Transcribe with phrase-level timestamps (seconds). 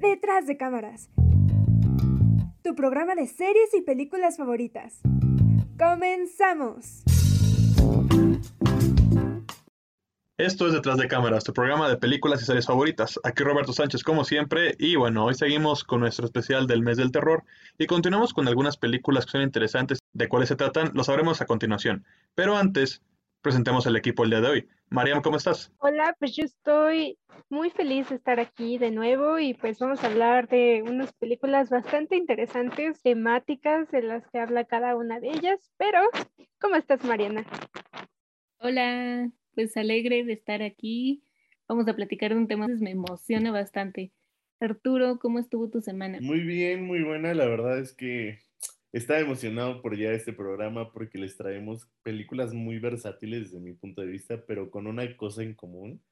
[0.00, 1.10] Detrás de cámaras.
[2.62, 5.00] Tu programa de series y películas favoritas.
[5.78, 7.04] ¡Comenzamos!
[10.40, 13.20] Esto es Detrás de Cámaras, tu programa de películas y series favoritas.
[13.24, 17.12] Aquí Roberto Sánchez como siempre y bueno, hoy seguimos con nuestro especial del mes del
[17.12, 17.44] terror
[17.76, 19.98] y continuamos con algunas películas que son interesantes.
[20.14, 22.06] De cuáles se tratan lo sabremos a continuación.
[22.34, 23.02] Pero antes,
[23.42, 24.68] presentemos el equipo el día de hoy.
[24.90, 25.72] Mariam, ¿cómo estás?
[25.78, 27.18] Hola, pues yo estoy
[27.48, 31.70] muy feliz de estar aquí de nuevo y pues vamos a hablar de unas películas
[31.70, 35.72] bastante interesantes, temáticas de las que habla cada una de ellas.
[35.78, 36.00] Pero,
[36.60, 37.44] ¿cómo estás, Mariana?
[38.58, 41.22] Hola, pues alegre de estar aquí.
[41.68, 44.12] Vamos a platicar de un tema que me emociona bastante.
[44.58, 46.18] Arturo, ¿cómo estuvo tu semana?
[46.20, 47.32] Muy bien, muy buena.
[47.32, 48.40] La verdad es que
[48.92, 54.00] estaba emocionado por ya este programa porque les traemos películas muy versátiles desde mi punto
[54.00, 56.02] de vista, pero con una cosa en común,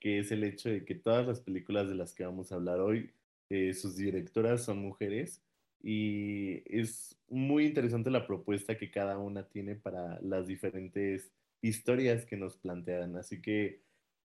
[0.00, 2.80] que es el hecho de que todas las películas de las que vamos a hablar
[2.80, 3.12] hoy,
[3.50, 5.42] eh, sus directoras son mujeres
[5.82, 12.36] y es muy interesante la propuesta que cada una tiene para las diferentes historias que
[12.36, 13.16] nos plantean.
[13.16, 13.82] Así que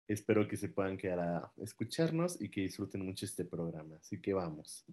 [0.08, 3.98] espero que se puedan quedar a escucharnos y que disfruten mucho este programa.
[3.98, 4.86] Así que vamos.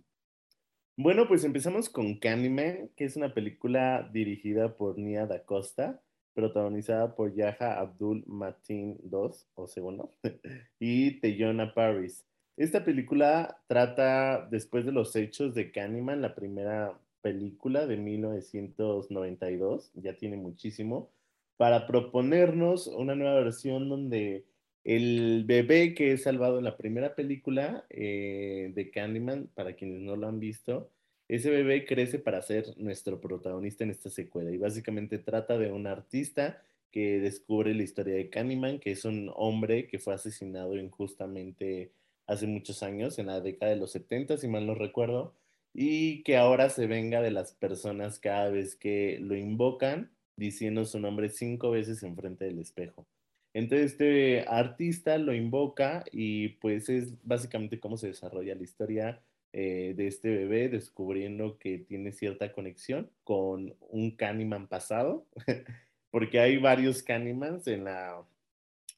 [1.03, 6.01] Bueno, pues empezamos con Candyman, que es una película dirigida por Nia Da Costa,
[6.33, 10.15] protagonizada por Yaha Abdul Mateen II, o segundo,
[10.79, 12.25] y Teyona Paris.
[12.57, 20.17] Esta película trata después de los hechos de Candyman, la primera película de 1992, ya
[20.17, 21.11] tiene muchísimo,
[21.57, 24.45] para proponernos una nueva versión donde
[24.85, 30.17] el bebé que es salvado en la primera película eh, de Candyman, para quienes no
[30.17, 30.91] lo han visto,
[31.29, 35.87] ese bebé crece para ser nuestro protagonista en esta secuela y básicamente trata de un
[35.87, 41.93] artista que descubre la historia de Candyman, que es un hombre que fue asesinado injustamente
[42.27, 45.35] hace muchos años, en la década de los 70, si mal no recuerdo,
[45.75, 51.01] y que ahora se venga de las personas cada vez que lo invocan diciendo su
[51.01, 53.07] nombre cinco veces en frente del espejo.
[53.55, 59.23] Entonces este artista lo invoca y pues es básicamente cómo se desarrolla la historia
[59.55, 65.27] eh, de este bebé descubriendo que tiene cierta conexión con un Candyman pasado,
[66.11, 68.25] porque hay varios Cannymans en la...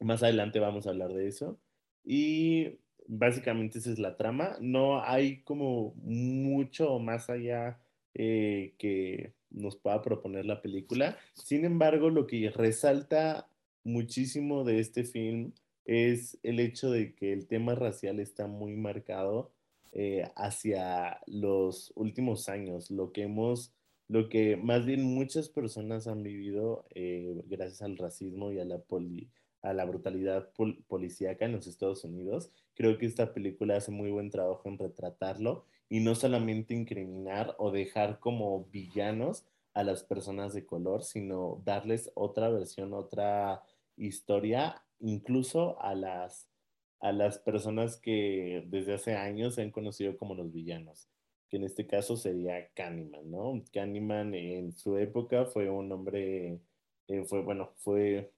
[0.00, 1.58] Más adelante vamos a hablar de eso.
[2.04, 4.56] Y básicamente esa es la trama.
[4.60, 7.80] No hay como mucho más allá
[8.14, 11.16] eh, que nos pueda proponer la película.
[11.32, 13.48] Sin embargo, lo que resalta
[13.84, 15.52] muchísimo de este film
[15.84, 19.52] es el hecho de que el tema racial está muy marcado
[19.92, 23.72] eh, hacia los últimos años, lo que hemos,
[24.08, 28.82] lo que más bien muchas personas han vivido eh, gracias al racismo y a la,
[29.62, 30.50] a la brutalidad
[30.88, 32.50] policíaca en los Estados Unidos.
[32.74, 37.70] Creo que esta película hace muy buen trabajo en retratarlo y no solamente incriminar o
[37.70, 43.62] dejar como villanos a las personas de color, sino darles otra versión, otra
[43.96, 46.48] historia, incluso a las,
[47.00, 51.08] a las personas que desde hace años se han conocido como los villanos,
[51.48, 53.62] que en este caso sería Candyman, ¿no?
[53.72, 56.60] Candyman en su época fue un hombre,
[57.08, 58.32] eh, fue, bueno, fue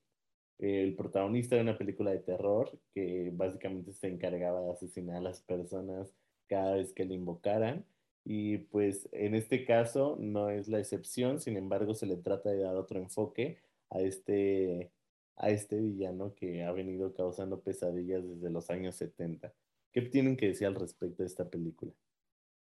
[0.59, 5.43] el protagonista de una película de terror que básicamente se encargaba de asesinar a las
[5.43, 6.13] personas
[6.49, 7.85] cada vez que le invocaran
[8.29, 12.59] y pues en este caso no es la excepción, sin embargo se le trata de
[12.59, 13.59] dar otro enfoque
[13.89, 14.91] a este,
[15.37, 19.53] a este villano que ha venido causando pesadillas desde los años 70.
[19.93, 21.93] ¿Qué tienen que decir al respecto de esta película?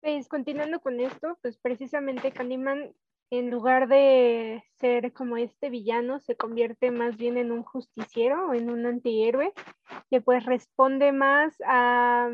[0.01, 2.95] Pues continuando con esto, pues precisamente Candyman,
[3.31, 8.55] en lugar de ser como este villano, se convierte más bien en un justiciero o
[8.55, 9.53] en un antihéroe
[10.11, 12.31] que pues responde más a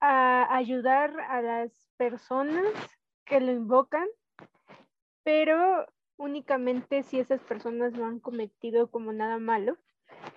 [0.00, 2.64] a ayudar a las personas
[3.24, 4.06] que lo invocan,
[5.24, 9.76] pero únicamente si esas personas no han cometido como nada malo,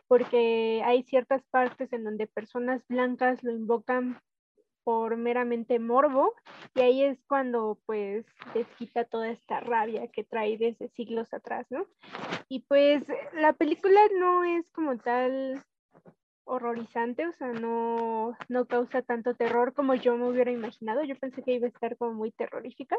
[0.07, 4.21] porque hay ciertas partes en donde personas blancas lo invocan
[4.83, 6.33] por meramente morbo
[6.73, 11.67] y ahí es cuando pues les quita toda esta rabia que trae desde siglos atrás,
[11.69, 11.85] ¿no?
[12.47, 13.03] Y pues
[13.33, 15.63] la película no es como tal
[16.45, 21.03] horrorizante, o sea, no, no causa tanto terror como yo me hubiera imaginado.
[21.03, 22.97] Yo pensé que iba a estar como muy terrorífica.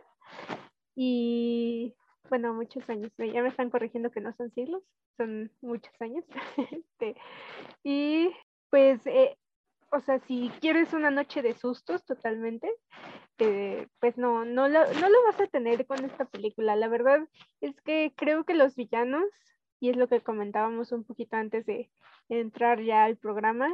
[0.94, 1.94] Y
[2.30, 4.82] bueno, muchos años, ya me están corrigiendo que no son siglos,
[5.18, 6.24] son muchos años.
[7.00, 7.16] Este,
[7.82, 8.30] y
[8.70, 9.36] pues, eh,
[9.90, 12.70] o sea, si quieres una noche de sustos totalmente,
[13.38, 16.76] eh, pues no, no lo, no lo vas a tener con esta película.
[16.76, 17.26] La verdad
[17.60, 19.24] es que creo que los villanos
[19.80, 21.90] y es lo que comentábamos un poquito antes de
[22.28, 23.68] entrar ya al programa,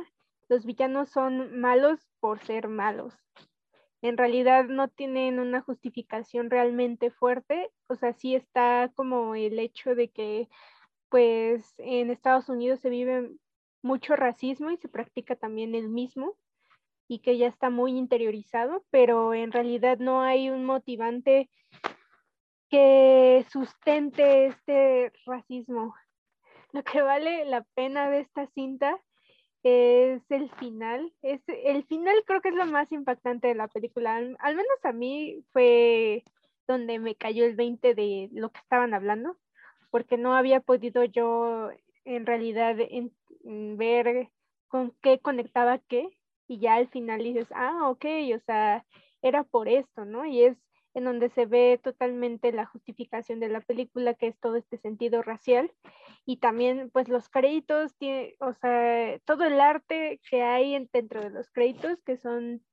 [0.49, 3.13] los villanos son malos por ser malos.
[4.03, 9.95] En realidad no tienen una justificación realmente fuerte, o sea, sí está como el hecho
[9.95, 10.49] de que
[11.09, 13.31] pues en Estados Unidos se vive
[13.83, 16.37] mucho racismo y se practica también el mismo
[17.09, 21.49] y que ya está muy interiorizado, pero en realidad no hay un motivante
[22.69, 25.95] que sustente este racismo.
[26.73, 29.01] Lo que vale la pena de esta cinta
[29.67, 31.13] es el final.
[31.23, 34.17] Es, el final creo que es lo más impactante de la película.
[34.17, 36.23] Al, menos a mí fue
[36.69, 39.37] donde me cayó el 20 de lo que estaban hablando,
[39.91, 41.71] porque no había podido yo
[42.05, 43.13] en realidad en,
[43.45, 44.31] en ver
[44.69, 46.11] con qué conectaba qué,
[46.47, 48.05] y ya al final dices, ah, ok,
[48.37, 48.85] o sea,
[49.23, 50.25] era por esto, ¿no?
[50.27, 50.57] Y es
[50.97, 55.21] en donde se ve totalmente la justificación de la película, que es todo este sentido
[55.21, 55.71] racial.
[56.25, 61.29] Y también, pues, los créditos, tiene, o sea, todo el arte que hay dentro de
[61.29, 62.65] los créditos, que son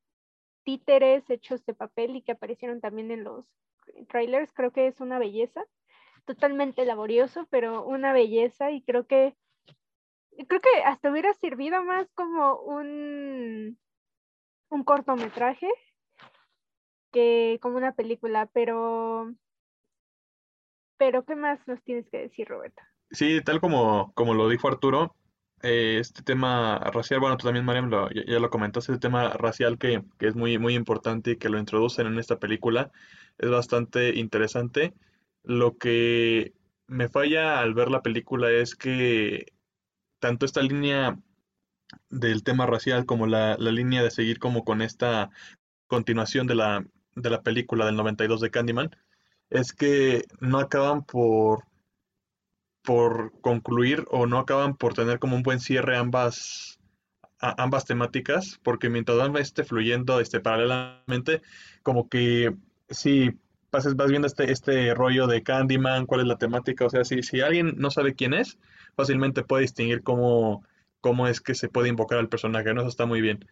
[0.63, 3.45] títeres hechos de papel y que aparecieron también en los
[4.07, 5.65] trailers, creo que es una belleza,
[6.23, 9.35] totalmente laborioso, pero una belleza y creo que
[10.47, 13.77] creo que hasta hubiera servido más como un
[14.69, 15.69] un cortometraje
[17.13, 19.33] que como una película, pero
[20.97, 22.81] pero ¿qué más nos tienes que decir, Roberto?
[23.11, 25.15] Sí, tal como, como lo dijo Arturo,
[25.61, 29.77] eh, este tema racial, bueno, tú también, Mariam, lo, ya, lo comentaste, este tema racial
[29.77, 32.91] que, que, es muy, muy importante y que lo introducen en esta película,
[33.37, 34.93] es bastante interesante.
[35.43, 36.53] Lo que
[36.87, 39.53] me falla al ver la película es que
[40.19, 41.17] tanto esta línea
[42.09, 45.29] del tema racial como la, la línea de seguir como con esta
[45.87, 48.95] continuación de la, de la película del 92 de Candyman
[49.49, 51.65] es que no acaban por,
[52.81, 56.79] por concluir o no acaban por tener como un buen cierre ambas,
[57.39, 61.41] a, ambas temáticas, porque mientras van esté fluyendo este, paralelamente,
[61.83, 62.55] como que
[62.89, 63.31] si
[63.69, 67.23] pases, vas viendo este, este rollo de Candyman, cuál es la temática, o sea, si,
[67.23, 68.59] si alguien no sabe quién es,
[68.95, 70.63] fácilmente puede distinguir cómo,
[71.01, 72.81] cómo es que se puede invocar al personaje, ¿no?
[72.81, 73.45] Eso está muy bien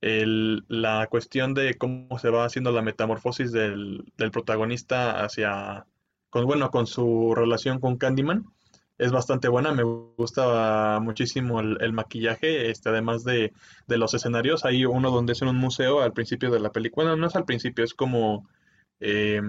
[0.00, 5.86] el, la cuestión de cómo se va haciendo la metamorfosis del, del, protagonista hacia,
[6.30, 8.46] con, bueno, con su relación con Candyman,
[8.98, 13.52] es bastante buena, me gusta muchísimo el, maquillaje, este, además de,
[13.86, 17.04] de, los escenarios, hay uno donde es en un museo al principio de la película,
[17.06, 18.46] bueno, no es al principio, es como,
[19.00, 19.40] eh,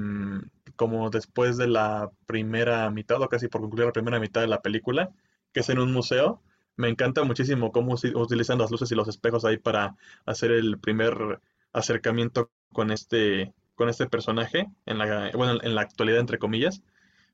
[0.77, 4.61] como después de la primera mitad, o casi por concluir la primera mitad de la
[4.61, 5.09] película,
[5.51, 6.41] que es en un museo,
[6.75, 9.95] me encanta muchísimo cómo utilizan las luces y los espejos ahí para
[10.25, 11.41] hacer el primer
[11.73, 16.81] acercamiento con este, con este personaje, en la, bueno, en la actualidad, entre comillas.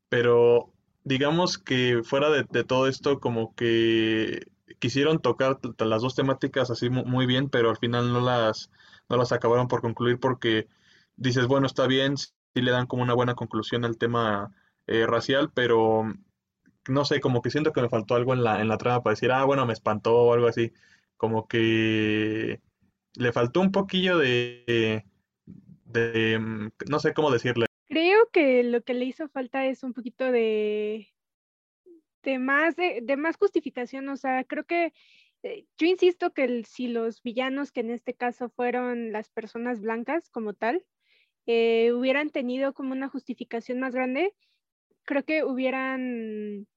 [0.09, 0.73] Pero
[1.03, 4.47] digamos que fuera de, todo esto, como que
[4.79, 8.71] quisieron tocar las dos temáticas así muy bien, pero al final no las,
[9.09, 10.67] no las acabaron por concluir porque
[11.15, 14.51] dices, bueno, está bien, sí le dan como una buena conclusión al tema
[14.87, 16.03] eh, racial, pero
[16.89, 19.13] no sé, como que siento que me faltó algo en la, en la trama para
[19.13, 20.71] decir, ah, bueno, me espantó o algo así.
[21.17, 22.61] Como que
[23.15, 25.03] le faltó un poquillo de,
[25.85, 27.65] de, mm, no sé cómo decirle.
[27.87, 31.07] Creo que lo que le hizo falta es un poquito de,
[32.23, 34.09] de más, de, más justificación.
[34.09, 34.93] O sea, creo que
[35.43, 40.29] eh, yo insisto que si los villanos, que en este caso fueron las personas blancas
[40.29, 40.85] como tal,
[41.45, 44.33] eh, hubieran tenido como una justificación más grande,
[45.05, 46.67] creo que hubieran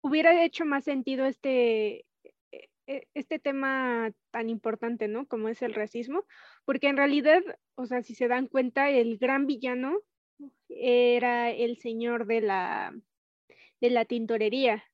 [0.00, 2.06] hubiera hecho más sentido este,
[2.52, 5.26] e, e, este tema tan importante, ¿no?
[5.26, 6.24] Como es el racismo,
[6.64, 7.42] porque en realidad,
[7.74, 9.98] o sea, si se dan cuenta, el gran villano
[10.68, 12.94] era el señor de la,
[13.80, 14.84] de la tintorería,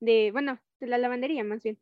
[0.00, 1.80] de, bueno, de la lavandería más bien.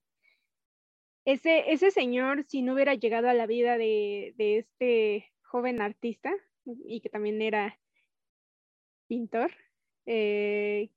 [1.24, 6.32] Ese, ese señor, si no hubiera llegado a la vida de, de este joven artista,
[6.64, 7.78] y que también era
[9.06, 9.50] pintor,
[10.06, 10.90] eh,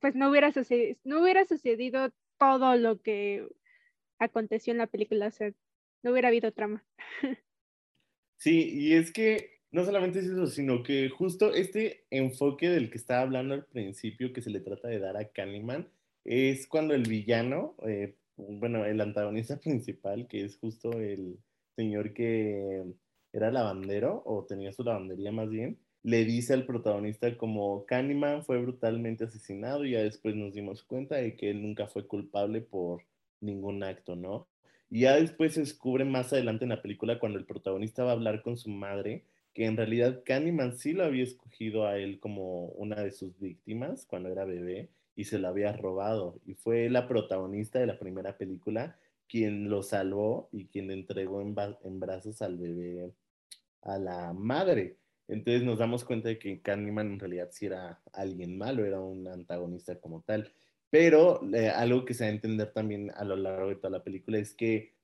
[0.00, 3.46] pues no hubiera, sucedido, no hubiera sucedido todo lo que
[4.18, 5.52] aconteció en la película, o sea,
[6.02, 6.84] no hubiera habido trama.
[8.38, 12.98] Sí, y es que no solamente es eso, sino que justo este enfoque del que
[12.98, 15.88] estaba hablando al principio, que se le trata de dar a Candyman,
[16.24, 21.38] es cuando el villano, eh, bueno, el antagonista principal, que es justo el
[21.76, 22.84] señor que
[23.32, 28.60] era lavandero, o tenía su lavandería más bien, le dice al protagonista como Candyman fue
[28.60, 33.02] brutalmente asesinado y ya después nos dimos cuenta de que él nunca fue culpable por
[33.40, 34.46] ningún acto, ¿no?
[34.88, 38.14] Y ya después se descubre más adelante en la película cuando el protagonista va a
[38.14, 42.66] hablar con su madre que en realidad Candyman sí lo había escogido a él como
[42.66, 47.08] una de sus víctimas cuando era bebé y se lo había robado y fue la
[47.08, 48.96] protagonista de la primera película
[49.28, 53.10] quien lo salvó y quien entregó en, en brazos al bebé
[53.82, 54.98] a la madre.
[55.28, 59.26] Entonces nos damos cuenta de que Candyman en realidad sí era alguien malo, era un
[59.26, 60.52] antagonista como tal.
[60.90, 64.04] Pero eh, algo que se va a entender también a lo largo de toda la
[64.04, 64.94] película es que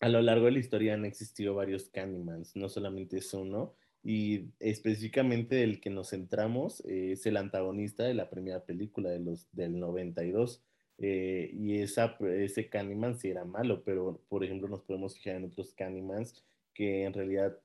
[0.00, 4.50] a lo largo de la historia han existido varios Candymans, no solamente es uno, y
[4.60, 9.48] específicamente el que nos centramos eh, es el antagonista de la primera película de los,
[9.52, 10.62] del 92.
[10.98, 15.46] Eh, y esa, ese Candyman sí era malo, pero por ejemplo nos podemos fijar en
[15.46, 16.44] otros Candymans
[16.74, 17.58] que en realidad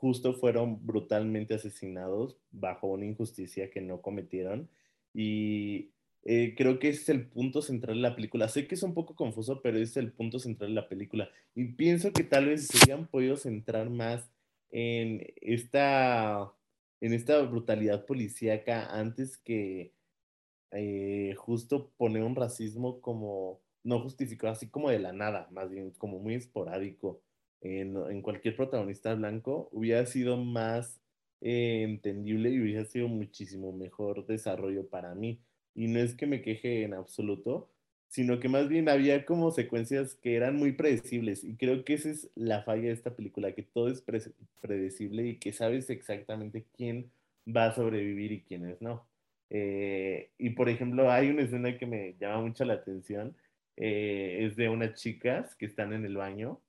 [0.00, 4.68] justo fueron brutalmente asesinados bajo una injusticia que no cometieron.
[5.14, 5.90] Y
[6.24, 8.48] eh, creo que es el punto central de la película.
[8.48, 11.28] Sé que es un poco confuso, pero es el punto central de la película.
[11.54, 14.30] Y pienso que tal vez se hubieran podido centrar más
[14.70, 16.52] en esta,
[17.00, 19.92] en esta brutalidad policíaca antes que
[20.72, 25.92] eh, justo poner un racismo como no justificado, así como de la nada, más bien
[25.92, 27.22] como muy esporádico
[27.60, 31.00] en, cualquier protagonista blanco, hubiera sido más
[31.40, 35.40] eh, entendible y hubiera sido muchísimo mejor desarrollo para mí.
[35.74, 37.68] Y no es que me queje en absoluto,
[38.08, 42.10] sino que más bien había como secuencias que eran muy predecibles y creo que esa
[42.10, 44.02] es la falla de esta película, que todo es
[44.60, 47.10] predecible y que sabes exactamente quién
[47.46, 49.06] va a sobrevivir y quiénes no.
[49.50, 53.36] Eh, y por ejemplo, hay una escena que me llama mucho la atención,
[53.76, 56.60] eh, es de unas chicas que están en el baño,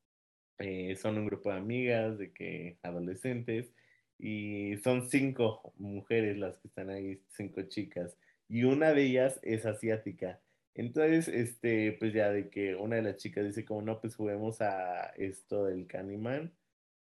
[0.59, 3.71] eh, son un grupo de amigas, de que adolescentes,
[4.17, 8.17] y son cinco mujeres las que están ahí, cinco chicas,
[8.49, 10.41] y una de ellas es asiática.
[10.75, 14.61] Entonces, este, pues ya de que una de las chicas dice como, no, pues juguemos
[14.61, 16.53] a esto del Candyman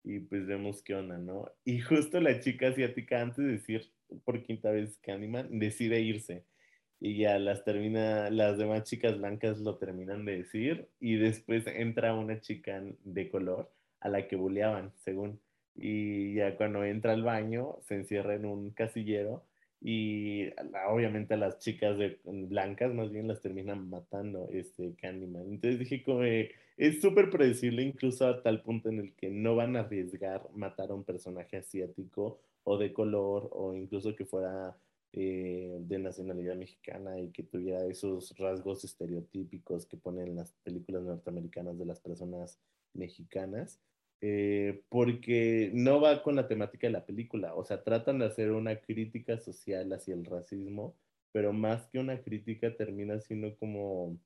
[0.04, 1.52] y pues vemos qué onda, ¿no?
[1.64, 3.92] Y justo la chica asiática, antes de decir
[4.24, 6.44] por quinta vez Candyman, decide irse.
[7.00, 12.14] Y ya las termina, las demás chicas blancas lo terminan de decir y después entra
[12.14, 15.40] una chica de color a la que buleaban, según.
[15.74, 19.44] Y ya cuando entra al baño, se encierra en un casillero
[19.80, 20.48] y
[20.88, 25.42] obviamente las chicas de, blancas más bien las terminan matando este Candyman.
[25.42, 29.76] Entonces dije como es súper predecible incluso a tal punto en el que no van
[29.76, 34.76] a arriesgar matar a un personaje asiático o de color o incluso que fuera
[35.12, 41.78] eh, de nacionalidad mexicana y que tuviera esos rasgos estereotípicos que ponen las películas norteamericanas
[41.78, 42.60] de las personas
[42.92, 43.80] mexicanas.
[44.20, 48.50] Eh, porque no va con la temática de la película, o sea, tratan de hacer
[48.50, 50.96] una crítica social hacia el racismo,
[51.30, 54.18] pero más que una crítica termina siendo como,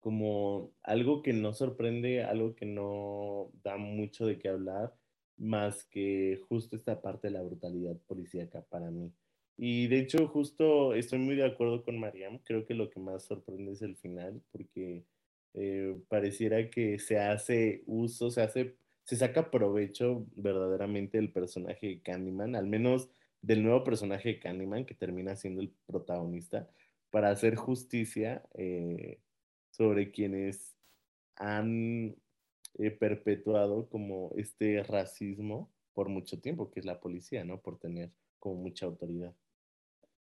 [0.00, 4.94] como algo que no sorprende, algo que no da mucho de qué hablar,
[5.36, 9.12] más que justo esta parte de la brutalidad policíaca para mí.
[9.64, 13.22] Y de hecho, justo estoy muy de acuerdo con Mariam, creo que lo que más
[13.22, 15.04] sorprende es el final, porque
[15.54, 22.02] eh, pareciera que se hace uso, se hace, se saca provecho verdaderamente del personaje de
[22.02, 23.08] Candyman, al menos
[23.40, 26.68] del nuevo personaje de Candyman que termina siendo el protagonista,
[27.10, 29.20] para hacer justicia eh,
[29.70, 30.74] sobre quienes
[31.36, 32.16] han
[32.78, 37.60] eh, perpetuado como este racismo por mucho tiempo, que es la policía, ¿no?
[37.60, 39.32] Por tener como mucha autoridad.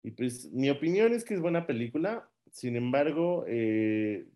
[0.05, 4.27] Y pues mi opinión es que es buena película, sin embargo, eh,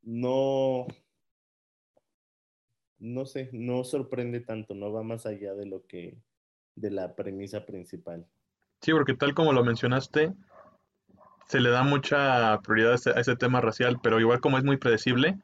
[0.00, 0.86] no,
[3.00, 6.16] no sé, no sorprende tanto, no va más allá de lo que,
[6.74, 8.26] de la premisa principal.
[8.80, 10.32] Sí, porque tal como lo mencionaste,
[11.48, 15.38] se le da mucha prioridad a ese, tema racial, pero igual como es muy predecible,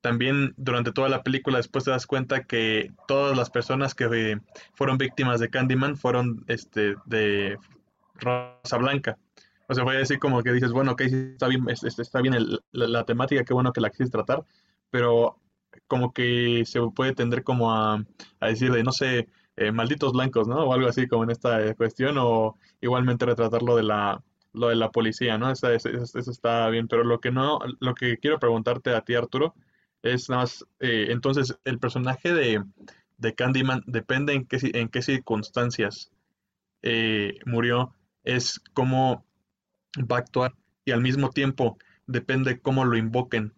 [0.00, 4.40] también durante toda la película después te das cuenta que todas las personas que eh,
[4.74, 7.58] fueron víctimas de Candyman fueron este, de
[8.18, 9.18] raza blanca.
[9.68, 12.34] O sea, a decir como que dices, bueno, ok, está bien, está bien
[12.72, 14.44] la, temática, qué bueno que la quisiste tratar,
[14.90, 15.38] pero
[15.86, 18.02] como que se puede tender como a,
[18.40, 20.64] decir de, no sé, eh, malditos blancos, ¿no?
[20.64, 24.22] O algo así como en esta cuestión, o igualmente retratar lo de la,
[24.54, 25.50] lo de la policía, ¿no?
[25.50, 29.54] Eso, está bien, pero lo que no, lo que quiero preguntarte a ti, Arturo,
[30.02, 32.64] es nada más, eh, entonces, el personaje de,
[33.18, 36.10] de Candyman depende en qué, en qué circunstancias
[36.82, 37.92] eh, murió,
[38.28, 39.24] es como
[39.98, 40.54] va a actuar
[40.84, 43.54] y al mismo tiempo depende cómo lo invoquen.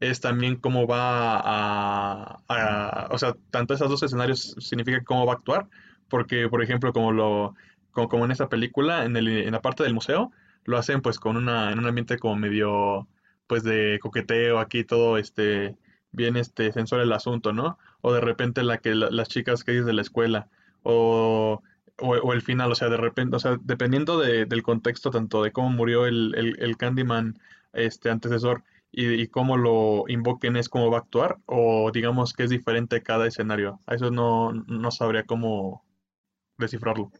[0.00, 5.36] Es también cómo va a, o sea, tanto esos dos escenarios significa cómo va a
[5.36, 5.68] actuar,
[6.08, 7.54] porque por ejemplo, como lo,
[7.92, 10.30] como, en esta película, en, el, la parte del museo,
[10.64, 13.08] lo hacen pues con una, en un ambiente como medio,
[13.46, 15.76] pues de coqueteo, aquí todo este,
[16.10, 17.78] bien este, sensor el asunto, ¿no?
[18.02, 20.48] O de repente la que las chicas que de la escuela,
[20.82, 21.62] o
[21.98, 25.70] o, el final, o sea, de repente, o sea, dependiendo del contexto, tanto de cómo
[25.70, 27.38] murió el, el, Candyman
[27.72, 32.50] este, antecesor y, cómo lo invoquen es cómo va a actuar, o digamos que es
[32.50, 33.80] diferente cada escenario.
[33.86, 35.84] A eso no, no sabría cómo
[36.58, 37.10] descifrarlo.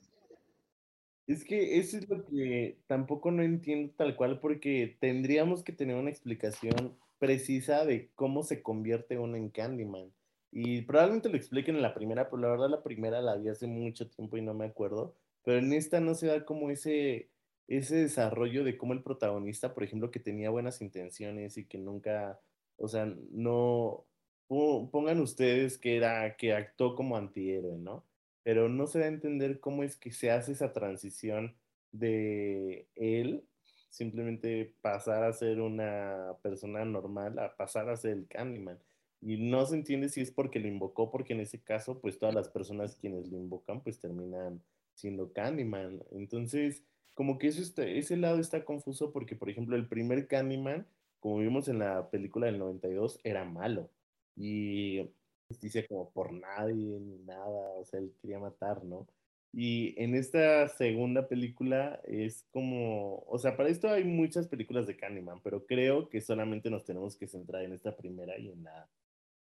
[1.26, 5.96] Es que eso es lo que tampoco no entiendo tal cual, porque tendríamos que tener
[5.96, 10.12] una explicación precisa de cómo se convierte uno en Candyman.
[10.52, 13.66] Y probablemente lo expliquen en la primera, pero la verdad la primera la vi hace
[13.66, 15.16] mucho tiempo y no me acuerdo.
[15.44, 17.30] Pero en esta no se da como ese,
[17.68, 22.38] ese desarrollo de cómo el protagonista, por ejemplo, que tenía buenas intenciones y que nunca,
[22.76, 24.06] o sea, no,
[24.48, 28.04] pongan ustedes que era, que actuó como antihéroe, ¿no?
[28.42, 31.56] Pero no se da a entender cómo es que se hace esa transición
[31.92, 33.44] de él
[33.90, 38.78] simplemente pasar a ser una persona normal a pasar a ser el Candyman.
[39.22, 42.34] Y no se entiende si es porque lo invocó, porque en ese caso, pues todas
[42.34, 44.60] las personas quienes lo invocan, pues terminan
[44.94, 46.02] siendo Candyman.
[46.10, 46.82] Entonces,
[47.14, 50.86] como que eso está, ese lado está confuso porque, por ejemplo, el primer Candyman,
[51.20, 53.90] como vimos en la película del 92, era malo.
[54.36, 55.08] Y
[55.48, 59.06] justicia como por nadie ni nada, o sea, él quería matar, ¿no?
[59.52, 64.96] Y en esta segunda película es como, o sea, para esto hay muchas películas de
[64.96, 68.88] Candyman, pero creo que solamente nos tenemos que centrar en esta primera y en la,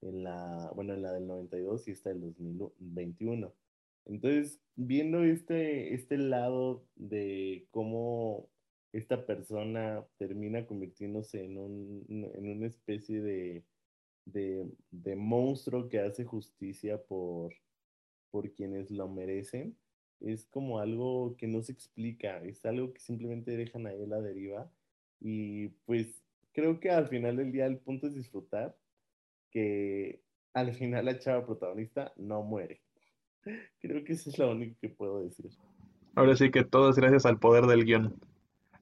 [0.02, 3.52] en la, bueno, en la del 92 y esta del 2021.
[4.06, 8.48] Entonces, viendo este, este lado de cómo
[8.92, 13.64] esta persona termina convirtiéndose en, un, en una especie de,
[14.24, 17.52] de, de, monstruo que hace justicia por,
[18.30, 19.76] por quienes lo merecen,
[20.20, 24.20] es como algo que no se explica, es algo que simplemente dejan ahí a la
[24.20, 24.70] deriva.
[25.20, 28.76] Y pues creo que al final del día el punto es disfrutar
[29.50, 30.20] que
[30.54, 32.82] al final la chava protagonista no muere.
[33.80, 35.50] Creo que eso es lo único que puedo decir.
[36.14, 38.14] Ahora sí que todo es gracias al poder del guion.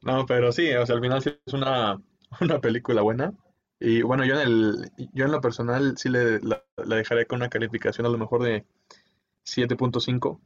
[0.03, 2.01] No, pero sí, o sea, al final sí es una,
[2.41, 3.35] una película buena.
[3.79, 7.51] Y bueno, yo en el, yo en lo personal sí le, la, dejaré con una
[7.51, 8.65] calificación a lo mejor de
[9.45, 10.41] 7.5.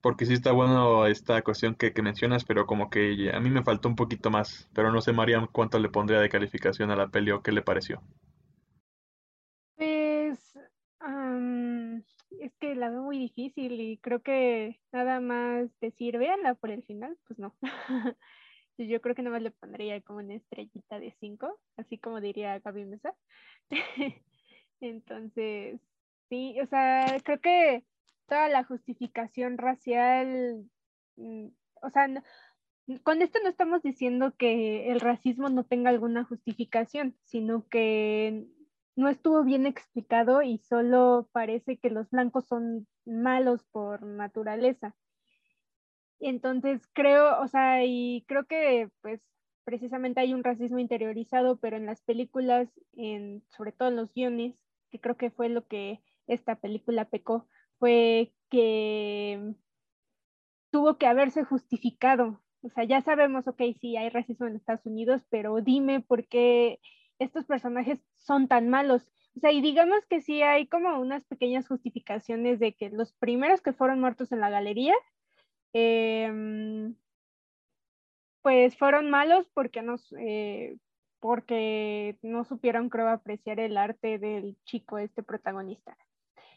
[0.00, 3.64] Porque sí está bueno esta cuestión que, que, mencionas, pero como que a mí me
[3.64, 4.68] faltó un poquito más.
[4.72, 7.62] Pero no sé, Mariam, cuánto le pondría de calificación a la peli o qué le
[7.62, 8.00] pareció.
[12.40, 16.84] es que la veo muy difícil y creo que nada más decir, véanla por el
[16.84, 17.56] final, pues no.
[18.78, 22.60] Yo creo que nada más le pondría como una estrellita de cinco, así como diría
[22.60, 23.14] Gaby Mesa.
[24.80, 25.80] Entonces,
[26.28, 27.84] sí, o sea, creo que
[28.26, 30.64] toda la justificación racial,
[31.16, 31.48] mm,
[31.82, 32.08] o sea,
[33.02, 38.46] con esto no estamos diciendo que el racismo no tenga alguna justificación, sino que
[38.98, 44.96] no estuvo bien explicado y solo parece que los blancos son malos por naturaleza.
[46.18, 49.20] Entonces creo, o sea, y creo que pues
[49.62, 54.56] precisamente hay un racismo interiorizado, pero en las películas, en, sobre todo en los guiones,
[54.90, 57.46] que creo que fue lo que esta película pecó,
[57.78, 59.54] fue que
[60.72, 62.42] tuvo que haberse justificado.
[62.62, 66.80] O sea, ya sabemos, ok, sí, hay racismo en Estados Unidos, pero dime por qué
[67.18, 69.08] estos personajes son tan malos.
[69.36, 73.60] O sea, y digamos que sí hay como unas pequeñas justificaciones de que los primeros
[73.60, 74.94] que fueron muertos en la galería,
[75.72, 76.94] em,
[78.42, 80.76] pues fueron malos porque no, eh,
[81.20, 85.96] porque no supieron, creo, apreciar el arte del chico, este protagonista.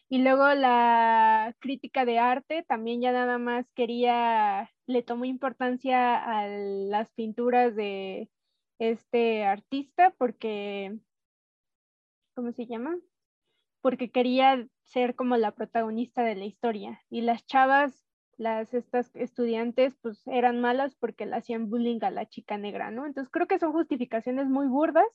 [0.10, 6.48] Y luego la crítica de arte también ya nada más quería, le tomó importancia a
[6.48, 8.30] las pinturas de
[8.82, 10.98] este artista porque,
[12.34, 12.98] ¿cómo se llama?
[13.82, 17.00] Porque quería ser como la protagonista de la historia.
[17.12, 22.26] Y las chavas, las estas estudiantes, pues eran malas porque le hacían bullying a la
[22.28, 23.06] chica negra, ¿no?
[23.06, 25.06] Entonces creo que son justificaciones muy burdas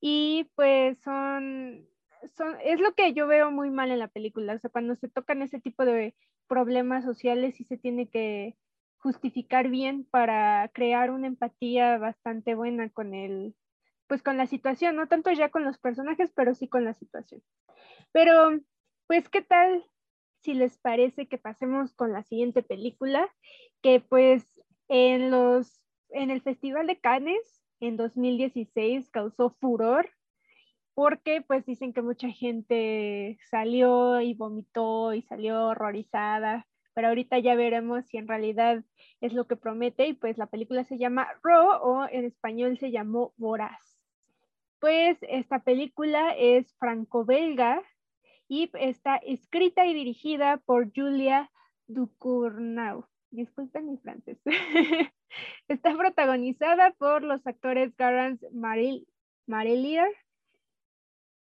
[0.00, 1.86] y pues son,
[2.34, 4.54] son, es lo que yo veo muy mal en la película.
[4.54, 6.14] O sea, cuando se tocan ese tipo de
[6.46, 8.56] problemas sociales sí se tiene que
[9.04, 13.54] justificar bien para crear una empatía bastante buena con el,
[14.06, 17.42] pues con la situación, no tanto ya con los personajes, pero sí con la situación.
[18.12, 18.58] Pero,
[19.06, 19.84] pues, ¿qué tal
[20.40, 23.28] si les parece que pasemos con la siguiente película?
[23.82, 24.42] Que pues
[24.88, 30.08] en los, en el Festival de Cannes en 2016 causó furor
[30.94, 37.54] porque pues dicen que mucha gente salió y vomitó y salió horrorizada pero ahorita ya
[37.54, 38.84] veremos si en realidad
[39.20, 42.90] es lo que promete y pues la película se llama Raw o en español se
[42.90, 43.98] llamó Voraz.
[44.80, 47.82] Pues esta película es franco-belga
[48.48, 51.50] y está escrita y dirigida por Julia
[51.86, 53.06] Ducournau.
[53.30, 54.38] Disculpen mi francés.
[55.68, 58.46] está protagonizada por los actores Garance
[59.46, 60.08] Marelier,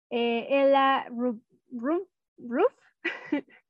[0.10, 1.41] eh, Ella Ruff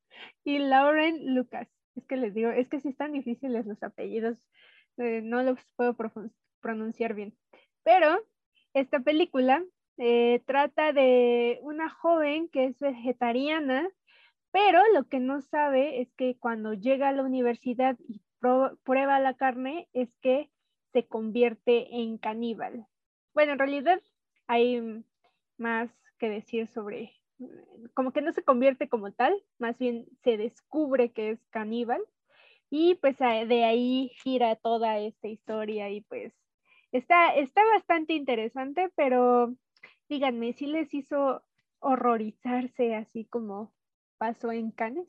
[0.45, 1.67] y Lauren Lucas.
[1.95, 4.37] Es que les digo, es que si están difíciles los apellidos,
[4.97, 5.97] eh, no los puedo
[6.61, 7.35] pronunciar bien.
[7.83, 8.19] Pero
[8.73, 9.63] esta película
[9.97, 13.89] eh, trata de una joven que es vegetariana,
[14.51, 18.21] pero lo que no sabe es que cuando llega a la universidad y
[18.83, 20.49] prueba la carne es que
[20.93, 22.85] se convierte en caníbal.
[23.33, 24.01] Bueno, en realidad
[24.47, 25.03] hay
[25.57, 27.13] más que decir sobre,
[27.93, 32.01] como que no se convierte como tal, más bien se descubre que es caníbal
[32.69, 36.33] y pues de ahí gira toda esta historia y pues
[36.91, 39.55] está, está bastante interesante, pero
[40.09, 41.43] díganme, si les hizo
[41.79, 43.73] horrorizarse así como
[44.17, 45.07] pasó en Cannes?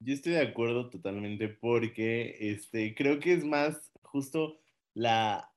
[0.00, 4.58] Yo estoy de acuerdo totalmente porque este, creo que es más justo
[4.94, 5.52] la,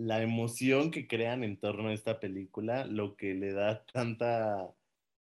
[0.00, 4.74] la emoción que crean en torno a esta película lo que le da tanta,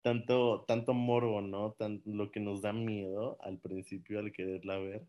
[0.02, 1.72] tanto, tanto morbo, ¿no?
[1.74, 5.06] Tan, lo que nos da miedo al principio al quererla ver.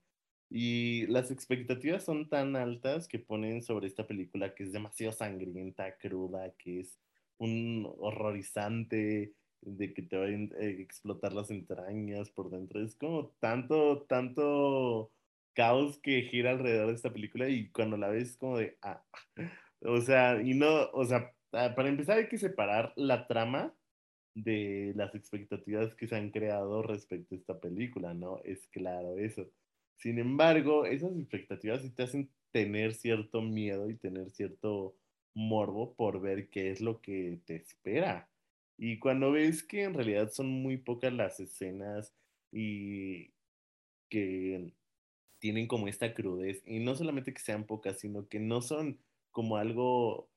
[0.51, 5.97] Y las expectativas son tan altas que ponen sobre esta película que es demasiado sangrienta,
[5.99, 6.99] cruda, que es
[7.39, 12.81] un horrorizante, de que te vayan a explotar las entrañas por dentro.
[12.81, 15.11] Es como tanto, tanto
[15.59, 19.05] caos que gira alrededor de esta película y cuando la ves es como de, ah,
[19.81, 23.75] o sea, y no, o sea, ah, para empezar hay que separar la trama
[24.37, 28.41] de las expectativas que se han creado respecto a esta película, ¿no?
[28.45, 29.51] Es claro eso.
[29.97, 34.95] Sin embargo, esas expectativas sí te hacen tener cierto miedo y tener cierto
[35.35, 38.31] morbo por ver qué es lo que te espera.
[38.77, 42.15] Y cuando ves que en realidad son muy pocas las escenas
[42.53, 43.33] y
[44.09, 44.73] que
[45.39, 49.57] tienen como esta crudez, y no solamente que sean pocas, sino que no son como
[49.57, 50.31] algo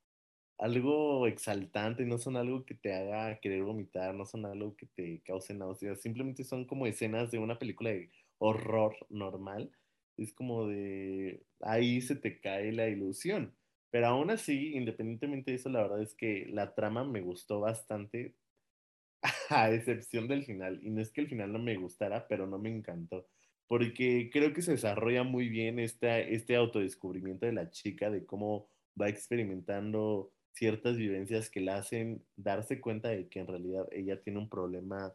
[0.58, 5.22] algo exaltante, no son algo que te haga querer vomitar, no son algo que te
[5.26, 9.72] cause náuseas, simplemente son como escenas de una película de horror normal.
[10.18, 13.56] Es como de ahí se te cae la ilusión.
[13.90, 18.36] Pero aún así, independientemente de eso, la verdad es que la trama me gustó bastante,
[19.50, 20.80] a excepción del final.
[20.84, 23.28] Y no es que el final no me gustara, pero no me encantó.
[23.72, 28.68] Porque creo que se desarrolla muy bien este, este autodescubrimiento de la chica, de cómo
[29.00, 34.40] va experimentando ciertas vivencias que la hacen darse cuenta de que en realidad ella tiene
[34.40, 35.14] un problema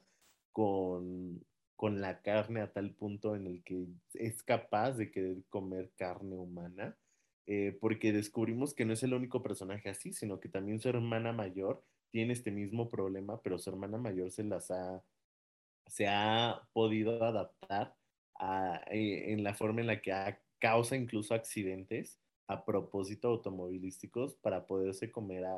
[0.53, 1.45] con,
[1.77, 6.39] con la carne a tal punto en el que es capaz de querer comer carne
[6.39, 6.97] humana,
[7.47, 11.31] eh, porque descubrimos que no es el único personaje así, sino que también su hermana
[11.35, 15.05] mayor tiene este mismo problema, pero su hermana mayor se las ha,
[15.89, 17.95] se ha podido adaptar
[18.39, 20.13] a, eh, en la forma en la que
[20.59, 22.19] causa incluso accidentes
[22.49, 25.57] a propósito automovilísticos para poderse comer a,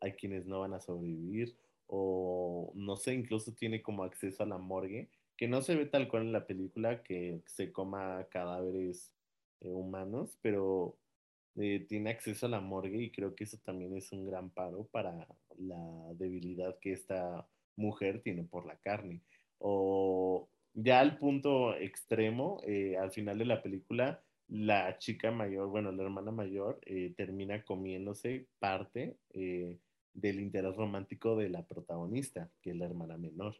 [0.00, 1.56] a quienes no van a sobrevivir
[1.86, 6.08] o no sé, incluso tiene como acceso a la morgue, que no se ve tal
[6.08, 9.12] cual en la película que se coma cadáveres
[9.60, 10.96] eh, humanos, pero
[11.56, 14.84] eh, tiene acceso a la morgue y creo que eso también es un gran paro
[14.84, 19.20] para la debilidad que esta mujer tiene por la carne.
[19.58, 25.92] O ya al punto extremo, eh, al final de la película, la chica mayor, bueno,
[25.92, 29.78] la hermana mayor, eh, termina comiéndose parte eh,
[30.14, 33.56] del interés romántico de la protagonista, que es la hermana menor.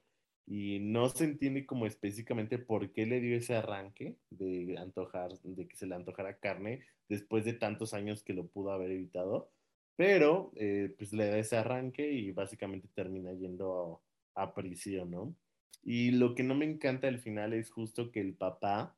[0.47, 5.69] Y no se entiende como específicamente por qué le dio ese arranque de antojar, de
[5.69, 9.51] que se le antojara carne después de tantos años que lo pudo haber evitado,
[9.97, 10.53] pero
[10.99, 14.03] pues le da ese arranque y básicamente termina yendo
[14.35, 15.37] a, a prisión, ¿no?
[15.83, 18.97] Y lo que no me encanta al final es justo que el papá,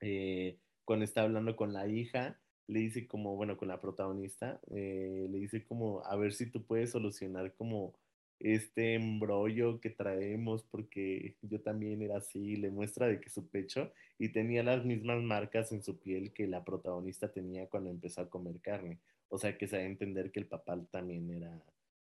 [0.00, 2.38] eh, cuando está hablando con la hija,
[2.68, 6.64] le dice como, bueno, con la protagonista, eh, le dice como, a ver si tú
[6.64, 7.94] puedes solucionar como
[8.40, 13.92] este embrollo que traemos, porque yo también era así, le muestra de que su pecho
[14.18, 18.30] y tenía las mismas marcas en su piel que la protagonista tenía cuando empezó a
[18.30, 18.98] comer carne.
[19.28, 21.62] O sea que se da a entender que el papá también era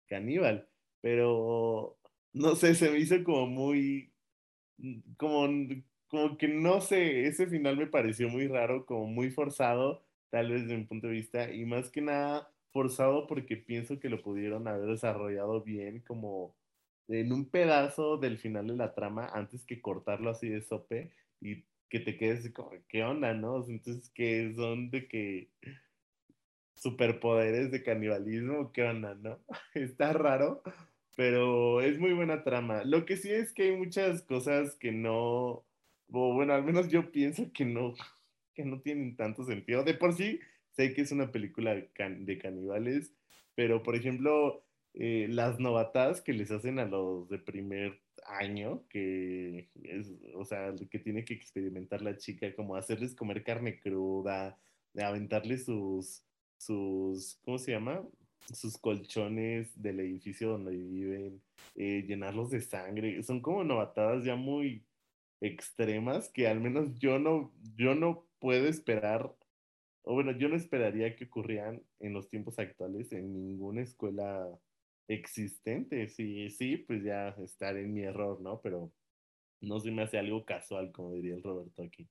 [0.07, 0.67] caníbal,
[1.01, 1.97] pero
[2.37, 4.13] no sé, se me hizo como muy,
[5.17, 5.47] como
[6.07, 10.63] como que no sé, ese final me pareció muy raro, como muy forzado, tal vez
[10.63, 14.67] desde mi punto de vista, y más que nada forzado porque pienso que lo pudieron
[14.67, 16.55] haber desarrollado bien, como
[17.07, 21.65] en un pedazo del final de la trama, antes que cortarlo así de sope y
[21.89, 23.65] que te quedes como, ¿qué onda, no?
[23.67, 25.49] Entonces, ¿qué son de que
[26.75, 28.71] superpoderes de canibalismo?
[28.71, 29.39] ¿Qué onda, no?
[29.73, 30.61] Está raro,
[31.17, 32.85] pero es muy buena trama.
[32.85, 35.65] Lo que sí es que hay muchas cosas que no
[36.11, 37.93] o bueno, al menos yo pienso que no,
[38.53, 39.83] que no tienen tanto sentido.
[39.83, 40.39] De por sí,
[40.71, 43.13] sé que es una película de, caníbales,
[43.55, 49.69] pero por ejemplo, eh, las novatadas que les hacen a los de primer año, que
[49.83, 54.57] es, o sea, que tiene que experimentar la chica, como hacerles comer carne cruda,
[54.93, 56.23] de aventarles sus,
[56.57, 58.03] sus, ¿cómo se llama?
[58.53, 61.41] Sus colchones del edificio donde viven,
[61.75, 64.85] eh, llenarlos de sangre, son como novatadas ya muy
[65.41, 69.35] extremas que al menos yo no, yo no puedo esperar,
[70.03, 74.47] o bueno, yo no esperaría que ocurrieran en los tiempos actuales en ninguna escuela
[75.07, 76.07] existente.
[76.09, 78.61] Sí, sí, pues ya estar en mi error, ¿no?
[78.61, 78.91] Pero
[79.61, 82.07] no se me hace algo casual, como diría el Roberto aquí.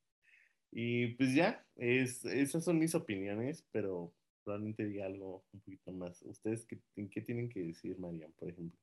[0.72, 4.12] Y pues ya, es, esas son mis opiniones, pero
[4.46, 6.22] probablemente diga algo un poquito más.
[6.22, 6.80] ¿Ustedes qué,
[7.10, 8.78] qué tienen que decir, Marian, por ejemplo?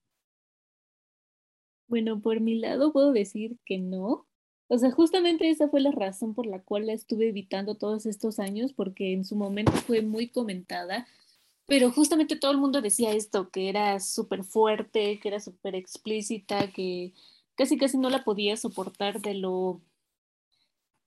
[1.87, 4.27] Bueno, por mi lado puedo decir que no.
[4.67, 8.37] O sea, justamente esa fue la razón por la cual la estuve evitando todos estos
[8.39, 11.07] años, porque en su momento fue muy comentada
[11.65, 16.71] pero justamente todo el mundo decía esto, que era súper fuerte, que era súper explícita,
[16.71, 17.13] que
[17.55, 19.81] casi casi no la podía soportar de lo,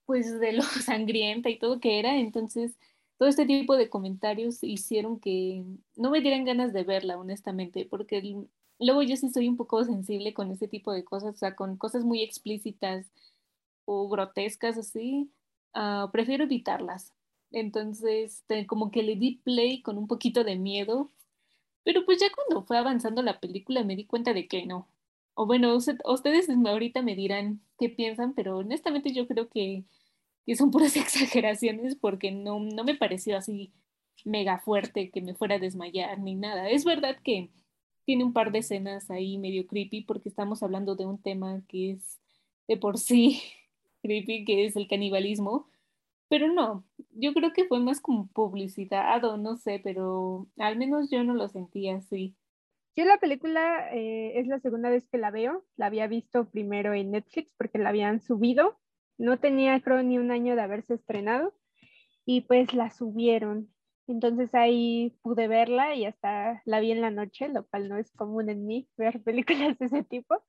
[0.05, 2.17] pues de lo sangrienta y todo que era.
[2.17, 2.73] Entonces,
[3.17, 5.63] todo este tipo de comentarios hicieron que
[5.95, 8.45] no me dieran ganas de verla, honestamente, porque
[8.79, 11.77] luego yo sí soy un poco sensible con ese tipo de cosas, o sea, con
[11.77, 13.07] cosas muy explícitas
[13.85, 15.31] o grotescas así,
[15.75, 17.13] uh, prefiero evitarlas.
[17.51, 21.09] Entonces, como que le di play con un poquito de miedo,
[21.83, 24.87] pero pues ya cuando fue avanzando la película me di cuenta de que no.
[25.35, 29.85] O bueno, ustedes ahorita me dirán qué piensan, pero honestamente yo creo que,
[30.55, 33.73] son puras exageraciones porque no, no me pareció así
[34.25, 36.69] mega fuerte que me fuera a desmayar ni nada.
[36.69, 37.51] Es verdad que
[38.05, 41.91] tiene un par de escenas ahí medio creepy porque estamos hablando de un tema que
[41.91, 42.19] es
[42.67, 43.41] de por sí
[44.01, 45.67] creepy, que es el canibalismo,
[46.29, 51.09] pero no, yo creo que fue más como publicidad o no sé, pero al menos
[51.09, 52.35] yo no lo sentía así.
[52.95, 55.63] Yo la película eh, es la segunda vez que la veo.
[55.75, 58.79] La había visto primero en Netflix porque la habían subido.
[59.17, 61.53] No tenía creo ni un año de haberse estrenado
[62.25, 63.69] y pues la subieron.
[64.07, 68.11] Entonces ahí pude verla y hasta la vi en la noche, lo cual no es
[68.11, 70.43] común en mí ver películas de ese tipo.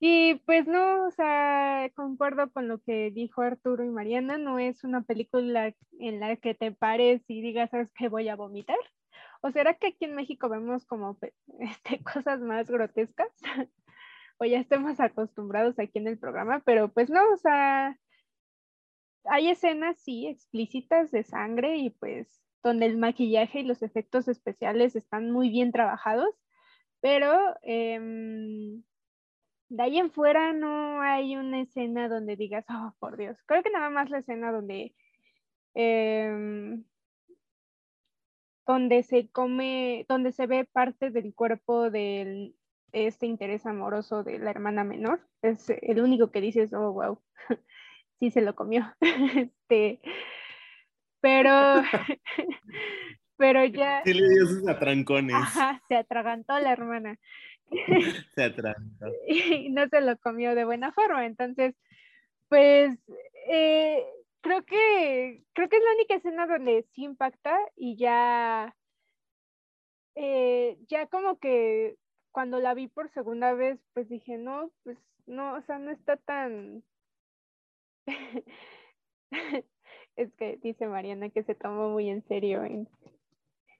[0.00, 4.82] Y pues no, o sea, concuerdo con lo que dijo Arturo y Mariana, no es
[4.84, 8.78] una película en la que te pares y digas, ¿sabes qué voy a vomitar?
[9.42, 11.18] ¿O será que aquí en México vemos como
[11.60, 13.28] este, cosas más grotescas?
[14.38, 17.98] o ya estemos acostumbrados aquí en el programa, pero pues no, o sea,
[19.24, 24.96] hay escenas, sí, explícitas de sangre y pues donde el maquillaje y los efectos especiales
[24.96, 26.34] están muy bien trabajados,
[27.00, 27.38] pero...
[27.62, 28.80] Eh,
[29.70, 33.38] de ahí en fuera no hay una escena donde digas, oh, por Dios.
[33.46, 34.94] Creo que nada más la escena donde,
[35.74, 36.84] em,
[38.66, 42.54] donde se come, donde se ve parte del cuerpo de
[42.92, 45.20] este interés amoroso de la hermana menor.
[45.42, 47.22] Es el único que dices, oh, wow,
[48.20, 48.94] sí se lo comió.
[49.00, 50.00] este,
[51.20, 51.82] pero,
[53.36, 54.02] pero ya.
[54.04, 55.34] Sí le dio sus atrancones.
[55.34, 57.18] Ajá, se atragantó la hermana.
[58.34, 59.06] se atragantó.
[59.26, 61.26] Y no se lo comió de buena forma.
[61.26, 61.74] Entonces,
[62.48, 62.98] pues
[63.48, 64.04] eh,
[64.42, 68.74] creo que creo que es la única escena donde sí impacta y ya
[70.14, 71.96] eh, ya como que
[72.32, 76.16] cuando la vi por segunda vez pues dije no pues no o sea no está
[76.16, 76.82] tan
[80.16, 82.62] es que dice Mariana que se tomó muy en serio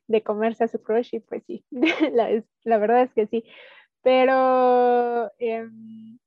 [0.06, 3.44] de comerse a su crush y pues sí la, la verdad es que sí.
[4.02, 6.18] Pero, em,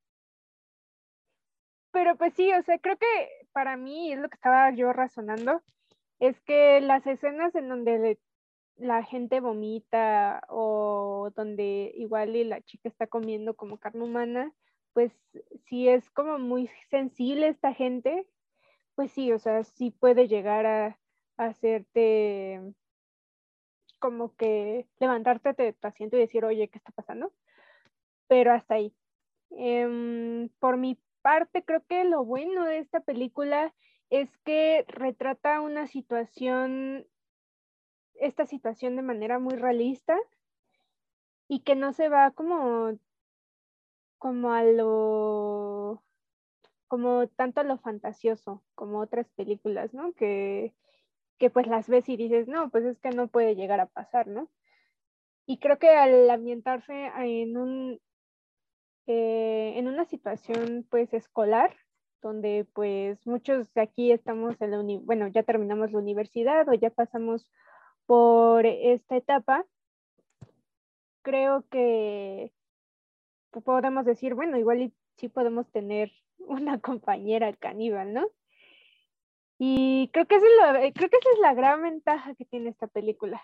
[1.92, 3.06] pero pues sí, o sea, creo que
[3.52, 5.62] para mí es lo que estaba yo razonando,
[6.20, 8.20] es que las escenas en donde
[8.78, 14.54] la gente vomita o donde igual y la chica está comiendo como carne humana,
[14.93, 15.13] pues
[15.65, 18.27] si es como muy sensible esta gente,
[18.95, 20.99] pues sí, o sea, sí puede llegar a,
[21.38, 22.62] hacerte
[23.99, 27.34] como que levantarte de tu asiento y decir, oye, ¿qué está pasando?
[28.34, 28.91] pero hasta ahí.
[29.51, 33.73] Em, por mi parte, creo que lo bueno de esta película
[34.10, 37.06] es que retrata una situación,
[38.15, 40.17] esta situación de manera muy realista
[41.47, 42.97] y que no se va como,
[44.24, 46.02] como a lo,
[46.88, 50.14] como tanto a lo fantasioso como otras películas, ¿no?
[50.14, 50.74] Que,
[51.38, 54.28] que pues las ves y dices, no, pues es que no puede llegar a pasar,
[54.28, 54.50] ¿no?
[55.46, 58.00] Y creo que al ambientarse en un,
[59.08, 61.76] eh, en una situación pues escolar,
[62.22, 66.74] donde pues muchos de aquí estamos en la uni bueno, ya terminamos la universidad o
[66.76, 67.52] ya pasamos
[68.06, 69.66] por esta etapa,
[71.24, 72.54] creo que
[73.62, 78.28] podemos decir, bueno, igual sí podemos tener una compañera caníbal, ¿no?
[79.60, 80.44] Y creo que, es
[80.94, 83.42] creo que esa es la gran ventaja que tiene esta película,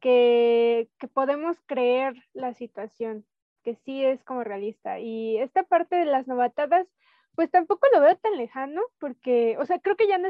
[0.00, 3.26] que, que podemos creer la situación,
[3.62, 5.00] que sí es como realista.
[5.00, 6.86] Y esta parte de las novatadas,
[7.34, 10.28] pues tampoco lo veo tan lejano, porque, o sea, creo que ya no,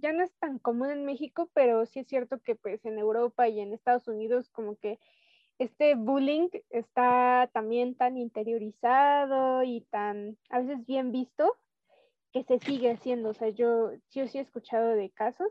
[0.00, 3.48] ya no es tan común en México, pero sí es cierto que pues en Europa
[3.48, 4.98] y en Estados Unidos como que
[5.58, 11.56] este bullying está también tan interiorizado y tan a veces bien visto
[12.32, 13.30] que se sigue haciendo.
[13.30, 15.48] O sea, yo sí he escuchado de casos.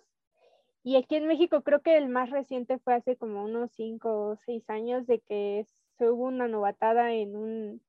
[0.83, 4.35] Y aquí en México creo que el más reciente fue hace como unos cinco o
[4.35, 5.65] seis años de que
[5.97, 7.81] se hubo una novatada en un,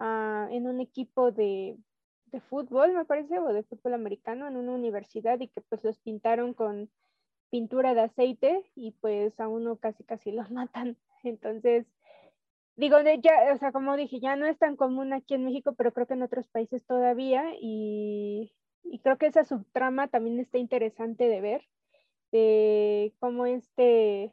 [0.00, 1.78] ah, en un equipo de,
[2.26, 5.98] de fútbol, me parece, o de fútbol americano en una universidad y que pues los
[6.00, 6.90] pintaron con
[7.50, 10.96] pintura de aceite y pues a uno casi casi los matan.
[11.22, 11.86] Entonces,
[12.76, 15.92] digo, ya, o sea, como dije, ya no es tan común aquí en México, pero
[15.92, 18.52] creo que en otros países todavía y,
[19.02, 21.62] creo que esa subtrama también está interesante de ver,
[22.32, 24.32] de cómo este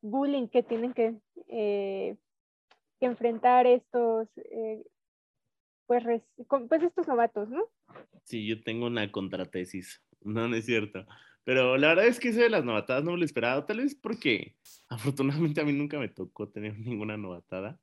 [0.00, 1.14] bullying que tienen que,
[1.48, 2.16] eh,
[3.00, 4.84] que enfrentar estos, eh,
[5.86, 6.04] pues,
[6.68, 7.64] pues estos novatos, ¿no?
[8.24, 11.06] Sí, yo tengo una contratesis, no, no es cierto.
[11.44, 13.94] Pero la verdad es que eso de las novatadas no me lo esperaba, tal vez
[13.94, 14.56] porque
[14.88, 17.80] afortunadamente a mí nunca me tocó tener ninguna novatada,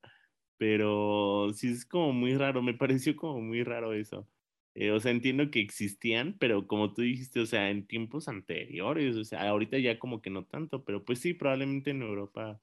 [0.57, 4.27] pero sí es como muy raro, me pareció como muy raro eso.
[4.73, 9.17] Eh, o sea, entiendo que existían, pero como tú dijiste, o sea, en tiempos anteriores,
[9.17, 12.61] o sea, ahorita ya como que no tanto, pero pues sí, probablemente en Europa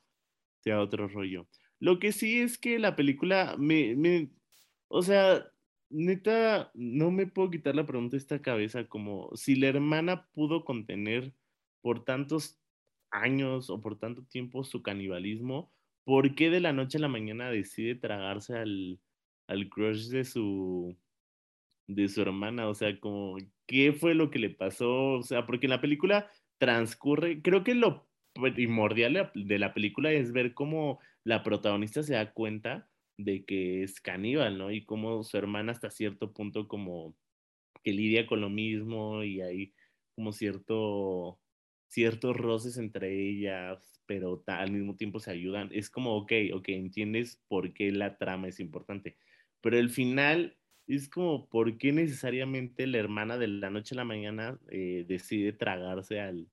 [0.60, 1.48] sea otro rollo.
[1.80, 4.30] Lo que sí es que la película me, me
[4.88, 5.46] o sea,
[5.90, 10.64] neta, no me puedo quitar la pregunta de esta cabeza, como si la hermana pudo
[10.64, 11.34] contener
[11.80, 12.60] por tantos
[13.10, 15.72] años o por tanto tiempo su canibalismo,
[16.04, 19.00] ¿por qué de la noche a la mañana decide tragarse al,
[19.46, 20.96] al crush de su,
[21.86, 22.68] de su hermana?
[22.68, 25.12] O sea, como, ¿qué fue lo que le pasó?
[25.12, 30.32] O sea, porque en la película transcurre, creo que lo primordial de la película es
[30.32, 32.88] ver cómo la protagonista se da cuenta
[33.18, 34.70] de que es caníbal, ¿no?
[34.72, 37.16] Y cómo su hermana hasta cierto punto como
[37.82, 39.74] que lidia con lo mismo y hay
[40.14, 41.40] como cierto,
[41.88, 45.70] ciertos roces entre ellas, pero al mismo tiempo se ayudan.
[45.72, 49.16] Es como, ok, ok, entiendes por qué la trama es importante.
[49.60, 54.04] Pero el final es como, ¿por qué necesariamente la hermana de la noche a la
[54.04, 56.48] mañana eh, decide tragarse al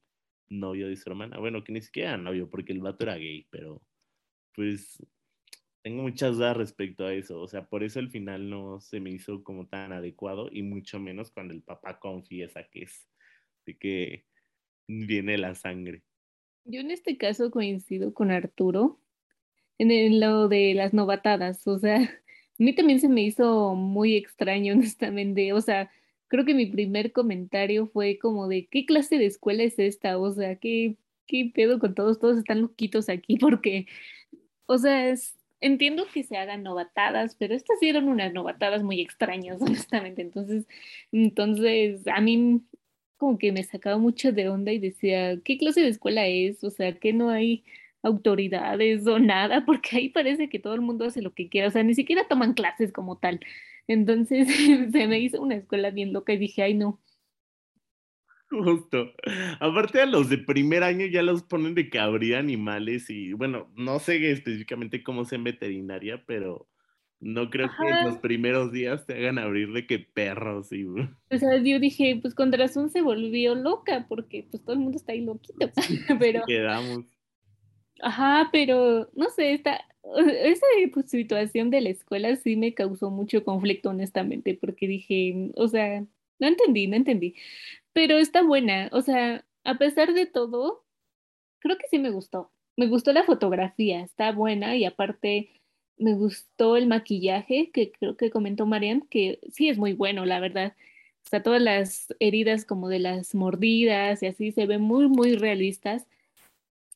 [0.50, 1.40] novio de su hermana?
[1.40, 3.82] Bueno, que ni siquiera novio, porque el vato era gay, pero
[4.56, 5.00] pues
[5.86, 7.40] tengo muchas dudas respecto a eso.
[7.40, 11.00] O sea, por eso el final no se me hizo como tan adecuado y mucho
[11.00, 13.08] menos cuando el papá confiesa que es
[13.68, 14.26] de que
[14.88, 16.02] viene la sangre.
[16.64, 19.00] Yo en este caso coincido con Arturo
[19.78, 21.68] en lo de las novatadas.
[21.68, 25.54] O sea, a mí también se me hizo muy extraño, honestamente.
[25.54, 25.92] O sea,
[26.30, 30.18] creo que mi primer comentario fue como de ¿qué clase de escuela es esta?
[30.18, 32.18] O sea, ¿qué, qué pedo con todos?
[32.18, 33.86] Todos están loquitos aquí porque,
[34.66, 39.02] o sea, es entiendo que se hagan novatadas, pero estas sí eran unas novatadas muy
[39.02, 40.22] extrañas, honestamente.
[40.22, 40.66] Entonces,
[41.12, 42.62] entonces a mí
[43.18, 46.64] como que me sacaba mucho de onda y decía, ¿qué clase de escuela es?
[46.64, 47.64] O sea, que no hay
[48.04, 51.72] autoridades o nada, porque ahí parece que todo el mundo hace lo que quiera, o
[51.72, 53.40] sea, ni siquiera toman clases como tal.
[53.88, 54.48] Entonces
[54.92, 57.00] se me hizo una escuela bien loca y dije, ay no,
[58.50, 59.12] Justo.
[59.60, 63.72] Aparte a los de primer año ya los ponen de que habría animales y bueno,
[63.76, 66.68] no sé específicamente cómo sea en veterinaria, pero
[67.20, 70.86] no creo que en los primeros días te hagan abrir de que perros y...
[71.32, 74.98] O sea, yo dije, pues con razón se volvió loca porque pues todo el mundo
[74.98, 75.72] está ahí loquito,
[76.20, 76.44] pero...
[76.46, 77.06] Quedamos.
[78.02, 79.80] Ajá, pero no sé, esta,
[80.44, 85.68] esa pues, situación de la escuela sí me causó mucho conflicto honestamente porque dije, o
[85.68, 86.06] sea,
[86.38, 87.36] no entendí, no entendí
[87.96, 88.90] pero está buena.
[88.92, 90.84] O sea, a pesar de todo,
[91.60, 92.52] creo que sí me gustó.
[92.76, 95.50] Me gustó la fotografía, está buena y aparte
[95.98, 100.42] me gustó el maquillaje que creo que comentó Marian, que sí es muy bueno, la
[100.42, 100.76] verdad.
[101.26, 105.38] O sea, todas las heridas como de las mordidas y así se ven muy, muy
[105.38, 106.06] realistas.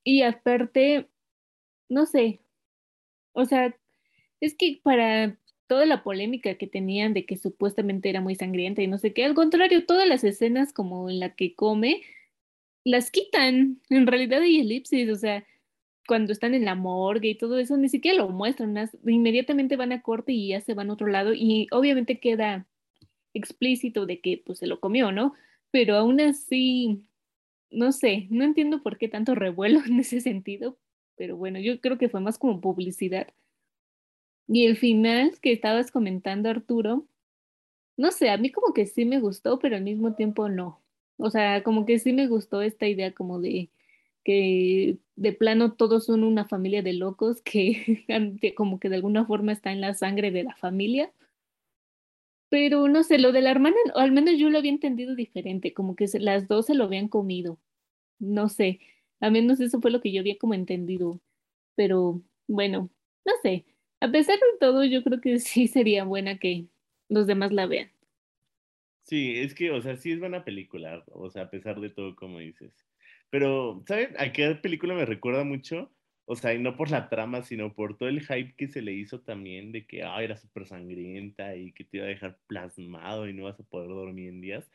[0.03, 1.07] Y aparte,
[1.89, 2.41] no sé,
[3.33, 3.73] o sea,
[4.41, 5.37] es que para
[5.69, 9.23] toda la polémica que tenían de que supuestamente era muy sangrienta y no sé qué.
[9.23, 12.01] Al contrario, todas las escenas como en la que come,
[12.83, 13.79] las quitan.
[13.89, 15.45] En realidad hay elipsis, o sea,
[16.07, 18.89] cuando están en la morgue y todo eso, ni siquiera lo muestran.
[19.05, 22.65] Inmediatamente van a corte y ya se van a otro lado y obviamente queda
[23.35, 25.35] explícito de que pues se lo comió, ¿no?
[25.69, 27.03] Pero aún así,
[27.69, 30.79] no sé, no entiendo por qué tanto revuelo en ese sentido,
[31.15, 33.27] pero bueno, yo creo que fue más como publicidad.
[34.49, 37.05] Y el final que estabas comentando, Arturo,
[37.97, 40.81] no sé, a mí como que sí me gustó, pero al mismo tiempo no.
[41.17, 43.69] O sea, como que sí me gustó esta idea como de
[44.23, 48.05] que de plano todos son una familia de locos que
[48.57, 51.13] como que de alguna forma está en la sangre de la familia.
[52.49, 55.73] Pero no sé, lo de la hermana, o al menos yo lo había entendido diferente,
[55.73, 57.59] como que las dos se lo habían comido.
[58.19, 58.79] No sé,
[59.19, 61.21] al menos eso fue lo que yo había como entendido.
[61.75, 62.89] Pero bueno,
[63.25, 63.65] no sé,
[64.01, 66.65] a pesar de todo, yo creo que sí sería buena que
[67.09, 67.91] los demás la vean.
[69.03, 72.15] Sí, es que, o sea, sí es buena película, o sea, a pesar de todo,
[72.15, 72.71] como dices.
[73.31, 75.91] Pero, ¿saben a qué película me recuerda mucho?
[76.25, 79.21] O sea, no por la trama, sino por todo el hype que se le hizo
[79.21, 83.33] también de que ah, era súper sangrienta y que te iba a dejar plasmado y
[83.33, 84.71] no vas a poder dormir en días.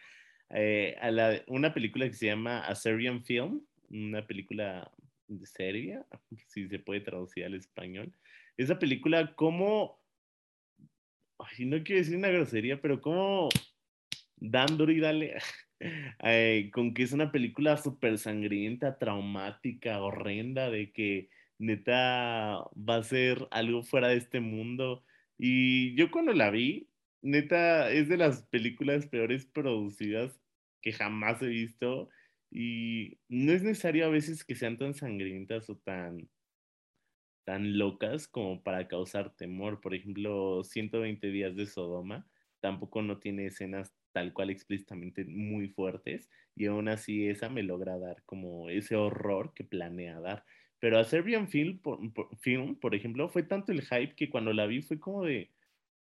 [0.50, 4.90] Eh, a la, una película que se llama A Serbian Film, una película
[5.28, 6.04] de Serbia,
[6.48, 8.12] si se puede traducir al español.
[8.56, 9.98] Esa película, como,
[11.38, 13.48] ay, no quiero decir una grosería, pero como
[14.36, 15.34] dándole y dale,
[16.72, 21.28] con que es una película súper sangrienta, traumática, horrenda, de que
[21.58, 25.04] neta va a ser algo fuera de este mundo.
[25.38, 26.88] Y yo cuando la vi,
[27.22, 30.38] neta es de las películas peores producidas
[30.82, 32.10] que jamás he visto.
[32.50, 36.28] Y no es necesario a veces que sean tan sangrientas o tan,
[37.44, 39.80] tan locas como para causar temor.
[39.80, 42.26] Por ejemplo, 120 días de Sodoma
[42.60, 47.98] tampoco no tiene escenas tal cual explícitamente muy fuertes y aún así esa me logra
[47.98, 50.44] dar como ese horror que planea dar.
[50.78, 51.98] Pero a Serbian Film por,
[52.40, 55.50] Film, por ejemplo, fue tanto el hype que cuando la vi fue como de,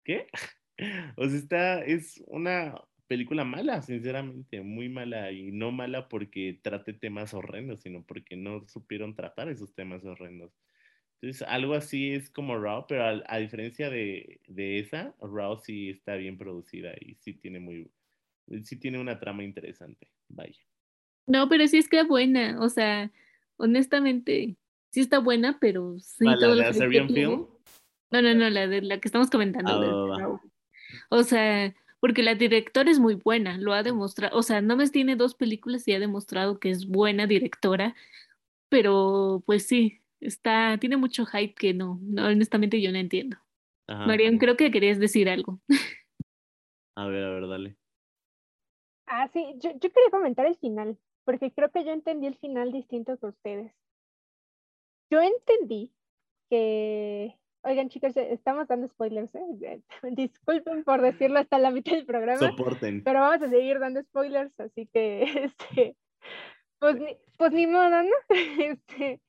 [0.05, 0.26] ¿qué?
[1.16, 6.93] o sea, está, es una película mala, sinceramente, muy mala y no mala porque trate
[6.93, 10.53] temas horrendos, sino porque no supieron tratar esos temas horrendos.
[11.20, 16.14] Entonces, algo así es como Raw, pero a, diferencia de, de, esa, Raw sí está
[16.14, 17.90] bien producida y sí tiene muy,
[18.62, 20.08] sí tiene una trama interesante.
[20.28, 20.60] Vaya.
[21.26, 23.10] No, pero sí es que es buena, o sea,
[23.56, 24.56] honestamente,
[24.90, 26.24] sí está buena, pero sí.
[26.40, 27.46] todo la de Serbian Film?
[28.10, 30.14] No, no, no, la de la que estamos comentando.
[30.14, 30.40] Ah,
[31.10, 34.88] o sea, porque la directora es muy buena, lo ha demostrado, o sea, no me
[34.88, 37.94] tiene dos películas y ha demostrado que es buena directora,
[38.68, 43.36] pero pues sí, está, tiene mucho hype que no, no honestamente yo no entiendo.
[43.88, 45.60] Marian, creo que querías decir algo.
[46.94, 47.76] A ver, a ver, dale.
[49.06, 52.72] Ah, sí, yo, yo quería comentar el final, porque creo que yo entendí el final
[52.72, 53.72] distinto que ustedes.
[55.08, 55.92] Yo entendí
[56.50, 59.80] que, oigan chicos, estamos dando spoilers, ¿eh?
[60.10, 63.04] disculpen por decirlo hasta la mitad del programa, Soporten.
[63.04, 65.96] pero vamos a seguir dando spoilers, así que, este,
[66.80, 68.16] pues, ni, pues ni modo, ¿no?
[68.58, 69.20] Este,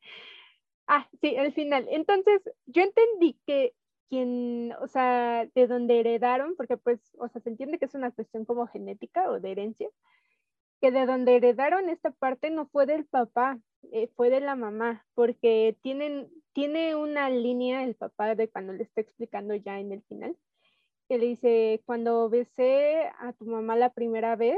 [0.90, 1.88] ah, sí, el final.
[1.90, 3.76] Entonces, yo entendí que
[4.10, 8.12] quien, o sea, de donde heredaron, porque pues, o sea, se entiende que es una
[8.12, 9.90] cuestión como genética o de herencia,
[10.82, 13.60] que de donde heredaron esta parte no fue del papá,
[13.92, 18.84] eh, fue de la mamá, porque tienen, tiene una línea el papá de cuando le
[18.84, 20.36] está explicando ya en el final,
[21.08, 24.58] que le dice, cuando besé a tu mamá la primera vez,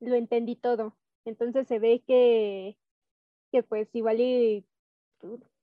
[0.00, 0.96] lo entendí todo.
[1.24, 2.76] Entonces se ve que,
[3.52, 4.64] que pues igual y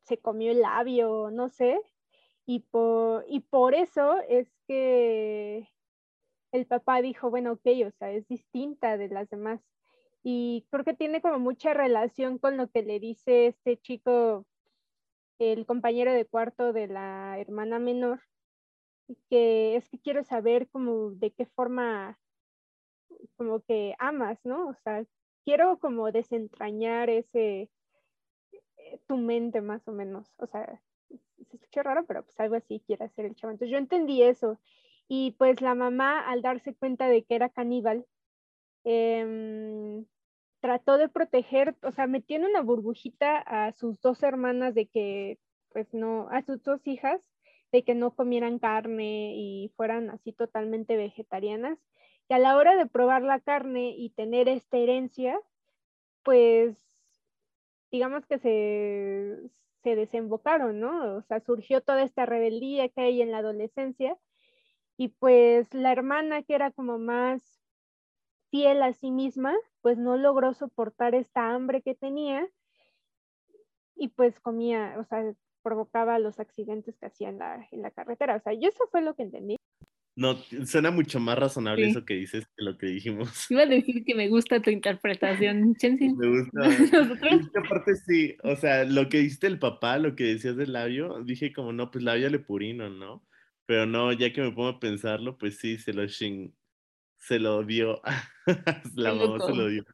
[0.04, 1.80] se comió el labio, no sé,
[2.46, 5.70] y por, y por eso es que
[6.52, 9.62] el papá dijo, bueno, ok, o sea, es distinta de las demás.
[10.24, 14.46] Y creo que tiene como mucha relación con lo que le dice este chico,
[15.40, 18.22] el compañero de cuarto de la hermana menor,
[19.30, 22.20] que es que quiero saber como de qué forma
[23.36, 24.70] como que amas, ¿no?
[24.70, 25.06] O sea,
[25.46, 27.70] quiero como desentrañar ese,
[29.08, 33.06] tu mente más o menos, o sea, se escucha raro, pero pues algo así quiere
[33.06, 33.52] hacer el chavo.
[33.52, 34.60] Entonces yo entendí eso.
[35.08, 38.06] Y pues la mamá, al darse cuenta de que era caníbal,
[38.84, 40.06] em,
[40.62, 45.40] trató de proteger, o sea, metió en una burbujita a sus dos hermanas de que,
[45.70, 47.22] pues no, a sus dos hijas,
[47.72, 51.80] de que no comieran carne y fueran así totalmente vegetarianas.
[52.30, 55.40] Y a la hora de probar la carne y tener esta herencia,
[56.24, 56.91] pues
[57.92, 59.38] digamos que se,
[59.84, 61.18] se desembocaron, ¿no?
[61.18, 64.18] O sea, surgió toda esta rebeldía que hay en la adolescencia
[64.98, 67.62] y pues la hermana que era como más
[68.52, 72.48] fiel a sí misma, pues no logró soportar esta hambre que tenía
[73.96, 75.34] y pues comía, o sea,
[75.64, 78.36] provocaba los accidentes que hacía en la, en la carretera.
[78.36, 79.58] O sea, yo eso fue lo que entendí.
[80.16, 80.36] No,
[80.66, 81.92] suena mucho más razonable Sí.
[81.92, 83.50] eso que dices que lo que dijimos.
[83.50, 86.10] Iba a decir que me gusta tu interpretación, Chensi.
[86.10, 86.60] Me gusta.
[87.08, 90.74] Nosotros, que aparte sí, o sea, lo que dijiste el papá, lo que decías del
[90.74, 93.26] labio, dije como, no, pues labio lepurino, ¿no?
[93.66, 96.54] Pero no, ya que me pongo a pensarlo, pues sí, se lo ching,
[97.18, 98.02] se lo dio.
[98.96, 99.86] La mamá se lo dio.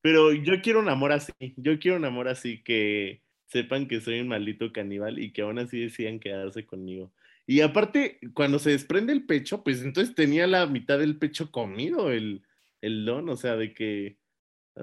[0.00, 4.20] Pero yo quiero un amor así, yo quiero un amor así que sepan que soy
[4.20, 7.12] un maldito caníbal y que aún así decidan quedarse conmigo.
[7.50, 12.12] Y aparte, cuando se desprende el pecho, pues entonces tenía la mitad del pecho comido
[12.12, 12.42] el,
[12.80, 14.18] el don, o sea, de que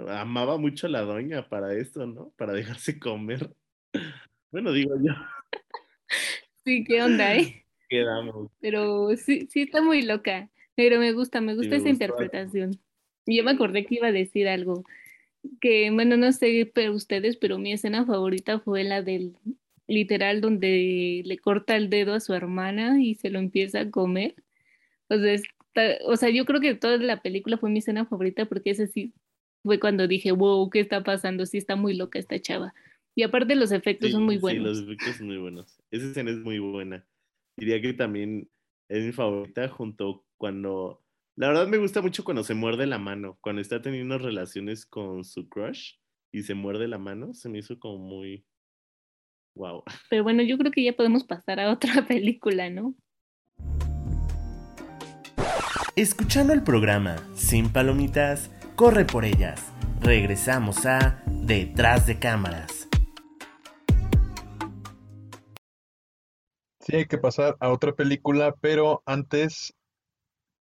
[0.09, 2.33] amaba mucho a la doña para esto, ¿no?
[2.35, 3.55] Para dejarse comer.
[4.51, 5.13] Bueno, digo yo,
[6.65, 7.65] sí, ¿qué onda, eh?
[7.89, 8.49] quedamos.
[8.59, 10.49] Pero sí, sí está muy loca.
[10.75, 12.71] Pero me gusta, me Sí, gusta me esa interpretación.
[13.25, 14.83] Y yo me acordé que iba a decir algo.
[15.61, 19.35] Que, bueno, no sé pero ustedes, pero mi escena favorita fue la del
[19.87, 24.35] literal donde le corta el dedo a su hermana y se lo empieza a comer.
[25.09, 28.45] O sea, está- o sea, yo creo que toda la película fue mi escena favorita
[28.45, 29.13] porque ese sí
[29.63, 31.45] fue cuando dije, wow, ¿qué está pasando?
[31.45, 32.73] Sí está muy loca esta chava.
[33.15, 34.63] Y aparte los efectos Sí, son muy sí, buenos.
[34.65, 35.79] los efectos son muy buenos.
[35.91, 37.05] Esa escena es muy buena.
[37.57, 38.47] Diría que también
[38.89, 41.01] es mi favorita junto cuando...
[41.35, 45.23] La verdad me gusta mucho cuando se muerde la mano, cuando está teniendo relaciones con
[45.23, 45.93] su crush
[46.31, 48.45] y se muerde la mano, se me hizo como muy...
[49.57, 49.83] Wow.
[50.11, 52.93] Pero bueno, yo creo que ya podemos pasar a otra película, ¿no?
[55.95, 59.73] Escuchando el programa Sin Palomitas, corre por ellas.
[59.99, 62.87] Regresamos a Detrás de Cámaras.
[66.79, 69.73] Sí, hay que pasar a otra película, pero antes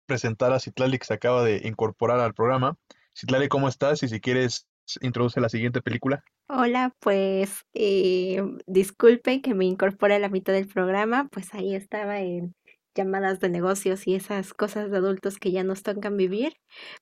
[0.07, 2.75] presentar a Citlali que se acaba de incorporar al programa.
[3.15, 4.01] Citlali, ¿cómo estás?
[4.01, 4.67] Y si quieres,
[5.01, 6.23] introduce la siguiente película.
[6.47, 12.19] Hola, pues eh, disculpen que me incorpore a la mitad del programa, pues ahí estaba
[12.19, 12.53] en
[12.95, 16.53] llamadas de negocios y esas cosas de adultos que ya nos tocan vivir,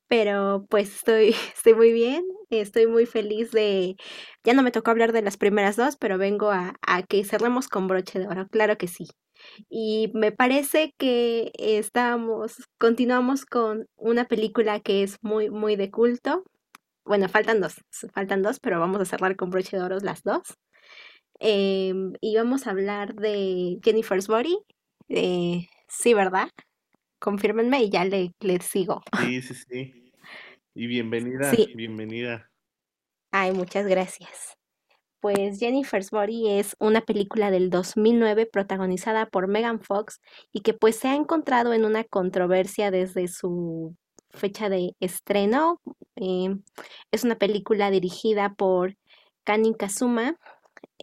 [0.08, 3.96] pero pues estoy, estoy muy bien, estoy muy feliz de,
[4.44, 7.68] ya no me tocó hablar de las primeras dos, pero vengo a, a que cerremos
[7.68, 9.08] con broche de oro, claro que sí.
[9.70, 16.44] Y me parece que estamos, continuamos con una película que es muy, muy de culto.
[17.06, 17.76] Bueno, faltan dos,
[18.14, 20.41] faltan dos, pero vamos a cerrar con broche de oro las dos.
[21.39, 24.58] Em, y vamos a hablar de Jennifer's Body.
[25.10, 26.50] Eh, sí, ¿verdad?
[27.20, 29.02] Confírmenme y ya le, le sigo.
[29.32, 29.93] Sí, sí, sí.
[30.76, 31.74] Y bienvenida, Sí.
[31.76, 32.50] bienvenida.
[33.32, 34.56] Ay, muchas gracias.
[35.22, 40.20] Pues Jennifer's Body es una película del 2009 protagonizada por Megan Fox
[40.54, 43.95] y que pues se ha encontrado en una controversia desde su
[44.32, 45.82] fecha de estreno.
[46.15, 46.55] Eh,
[47.11, 48.95] es una película dirigida por
[49.43, 50.38] Kanin Kazuma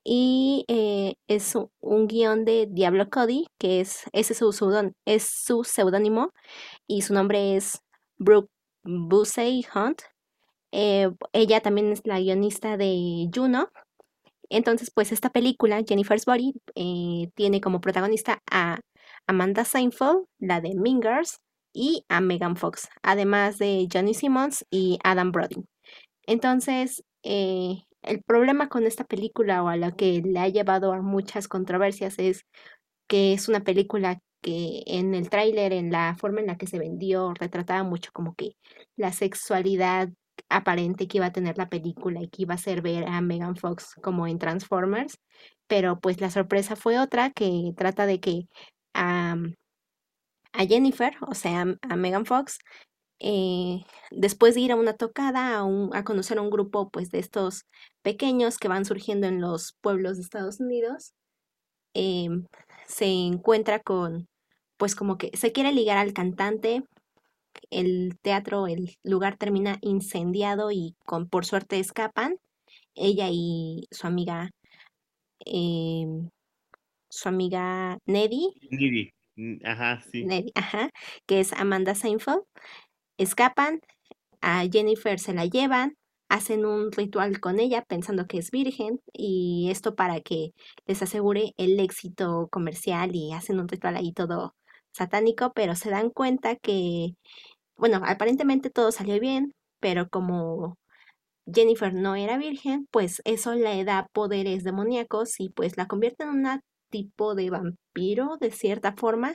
[0.04, 6.32] y eh, es un guion de Diablo Cody, que es, ese es su, seudónimo
[6.86, 7.82] y su nombre es
[8.18, 8.50] Brooke
[8.84, 10.02] Busey Hunt.
[10.72, 13.68] Eh, ella también es la guionista de Juno.
[14.48, 16.54] Entonces, pues esta película, Jennifer's Body,
[17.34, 18.78] tiene como protagonista a
[19.26, 21.40] Amanda Seinfeld, la de Mean Girls,
[21.76, 25.64] y a Megan Fox, además de Johnny Simmons y Adam Brody.
[26.26, 31.02] Entonces, eh, el problema con esta película o a lo que le ha llevado a
[31.02, 32.46] muchas controversias es
[33.08, 36.78] que es una película que en el tráiler, en la forma en la que se
[36.78, 38.56] vendió, retrataba mucho como que
[38.96, 40.08] la sexualidad
[40.48, 43.56] aparente que iba a tener la película y que iba a hacer ver a Megan
[43.56, 45.18] Fox como en Transformers,
[45.66, 48.46] pero pues la sorpresa fue otra que trata de que
[50.56, 52.58] a Jennifer, o sea, a Megan Fox,
[53.18, 53.80] eh,
[54.10, 55.60] después de ir a una tocada,
[55.92, 57.64] a, conocer a un grupo pues de estos
[58.02, 61.14] pequeños que van surgiendo en los pueblos de Estados Unidos,
[61.94, 62.46] em,
[62.86, 64.28] se encuentra con,
[64.76, 66.82] pues como que se quiere ligar al cantante,
[67.70, 72.36] el teatro, el lugar termina incendiado y con, por suerte escapan,
[72.94, 74.50] ella y su amiga,
[75.40, 76.30] em,
[77.08, 79.15] su amiga Neddy, Niri.
[79.64, 80.30] Ajá, sí.
[80.54, 80.90] Ajá,
[81.26, 82.42] que es Amanda Seinfeld,
[83.18, 83.80] escapan,
[84.42, 85.96] a Jennifer se la llevan,
[86.30, 90.52] hacen un ritual con ella pensando que es virgen y esto para que
[90.86, 94.54] les asegure el éxito comercial y hacen un ritual ahí todo
[94.92, 97.10] satánico, pero se dan cuenta que,
[97.76, 100.76] bueno, aparentemente todo salió bien, pero como
[101.52, 106.30] Jennifer no era virgen, pues eso le da poderes demoníacos y pues la convierte en
[106.30, 106.60] una
[106.90, 109.34] tipo de vampiro de cierta forma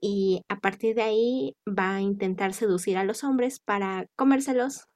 [0.00, 4.86] y a partir de ahí va a intentar seducir a los hombres para comérselos.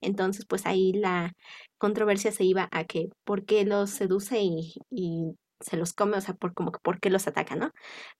[0.00, 1.32] Entonces, pues ahí la
[1.78, 6.20] controversia se iba a que por qué los seduce y, y se los come, o
[6.20, 7.70] sea, por como que por qué los ataca, ¿no?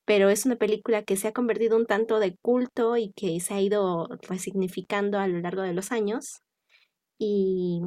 [0.07, 3.55] Pero es una película que se ha convertido un tanto de culto y que se
[3.55, 6.41] ha ido resignificando a lo largo de los años.
[7.19, 7.83] Y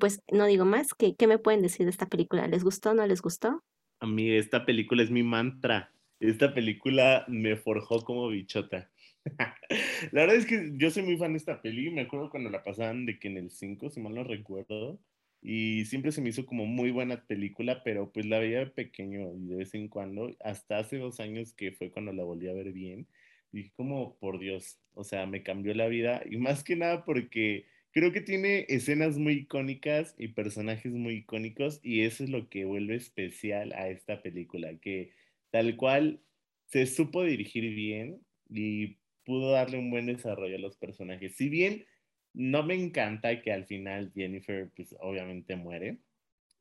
[0.00, 2.46] pues no digo más, ¿qué, ¿qué me pueden decir de esta película?
[2.48, 3.62] ¿Les gustó o no les gustó?
[4.02, 5.92] A mí esta película es mi mantra.
[6.18, 8.90] Esta película me forjó como bichota.
[10.10, 11.88] la verdad es que yo soy muy fan de esta peli.
[11.88, 14.98] Me acuerdo cuando la pasaban de que en el 5, si mal no recuerdo.
[15.40, 19.46] Y siempre se me hizo como muy buena película, pero pues la veía pequeño y
[19.46, 20.34] de vez en cuando.
[20.40, 23.06] Hasta hace dos años que fue cuando la volví a ver bien.
[23.52, 26.22] Dije como, por Dios, o sea, me cambió la vida.
[26.28, 31.80] Y más que nada porque creo que tiene escenas muy icónicas y personajes muy icónicos
[31.82, 35.12] y eso es lo que vuelve especial a esta película, que
[35.50, 36.20] tal cual
[36.66, 41.36] se supo dirigir bien y pudo darle un buen desarrollo a los personajes.
[41.36, 41.84] Si bien
[42.32, 45.98] no me encanta que al final Jennifer pues obviamente muere,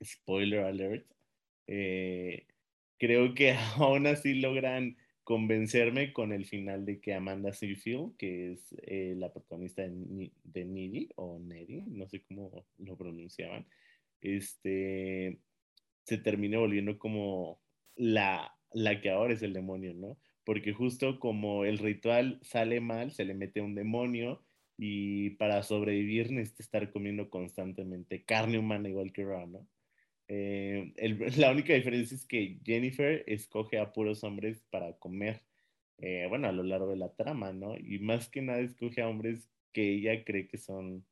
[0.03, 1.05] spoiler alert,
[1.67, 2.45] eh,
[2.97, 4.97] creo que aún así logran
[5.31, 11.09] convencerme con el final de que Amanda Seyfield, que es eh, la protagonista de, de
[11.15, 13.65] o Neri, no sé cómo lo pronunciaban,
[14.19, 15.39] este,
[16.03, 17.61] se termine volviendo como
[17.95, 20.17] la, la que ahora es el demonio, ¿no?
[20.43, 24.43] Porque justo como el ritual sale mal, se le mete un demonio
[24.77, 29.65] y para sobrevivir necesita estar comiendo constantemente carne humana igual que Ra, ¿no?
[30.33, 30.93] Eh,
[31.37, 35.41] la única diferencia es que Jennifer escoge a puros hombres para comer,
[35.97, 37.75] eh, bueno, a lo largo de la trama, ¿no?
[37.77, 41.05] Y más que nada escoge a hombres que ella cree que son,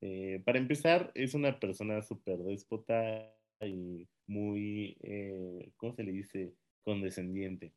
[0.00, 4.96] eh, para empezar, es una persona súper déspota y muy,
[5.76, 6.54] ¿cómo se le dice?
[6.84, 7.72] Condescendiente.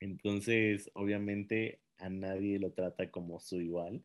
[0.00, 4.02] Entonces, obviamente, a nadie lo trata como su igual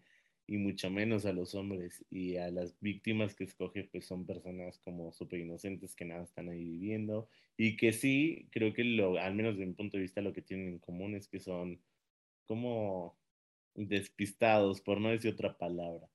[0.52, 4.78] y mucho menos a los hombres y a las víctimas que escoge pues son personas
[4.80, 9.34] como súper inocentes que nada están ahí viviendo y que sí, creo que lo, al
[9.34, 11.80] menos desde mi punto de vista lo que tienen en común es que son
[12.48, 13.18] como
[13.76, 16.10] despistados, por no decir otra palabra.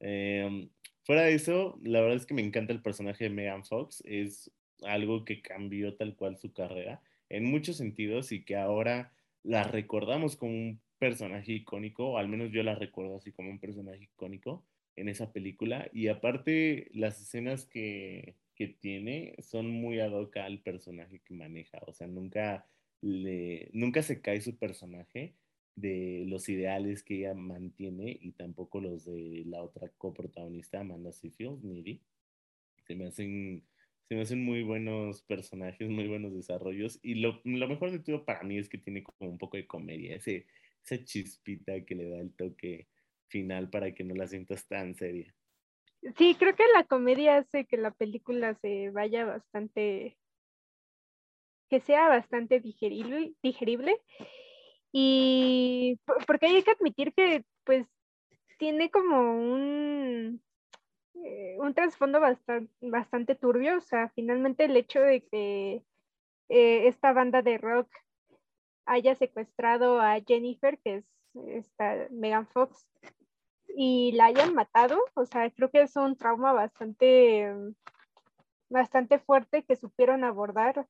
[0.00, 0.68] Em,
[1.02, 4.50] fuera de eso, la verdad es que me encanta el personaje de Megan Fox, es
[4.82, 10.36] algo que cambió tal cual su carrera en muchos sentidos y que ahora la recordamos
[10.36, 14.64] como un personaje icónico, o al menos yo la recuerdo así como un personaje icónico
[14.96, 15.88] en esa película.
[15.92, 21.78] Y aparte, las escenas que, que tiene son muy ad hoc al personaje que maneja,
[21.86, 22.66] o sea, nunca,
[23.00, 25.34] le, nunca se cae su personaje
[25.76, 31.62] de los ideales que ella mantiene y tampoco los de la otra coprotagonista, Amanda Seyfield,
[31.62, 32.00] Niri.
[32.86, 33.62] Se me hacen
[34.08, 36.98] se me hacen muy buenos personajes, muy buenos desarrollos.
[37.02, 39.66] Y lo, lo, mejor de todo para mí es que tiene como un poco de
[39.66, 40.46] comedia, ese,
[40.90, 42.88] esa chispita que le da el toque
[43.28, 45.34] final para que no la sientas tan seria.
[46.16, 50.16] Sí, creo que la comedia hace que la película se vaya bastante,
[51.68, 54.00] que sea bastante digerible.
[54.92, 57.86] Y porque hay que admitir que pues
[58.58, 60.40] tiene como un,
[61.14, 65.82] eh, un trasfondo bastante, bastante turbio, o sea, finalmente el hecho de que
[66.48, 67.90] eh, esta banda de rock
[68.88, 71.04] haya secuestrado a Jennifer, que es
[71.46, 72.88] esta Megan Fox,
[73.68, 77.54] y la hayan matado, o sea, creo que es un trauma bastante,
[78.68, 80.86] bastante fuerte que supieron abordar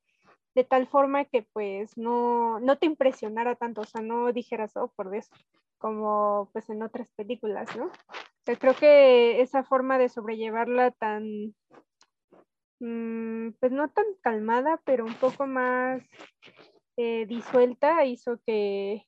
[0.54, 4.92] de tal forma que pues no, no te impresionara tanto, o sea, no dijeras, oh,
[4.96, 5.30] por eso,
[5.78, 7.86] como pues en otras películas, ¿no?
[7.86, 11.54] O sea, creo que esa forma de sobrellevarla tan,
[12.80, 16.02] mm, pues no tan calmada, pero un poco más
[17.00, 19.06] eh, disuelta hizo que,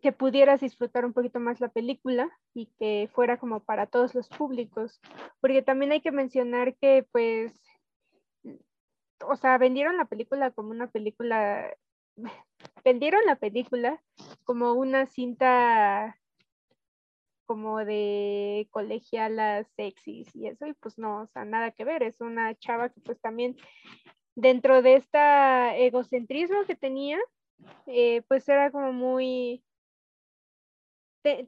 [0.00, 4.30] que pudieras disfrutar un poquito más la película y que fuera como para todos los
[4.30, 4.98] públicos,
[5.42, 7.60] porque también hay que mencionar que pues,
[9.22, 11.76] o sea, vendieron la película como una película,
[12.84, 14.02] vendieron la película
[14.44, 16.18] como una cinta
[17.44, 22.18] como de colegialas sexys y eso, y pues no, o sea, nada que ver, es
[22.22, 23.56] una chava que pues también
[24.36, 27.18] dentro de este egocentrismo que tenía,
[27.86, 29.64] eh, pues era como muy,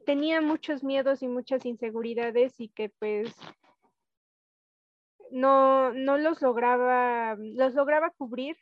[0.05, 3.33] tenía muchos miedos y muchas inseguridades y que pues
[5.31, 8.57] no, no los lograba, los lograba cubrir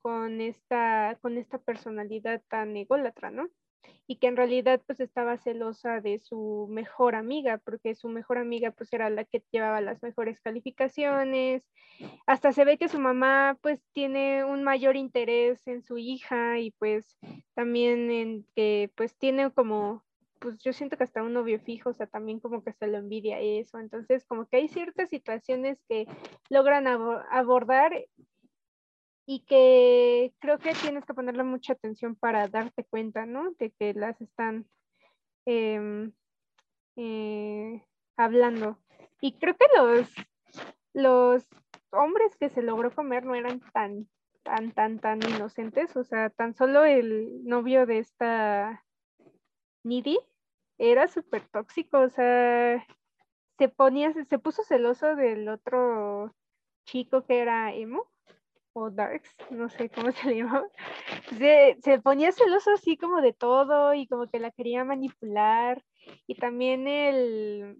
[0.00, 3.48] con esta, con esta personalidad tan ególatra, ¿no?
[4.06, 8.70] Y que en realidad pues estaba celosa de su mejor amiga, porque su mejor amiga
[8.70, 11.62] pues era la que llevaba las mejores calificaciones.
[12.26, 16.70] Hasta se ve que su mamá pues tiene un mayor interés en su hija y
[16.72, 17.18] pues
[17.54, 20.04] también en que pues tiene como
[20.38, 22.98] pues yo siento que hasta un novio fijo, o sea, también como que se lo
[22.98, 23.78] envidia eso.
[23.78, 26.06] Entonces, como que hay ciertas situaciones que
[26.50, 27.92] logran abordar
[29.26, 33.50] y que creo que tienes que ponerle mucha atención para darte cuenta, ¿no?
[33.58, 34.66] De que las están
[35.44, 36.12] em,
[36.94, 37.84] eh,
[38.16, 38.78] hablando.
[39.20, 40.08] Y creo que los,
[40.94, 41.46] los
[41.90, 44.08] hombres que se logró comer no eran tan,
[44.44, 45.96] tan, tan, tan inocentes.
[45.96, 48.84] O sea, tan solo el novio de esta
[49.82, 50.20] Nidhi
[50.78, 51.98] era súper tóxico.
[51.98, 52.86] O sea,
[53.58, 56.32] se ponía, se puso celoso del otro
[56.84, 58.08] chico que era emo
[58.76, 60.66] o Darks, no sé cómo se le llamaba,
[61.38, 65.82] se, se, ponía celoso así como de todo y como que la quería manipular.
[66.26, 67.78] Y también el,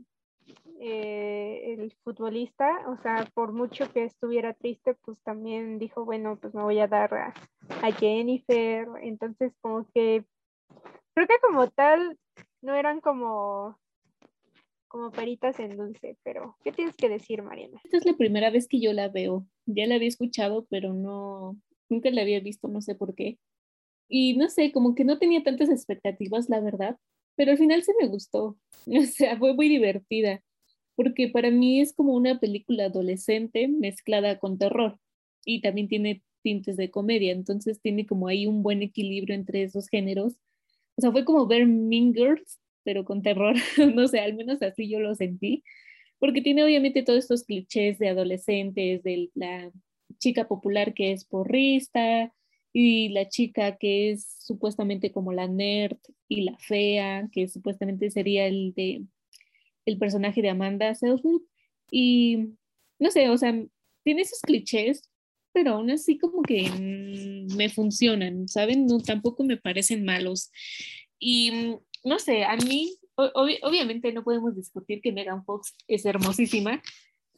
[0.80, 6.54] eh, el futbolista, o sea, por mucho que estuviera triste, pues también dijo, bueno, pues
[6.54, 7.34] me voy a dar a,
[7.82, 8.88] a Jennifer.
[9.02, 10.24] Entonces, como que
[11.14, 12.18] creo que como tal
[12.62, 13.78] no eran como
[14.88, 17.80] como peritas en dulce, pero ¿qué tienes que decir, Mariana?
[17.84, 19.46] Esta es la primera vez que yo la veo.
[19.66, 21.56] Ya la había escuchado, pero no,
[21.88, 23.38] nunca la había visto, no sé por qué.
[24.08, 26.96] Y no sé, como que no tenía tantas expectativas, la verdad,
[27.34, 28.56] pero al final se me gustó.
[28.86, 30.42] O sea, fue muy divertida,
[30.94, 34.98] porque para mí es como una película adolescente mezclada con terror
[35.44, 39.88] y también tiene tintes de comedia, entonces tiene como ahí un buen equilibrio entre esos
[39.88, 40.34] géneros.
[40.96, 43.56] O sea, fue como ver Mean Girls, pero con terror,
[43.94, 45.64] no sé, al menos así yo lo sentí,
[46.20, 49.72] porque tiene obviamente todos estos clichés de adolescentes, de la
[50.18, 52.32] chica popular que es porrista
[52.72, 58.46] y la chica que es supuestamente como la nerd y la fea, que supuestamente sería
[58.46, 59.04] el de
[59.84, 61.42] el personaje de Amanda Seyfried
[61.90, 62.38] y
[62.98, 63.52] no sé, o sea,
[64.04, 65.10] tiene esos clichés,
[65.52, 68.86] pero aún así como que mm, me funcionan, ¿saben?
[68.86, 70.50] No, tampoco me parecen malos.
[71.18, 71.50] Y
[72.06, 76.80] no sé, a mí, obviamente no podemos discutir que Megan Fox es hermosísima,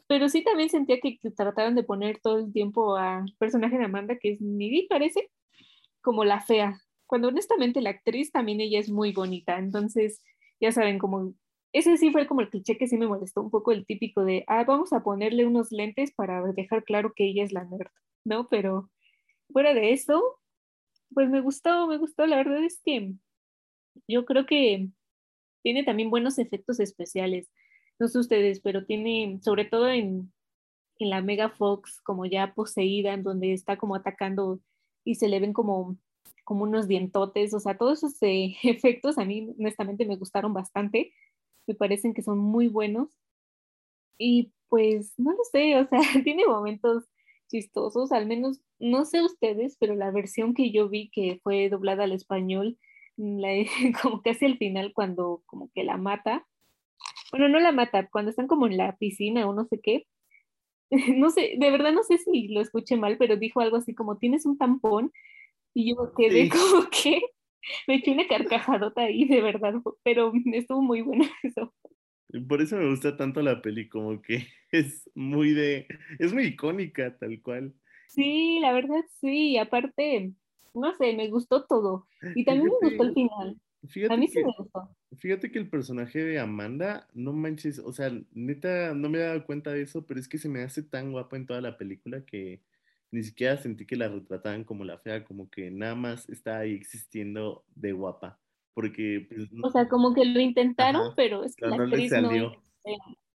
[0.07, 4.19] pero sí también sentía que, trataron de poner todo el tiempo al personaje de Amanda,
[4.19, 5.31] que es Nidhi, parece,
[6.03, 10.23] como la fea, cuando honestamente la actriz también ella es muy bonita, entonces
[10.61, 11.33] ya saben, como
[11.73, 14.45] ese sí fue como el cliché que sí me molestó un poco el típico de,
[14.49, 17.91] ah, vamos a ponerle unos lentes para dejar claro que ella es la nerd,
[18.23, 18.49] ¿no?
[18.49, 18.91] Pero
[19.51, 20.23] fuera de eso,
[21.15, 23.15] pues me gustó, me gustó, la verdad es que
[24.07, 24.89] yo creo que
[25.63, 27.51] tiene también buenos efectos especiales.
[27.99, 30.33] No sé ustedes, pero tiene, sobre todo en,
[30.99, 34.61] en la Mega Fox, como ya poseída, en donde está como atacando
[35.05, 35.97] y se le ven como,
[36.45, 37.55] como unos dientotes.
[37.55, 41.13] O sea, todos esos eh, efectos a mí honestamente me gustaron bastante.
[41.67, 43.09] Me parecen que son muy buenos.
[44.19, 47.05] Y pues, no lo sé, o sea, tiene momentos
[47.49, 52.05] chistosos, al menos, no sé ustedes, pero la versión que yo vi que fue doblada
[52.05, 52.79] al español,
[53.19, 53.49] la,
[54.03, 56.47] como casi al final cuando como que la mata,
[57.31, 60.07] bueno, no la mata, cuando están como en la piscina o no sé qué,
[61.17, 64.17] no sé, de verdad no sé si lo escuché mal, pero dijo algo así como,
[64.17, 65.13] tienes un tampón,
[65.75, 67.21] y yo quedé como que
[67.87, 71.75] me eché una carcajadota ahí, de verdad, pero estuvo muy bueno eso.
[72.47, 75.87] Por eso me gusta tanto la peli, como que es muy de,
[76.19, 77.75] es muy icónica, tal cual.
[78.09, 80.33] Sí, la verdad sí, aparte,
[80.75, 82.07] no sé, me gustó todo.
[82.35, 83.61] Y también me gustó el final.
[84.11, 84.95] a mí sí me gustó.
[85.17, 89.45] Fíjate que el personaje de Amanda, no manches, o sea, neta, no me he dado
[89.45, 92.25] cuenta de eso, pero es que se me hace tan guapa en toda la película
[92.25, 92.63] que
[93.11, 96.75] ni siquiera sentí que la retrataban como la fea, como que nada más está ahí
[96.75, 98.39] existiendo de guapa.
[98.75, 99.27] Porque.
[99.29, 102.53] Pues, o sea, como que lo intentaron, pero es que la no actriz salió.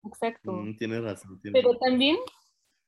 [0.03, 0.53] Exacto.
[0.53, 1.39] Mm, tienes razón.
[1.53, 2.17] pero también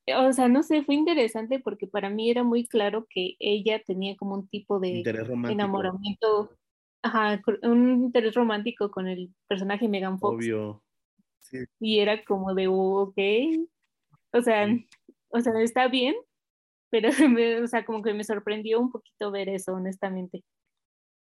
[0.07, 4.15] o sea, no sé, fue interesante porque para mí era muy claro que ella tenía
[4.15, 5.03] como un tipo de
[5.49, 6.51] enamoramiento,
[7.03, 10.35] ajá, un interés romántico con el personaje Megan Fox.
[10.35, 10.83] Obvio.
[11.39, 11.59] Sí.
[11.79, 13.17] Y era como de, ok,
[14.33, 14.67] o sea,
[15.29, 16.15] o sea, está bien,
[16.89, 17.09] pero,
[17.63, 20.43] o sea, como que me sorprendió un poquito ver eso, honestamente.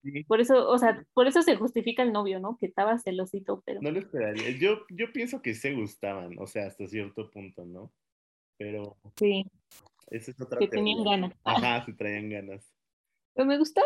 [0.03, 0.23] Sí.
[0.25, 2.59] Por eso, o sea, por eso se justifica el novio, ¿no?
[2.59, 3.81] Que estaba celosito, pero...
[3.81, 4.51] No lo esperaría.
[4.59, 7.91] Yo, yo pienso que se gustaban, o sea, hasta cierto punto, ¿no?
[8.59, 8.97] Pero.
[9.17, 9.45] Sí.
[10.09, 11.33] Esa es otra Que tenían ganas.
[11.45, 12.73] Ajá, se traían ganas.
[13.35, 13.83] Pero me gustó.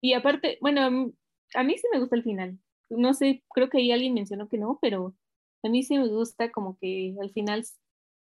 [0.00, 1.12] Y aparte, bueno,
[1.54, 2.58] a mí sí me gusta el final.
[2.90, 5.14] No sé, creo que ahí alguien mencionó que no, pero
[5.62, 7.64] a mí sí me gusta como que al final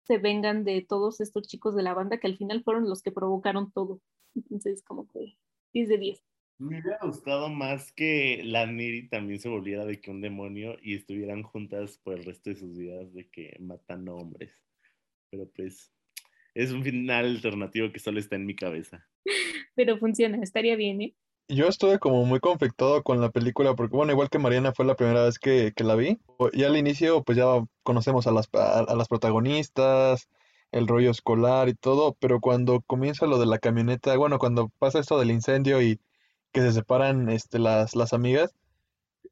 [0.03, 3.11] se vengan de todos estos chicos de la banda que al final fueron los que
[3.11, 4.01] provocaron todo.
[4.35, 5.37] Entonces, como que
[5.73, 6.23] 10 de 10.
[6.59, 10.95] Me hubiera gustado más que la Niri también se volviera de que un demonio y
[10.95, 14.51] estuvieran juntas por el resto de sus vidas de que matan hombres
[15.29, 15.91] pero pues
[16.57, 19.05] es un final alternativo que solo está en mi cabeza.
[19.75, 21.15] Pero funciona, estaría bien, ¿eh?
[21.49, 24.95] Yo estuve como muy conflictado con la película porque, bueno, igual que Mariana fue la
[24.95, 26.17] primera vez que, que la vi.
[26.51, 27.45] Y al inicio, pues ya
[27.83, 30.27] conocemos a las, a, las protagonistas
[30.73, 34.99] el rollo escolar y todo, pero cuando comienza lo de la camioneta, bueno, cuando pasa
[34.99, 36.01] esto del incendio y
[36.51, 38.53] que se separan este, las, las amigas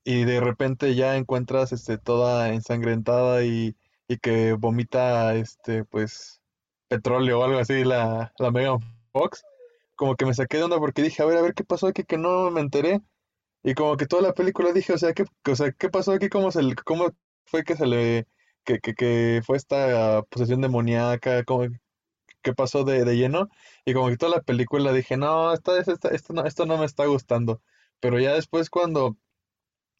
[0.06, 3.76] y de repente ya encuentras este, toda ensangrentada y,
[4.08, 6.42] y que vomita este, pues
[6.88, 8.80] petróleo o algo así la, la Megan
[9.14, 9.44] Fox,
[9.96, 12.04] como que me saqué de onda porque dije, a ver, a ver qué pasó aquí
[12.04, 13.02] que no me enteré.
[13.64, 16.30] Y como que toda la película dije, o sea, ¿qué, o sea, ¿qué pasó aquí?
[16.30, 17.10] ¿Cómo, se, cómo
[17.46, 18.28] fue que se le,
[18.64, 21.44] que, que, que fue esta posesión demoníaca?
[21.46, 21.66] ¿Cómo,
[22.42, 23.50] qué pasó de, de lleno?
[23.86, 26.86] Y como que toda la película dije, no, esta, esta, esto no, esto no me
[26.86, 27.62] está gustando.
[28.00, 29.18] Pero ya después cuando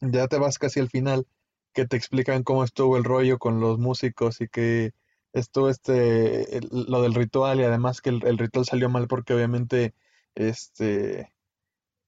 [0.02, 1.28] ya te vas casi al final,
[1.76, 4.94] que te explican cómo estuvo el rollo con los músicos y que
[5.34, 9.94] estuvo este, lo del ritual y además que el, ritual salió mal porque obviamente,
[10.36, 11.34] este,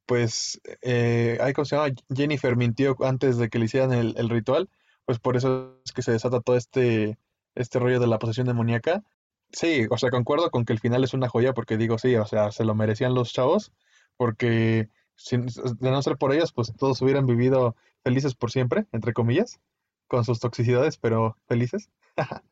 [0.06, 1.94] pues, eh, ¿cómo se llama?
[2.16, 4.70] Jennifer mintió antes de que le hicieran el, el ritual,
[5.06, 7.20] pues por eso es que se desata todo este,
[7.56, 9.04] este rollo de la posesión demoníaca.
[9.52, 12.26] Sí, o sea, concuerdo con que el final es una joya porque digo, sí, o
[12.26, 13.74] sea, se lo merecían los chavos,
[14.18, 17.76] porque sin- de no ser por ellos, pues todos hubieran vivido
[18.08, 19.60] felices por siempre, entre comillas,
[20.08, 21.90] con sus toxicidades, pero felices.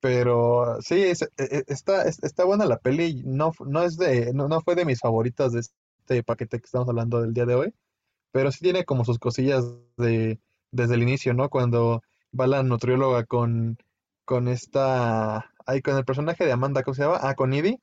[0.00, 4.48] Pero sí, e- e- está, es- está buena la peli, no, no es de, no,
[4.48, 7.74] no fue de mis favoritas de este paquete que estamos hablando del día de hoy,
[8.32, 9.64] pero sí tiene como sus cosillas
[9.96, 10.40] de,
[10.72, 11.48] desde el inicio, ¿no?
[11.50, 12.02] Cuando
[12.38, 13.78] va la nutrióloga con,
[14.24, 17.18] con esta, ay, con el personaje de Amanda, ¿cómo se llama?
[17.22, 17.80] Ah, con Edie,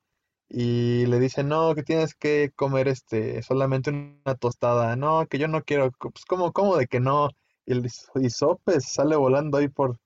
[0.49, 5.47] y le dice, no, que tienes que comer este, solamente una tostada, no, que yo
[5.47, 7.29] no quiero, pues, ¿cómo, cómo de que no?
[7.65, 9.99] Y sopes sale volando ahí por,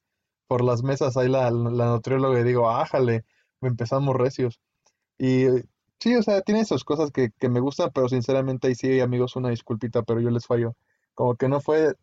[0.48, 3.26] por las mesas, ahí la, la nutrióloga, y digo, ájale,
[3.62, 4.60] empezamos recios.
[5.18, 5.66] Y eh,
[6.00, 9.36] sí, o sea, tiene esas cosas que, que me gustan, pero sinceramente ahí sí, amigos,
[9.36, 10.76] una disculpita, pero yo les fallo.
[11.14, 11.96] Como que no fue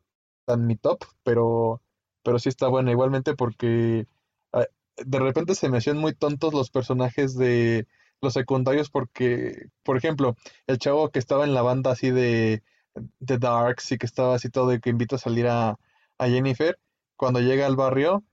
[0.45, 1.83] tan mi top, pero,
[2.23, 4.07] pero sí está buena igualmente porque
[4.53, 4.67] ah,
[4.99, 7.87] de repente se me hacían muy tontos los personajes de
[8.21, 10.37] los secundarios porque, por ejemplo,
[10.67, 12.63] el chavo que estaba en la banda así de,
[12.95, 15.79] de Darks y que estaba así todo y que invita a salir a,
[16.19, 16.79] a Jennifer,
[17.17, 18.25] cuando llega al barrio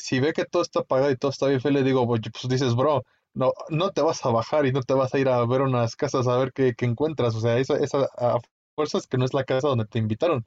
[0.00, 2.48] si ve que todo está apagado y todo está bien feo, le digo, pues pues
[2.48, 3.04] dices, bro,
[3.34, 5.96] no, no te vas a bajar y no te vas a ir a ver unas
[5.96, 7.34] casas a ver qué, qué encuentras.
[7.34, 8.38] O sea, esa, esa a
[8.74, 10.44] fuerzas que no es la casa donde te invitaron.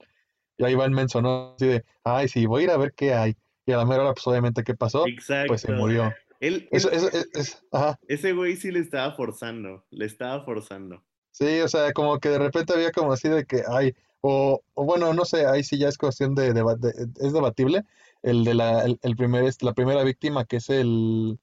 [0.56, 1.54] Y ahí va el menso, ¿no?
[1.56, 3.36] Así de, ay, sí, voy a ir a ver qué hay.
[3.66, 5.04] Y a la mera hora, pues obviamente, ¿qué pasó?
[5.46, 6.12] Pues se murió.
[6.46, 7.98] Él, Eso, él- eso, es, es- ajá.
[8.08, 11.02] ese güey sí le estaba forzando, le estaba forzando.
[11.32, 14.84] Sí, o sea, como que de repente había como así de que, ay, o, o
[14.84, 17.82] bueno, no sé, ahí sí ya es cuestión de, de- es debatible.
[18.22, 21.38] El de la, el, el primer, la primera víctima, que es el,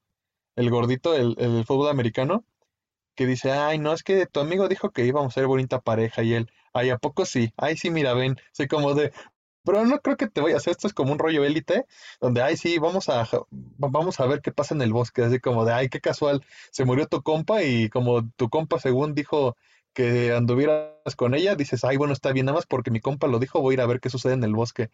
[0.56, 2.46] el gordito, el, el fútbol americano,
[3.16, 6.24] que dice, ay, no, es que tu amigo dijo que íbamos a ser bonita pareja
[6.24, 7.54] y él, ay, ¿a poco sí?
[7.58, 9.12] Ay, sí, mira, ven, soy como de,
[9.64, 11.86] pero no creo que te vaya a hacer, esto es como un rollo élite,
[12.20, 15.66] donde, ay, sí, vamos a, vamos a ver qué pasa en el bosque, así como
[15.66, 19.56] de, ay, qué casual, se murió tu compa y como tu compa según dijo
[19.94, 23.40] que anduvieras con ella, dices, ay, bueno, está bien, nada más porque mi compa lo
[23.40, 24.90] dijo, voy a ir a ver qué sucede en el bosque.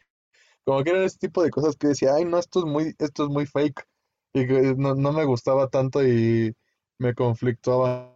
[0.63, 3.23] Como que era ese tipo de cosas que decía, ay, no, esto es muy, esto
[3.23, 3.87] es muy fake.
[4.33, 4.45] Y
[4.75, 6.55] no, no me gustaba tanto y
[6.97, 8.15] me conflictuaba.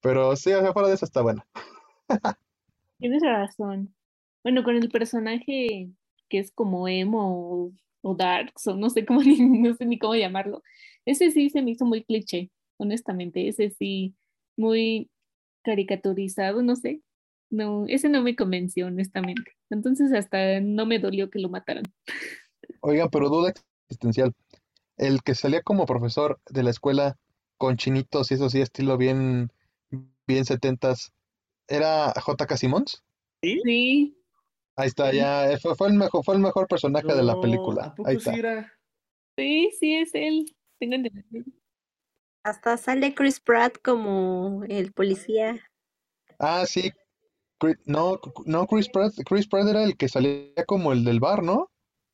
[0.00, 1.46] Pero sí, o sea, de eso está buena.
[2.98, 3.95] Tienes razón.
[4.46, 5.90] Bueno, con el personaje
[6.28, 7.72] que es como emo o,
[8.02, 10.62] o darks o no sé cómo ni, no sé ni cómo llamarlo.
[11.04, 13.48] Ese sí se me hizo muy cliché, honestamente.
[13.48, 14.14] Ese sí,
[14.56, 15.10] muy
[15.64, 17.02] caricaturizado, no sé.
[17.50, 19.50] No, ese no me convenció, honestamente.
[19.68, 21.82] Entonces hasta no me dolió que lo mataran.
[22.82, 23.52] Oigan, pero duda
[23.88, 24.32] existencial.
[24.96, 27.16] El que salía como profesor de la escuela
[27.58, 29.50] con chinitos y eso sí, estilo bien,
[30.24, 31.12] bien setentas,
[31.66, 32.56] ¿era J.K.
[32.56, 33.02] Simmons?
[33.42, 34.16] Sí,
[34.76, 37.84] Ahí está, ya, eh, fue, fue el mejor, fue el mejor personaje de la película.
[37.84, 38.38] ¿a poco Ahí sí está.
[38.38, 38.72] era?
[39.36, 40.54] sí, sí es él.
[40.78, 41.44] Tengo entendido.
[42.44, 45.58] Hasta sale Chris Pratt como el policía.
[46.38, 46.92] Ah, sí.
[47.86, 51.70] No, no, Chris Pratt, Chris Pratt era el que salía como el del bar, ¿no?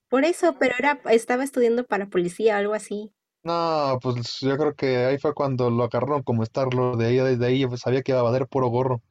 [0.09, 3.13] Por eso, pero era, estaba estudiando para policía, algo así.
[3.43, 7.47] No, pues yo creo que ahí fue cuando lo agarraron como Star-Lord, de ahí, desde
[7.47, 9.03] ahí pues, sabía que iba a valer puro gorro.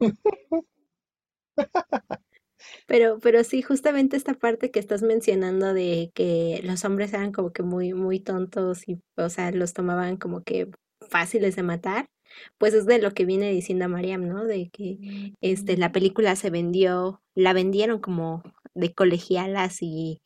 [2.86, 7.52] Pero, pero sí, justamente esta parte que estás mencionando de que los hombres eran como
[7.52, 10.68] que muy, muy tontos y, o sea, los tomaban como que
[11.08, 12.06] fáciles de matar,
[12.58, 14.44] pues es de lo que viene diciendo Mariam, ¿no?
[14.44, 18.42] De que este, la película se vendió, la vendieron como
[18.74, 20.20] de colegialas y,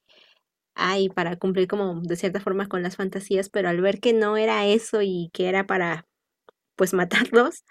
[0.74, 4.36] ay, para cumplir como de cierta forma con las fantasías, pero al ver que no
[4.36, 6.06] era eso y que era para,
[6.76, 7.64] pues, matarlos,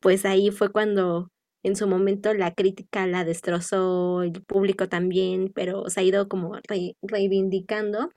[0.00, 1.30] pues ahí fue cuando
[1.66, 6.54] en su momento la crítica la destrozó, el público también, pero se ha ido como
[6.68, 8.10] re- reivindicando.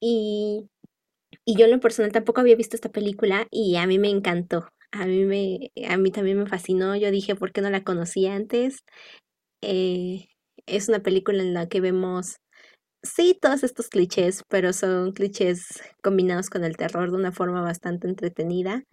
[0.00, 0.68] Y,
[1.44, 4.68] y yo en lo personal tampoco había visto esta película y a mí me encantó.
[4.92, 6.96] A mí, me, a mí también me fascinó.
[6.96, 8.84] Yo dije, ¿por qué no la conocía antes?
[9.62, 10.26] Eh,
[10.66, 12.36] es una película en la que vemos,
[13.02, 15.66] sí, todos estos clichés, pero son clichés
[16.02, 18.84] combinados con el terror de una forma bastante entretenida.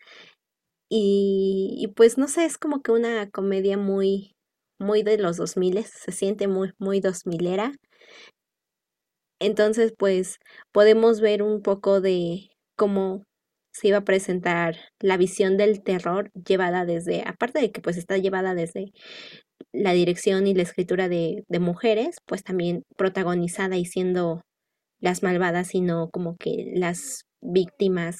[0.93, 4.35] Y, pues no sé, es como que una comedia muy,
[4.77, 7.71] muy de los 2000, se siente muy, muy 2000era.
[9.39, 10.37] Entonces, pues
[10.73, 13.23] podemos ver un poco de cómo
[13.73, 18.17] se iba a presentar la visión del terror llevada desde, aparte de que pues está
[18.17, 18.91] llevada desde
[19.71, 24.41] la dirección y la escritura de, de mujeres, pues también protagonizada y siendo
[24.99, 28.17] las malvadas, sino como que las víctimas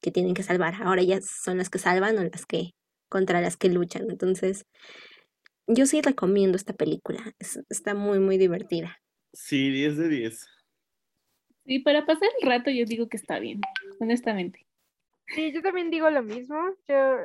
[0.00, 0.74] que tienen que salvar.
[0.82, 2.70] Ahora ellas son las que salvan o las que
[3.08, 4.10] contra las que luchan.
[4.10, 4.66] Entonces,
[5.66, 7.34] yo sí recomiendo esta película.
[7.68, 8.98] está muy, muy divertida.
[9.32, 10.46] Sí, 10 de 10.
[11.66, 13.60] Sí, para pasar el rato yo digo que está bien,
[14.00, 14.66] honestamente.
[15.26, 16.56] Sí, yo también digo lo mismo.
[16.88, 17.16] Yo,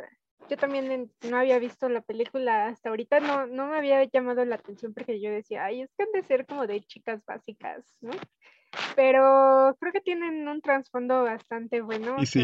[0.49, 4.55] yo también no había visto la película hasta ahorita, no, no me había llamado la
[4.55, 8.11] atención porque yo decía, ay, es que han de ser como de chicas básicas, ¿no?
[8.95, 12.15] Pero creo que tienen un trasfondo bastante bueno.
[12.19, 12.43] Y sí.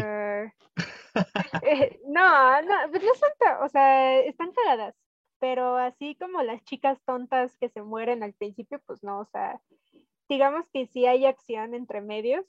[1.62, 3.30] eh, no, no, pues no son,
[3.62, 4.94] o sea, están cagadas,
[5.38, 9.60] pero así como las chicas tontas que se mueren al principio, pues no, o sea,
[10.28, 12.46] digamos que sí hay acción entre medios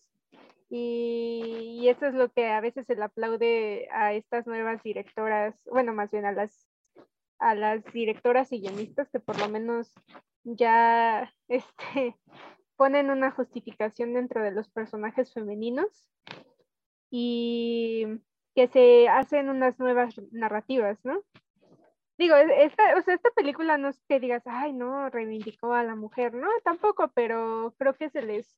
[0.70, 5.56] y, y eso es lo que a veces se le aplaude a estas nuevas directoras,
[5.66, 6.68] bueno, más bien a las
[7.42, 9.92] a las directoras y guionistas que por lo menos
[10.44, 12.16] ya este,
[12.82, 16.10] ponen una justificación dentro de los personajes femeninos
[17.12, 18.08] y
[18.56, 21.22] que se hacen unas nuevas narrativas, ¿no?
[22.18, 25.84] Digo, e- esta, o sea, esta película no es que digas, ay, no, reivindicó a
[25.84, 28.58] la mujer, no, tampoco, pero creo que se les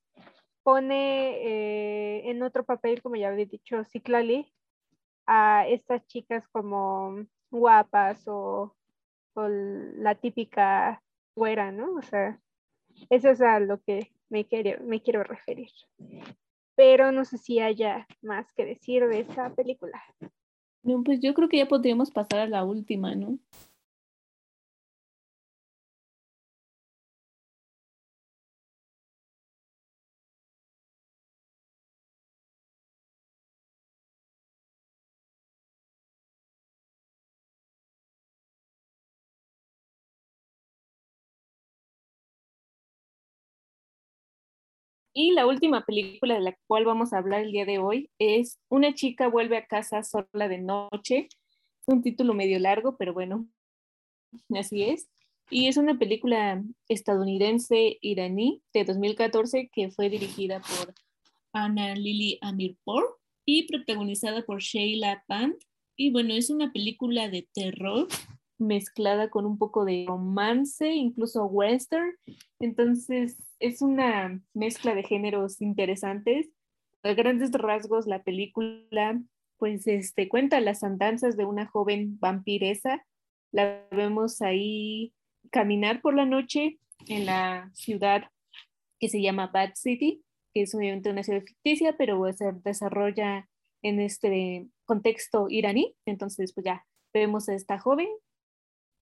[0.64, 4.54] pone eh, en otro papel, como ya había dicho Citlali,
[5.28, 8.74] a estas chicas como guapas o,
[9.34, 11.04] o la típica
[11.36, 11.96] güera, ¿no?
[11.96, 12.40] O sea,
[13.10, 15.70] eso es a lo que me quiero, me quiero referir.
[16.76, 20.02] Pero no sé si haya más que decir de esta película.
[21.06, 23.38] Pues yo creo que ya podríamos pasar a la última, ¿no?
[45.16, 48.60] Y la última película de la cual vamos a hablar el día de hoy es
[48.68, 51.30] Una chica vuelve a casa sola de noche.
[51.86, 53.48] Un título medio largo, pero bueno,
[54.58, 55.10] así es.
[55.52, 60.96] Y es una película estadounidense iraní de 2014 que fue dirigida por
[61.52, 65.62] Anna Lily Amirpour y protagonizada por Sheila Pant.
[65.96, 68.08] Y bueno, es una película de terror
[68.66, 72.14] mezclada con un poco de romance, incluso western.
[72.60, 76.50] Entonces, es una mezcla de géneros interesantes.
[77.04, 79.22] A grandes rasgos, la película,
[79.58, 83.06] pues, este, cuenta las andanzas de una joven vampiresa.
[83.52, 85.14] La vemos ahí
[85.52, 88.24] caminar por la noche en la ciudad
[89.00, 93.50] que se llama Bad City, que es obviamente una ciudad ficticia, pero se desarrolla
[93.82, 95.96] en este contexto iraní.
[96.06, 98.08] Entonces, pues ya vemos a esta joven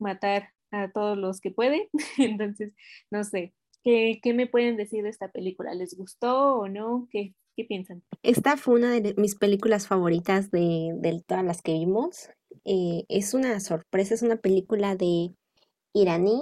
[0.02, 1.89] matar a todos los que puede.
[2.18, 2.74] Entonces,
[3.10, 5.74] no sé, ¿qué, ¿qué, me pueden decir de esta película?
[5.74, 7.08] ¿Les gustó o no?
[7.12, 8.04] ¿Qué, qué piensan?
[8.24, 12.30] Esta fue una de mis películas favoritas de, de todas las que vimos.
[12.66, 15.34] Eh, es una sorpresa, es una película de
[15.93, 16.41] iraní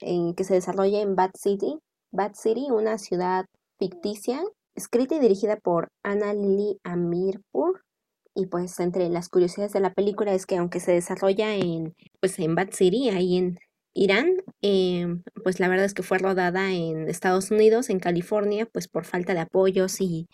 [0.00, 1.78] eh, que se desarrolla en Bad City.
[2.12, 3.46] Bad City, una ciudad
[3.78, 4.42] ficticia,
[4.74, 7.82] escrita y dirigida por Anna Lily Amirpur.
[8.36, 12.38] Y pues entre las curiosidades de la película es que aunque se desarrolla en, pues
[12.38, 13.58] en Bad City, ahí en
[13.94, 15.06] Irán, eh,
[15.42, 19.32] pues la verdad es que fue rodada en Estados Unidos, en California, pues por falta
[19.32, 20.28] de apoyos y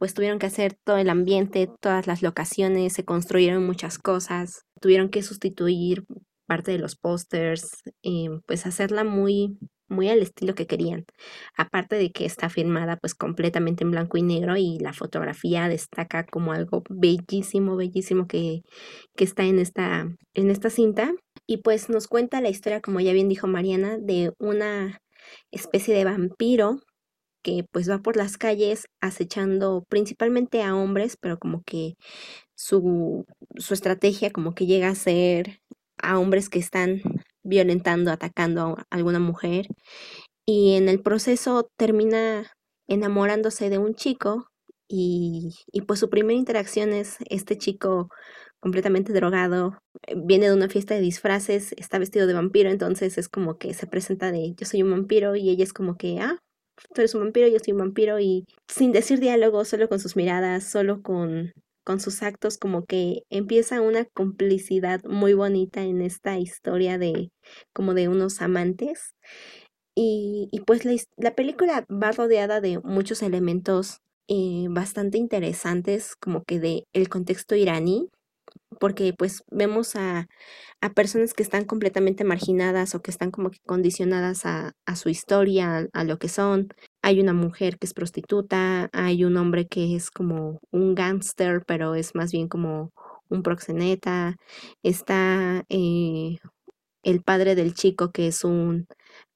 [0.00, 5.10] pues tuvieron que hacer todo el ambiente, todas las locaciones, se construyeron muchas cosas, tuvieron
[5.10, 6.04] que sustituir
[6.46, 7.70] parte de los pósters,
[8.02, 9.58] eh, pues hacerla muy,
[9.88, 11.04] muy al estilo que querían.
[11.56, 16.24] Aparte de que está filmada pues completamente en blanco y negro y la fotografía destaca
[16.24, 18.62] como algo bellísimo, bellísimo que,
[19.16, 21.12] que está en esta, en esta cinta.
[21.46, 24.98] Y pues nos cuenta la historia, como ya bien dijo Mariana, de una
[25.50, 26.80] especie de vampiro
[27.42, 31.94] que pues va por las calles acechando principalmente a hombres, pero como que
[32.56, 33.26] su,
[33.56, 35.60] su estrategia como que llega a ser
[35.98, 37.02] a hombres que están
[37.44, 39.66] violentando, atacando a alguna mujer
[40.46, 42.52] y en el proceso termina
[42.88, 44.48] enamorándose de un chico
[44.88, 45.54] y,
[45.86, 48.08] pues su primera interacción es este chico
[48.60, 53.28] completamente drogado, eh, viene de una fiesta de disfraces, está vestido de vampiro, entonces es
[53.28, 56.38] como que se presenta de yo soy un vampiro y ella es como que, ah,
[56.94, 60.16] tú eres un vampiro, yo soy un vampiro y sin decir diálogo, solo con sus
[60.16, 61.52] miradas, solo con,
[61.84, 67.30] con sus actos, como que empieza una complicidad muy bonita en esta historia de
[67.72, 69.14] como de unos amantes.
[69.94, 76.42] Y, y pues la, la, película va rodeada de muchos elementos eh, bastante interesantes, como
[76.44, 78.08] que de el contexto iraní,
[78.80, 80.26] porque pues vemos a,
[80.80, 85.88] a, personas que están completamente marginadas o que están como que condicionadas a su historia,
[85.92, 86.68] a, lo que son.
[87.04, 91.94] Hay una mujer que es prostituta, hay un hombre que es como un gángster, pero
[91.94, 92.92] es más bien como
[93.28, 94.36] un proxeneta.
[94.82, 96.38] Está eh,
[97.02, 98.86] el padre del chico que es un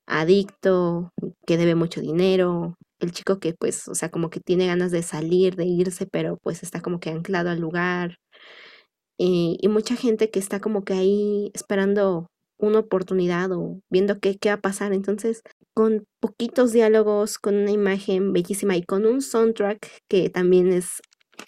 [0.06, 1.12] adicto,
[1.46, 2.76] que debe mucho dinero.
[3.00, 6.38] El chico que pues, o sea, como que tiene ganas de salir, de irse, pero
[6.42, 8.18] pues está como que anclado al lugar
[9.18, 14.50] y, mucha gente que está como que ahí esperando una oportunidad o viendo qué, qué
[14.50, 14.92] va a pasar.
[14.92, 15.42] Entonces,
[15.74, 19.78] con poquitos diálogos, con una imagen bellísima y con un soundtrack
[20.08, 21.00] que también es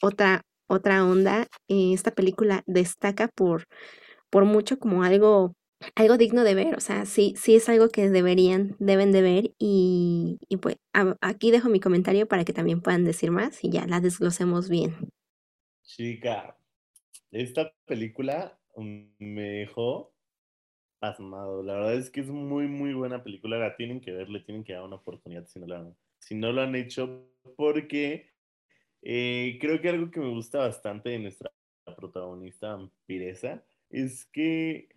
[0.03, 3.65] otra, otra onda, eh, esta película destaca por,
[4.31, 5.53] por mucho como algo
[5.97, 9.53] algo digno de ver, o sea, sí, sí es algo que deberían, deben de ver
[9.59, 10.77] y, y pues
[11.21, 15.09] aquí dejo mi comentario para que también puedan decir más y ya la desglosemos bien.
[15.83, 16.57] Chica,
[17.31, 20.10] esta película me dejó
[21.01, 21.63] pasmado.
[21.63, 23.59] La verdad es que es muy, muy buena película.
[23.59, 26.53] La tienen que ver, le tienen que dar una oportunidad si no, la, si no
[26.53, 27.27] lo han hecho,
[27.57, 28.31] porque
[29.03, 31.51] eh, creo que algo que me gusta bastante de nuestra
[31.97, 34.89] protagonista vampiresa es que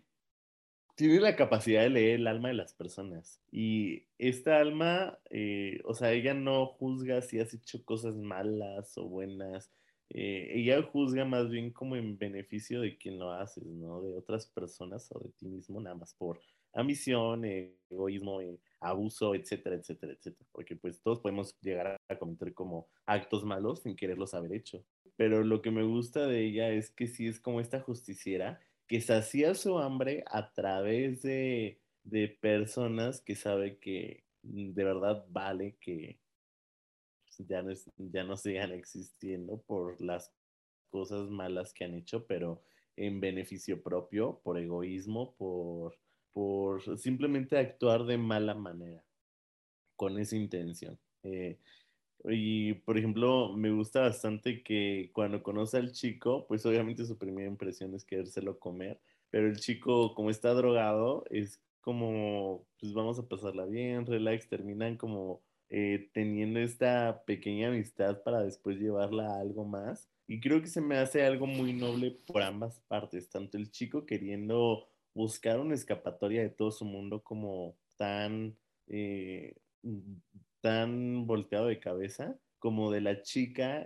[0.96, 3.42] tiene la capacidad de leer el alma de las personas.
[3.52, 9.06] Y esta alma, eh, o sea, ella no juzga si has hecho cosas malas o
[9.06, 9.72] buenas
[10.10, 14.02] eh, ella juzga más bien como en beneficio de quien lo haces, ¿no?
[14.02, 16.40] De otras personas o de ti mismo, nada más por
[16.74, 20.48] ambición, egoísmo, eh, abuso, etcétera, etcétera, etcétera.
[20.52, 24.86] Porque pues todos podemos llegar a cometer como actos malos sin quererlos haber hecho.
[25.16, 29.02] Pero lo que me gusta de ella es que sí es como esta justiciera que
[29.02, 36.20] sacía su hambre a través de, de personas que sabe que de verdad vale que,
[37.40, 40.32] ya no, ya no sigan existiendo por las
[40.90, 42.62] cosas malas que han hecho, pero
[42.96, 45.98] en beneficio propio, por egoísmo, por,
[46.32, 49.04] por simplemente actuar de mala manera,
[49.96, 51.00] con esa intención.
[51.24, 51.58] Eh,
[52.26, 57.50] y, por ejemplo, me gusta bastante que cuando conoce al chico, pues obviamente su primera
[57.50, 63.28] impresión es querérselo comer, pero el chico, como está drogado, es como, pues vamos a
[63.28, 65.42] pasarla bien, relax, terminan como
[65.76, 70.08] eh, teniendo esta pequeña amistad para después llevarla a algo más.
[70.28, 74.06] Y creo que se me hace algo muy noble por ambas partes, tanto el chico
[74.06, 78.56] queriendo buscar una escapatoria de todo su mundo como tan,
[78.86, 79.56] eh,
[80.62, 83.84] tan volteado de cabeza, como de la chica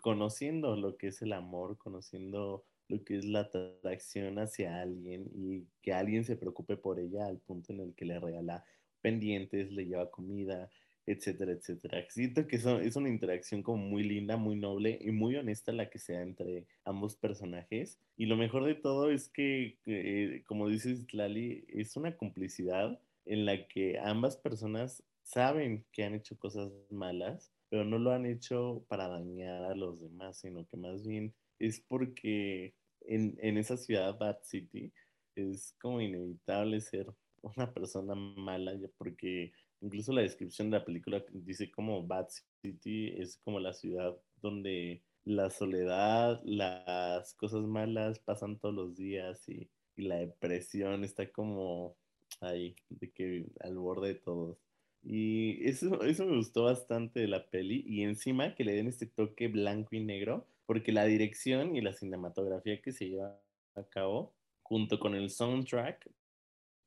[0.00, 5.66] conociendo lo que es el amor, conociendo lo que es la atracción hacia alguien y
[5.82, 8.64] que alguien se preocupe por ella al punto en el que le regala
[9.02, 10.70] pendientes, le lleva comida,
[11.06, 12.04] etcétera, etcétera.
[12.08, 15.98] Siento que es una interacción como muy linda, muy noble y muy honesta la que
[15.98, 17.98] se da entre ambos personajes.
[18.16, 23.44] Y lo mejor de todo es que, eh, como dices, Lali, es una complicidad en
[23.44, 28.84] la que ambas personas saben que han hecho cosas malas, pero no lo han hecho
[28.88, 34.18] para dañar a los demás, sino que más bien es porque en, en esa ciudad,
[34.18, 34.92] Bad City,
[35.34, 37.06] es como inevitable ser
[37.42, 42.28] una persona mala, porque incluso la descripción de la película dice como Bad
[42.62, 49.48] City es como la ciudad donde la soledad, las cosas malas pasan todos los días
[49.48, 51.94] y, la depresión está como
[52.40, 54.56] ahí, de que al borde de todos.
[55.04, 59.06] Y eso, eso me gustó bastante de la peli y encima que le den este
[59.06, 63.38] toque blanco y negro, porque la dirección y la cinematografía que se lleva
[63.74, 64.32] a cabo,
[64.62, 66.08] junto con el soundtrack,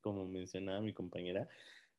[0.06, 1.50] como mencionaba mi compañera,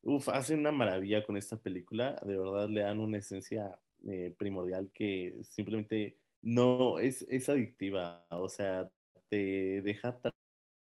[0.02, 3.76] uf, hacen una maravilla con esta película, de verdad le dan una esencia
[4.06, 8.88] eh, primordial que simplemente no es, es adictiva, o sea,
[9.28, 10.20] te deja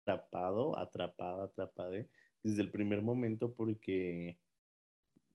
[0.05, 1.93] atrapado, atrapado, atrapado
[2.43, 4.37] desde el primer momento porque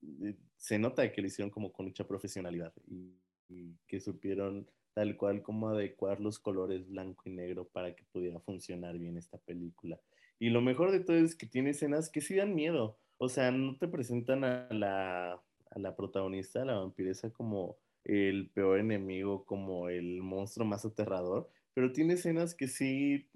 [0.01, 3.15] eh, se nota que lo hicieron como con mucha profesionalidad y,
[3.47, 8.41] y, que supieron tal cual como adecuar los colores blanco y negro para que pudiera
[8.41, 9.97] funcionar bien esta película.
[10.39, 12.97] Y lo mejor de todo es que tiene escenas que sí dan miedo.
[13.17, 18.49] O sea, no te presentan a la, a la protagonista, a la vampiresa, como el
[18.49, 23.27] peor enemigo como el monstruo más aterrador, pero tiene escenas que sí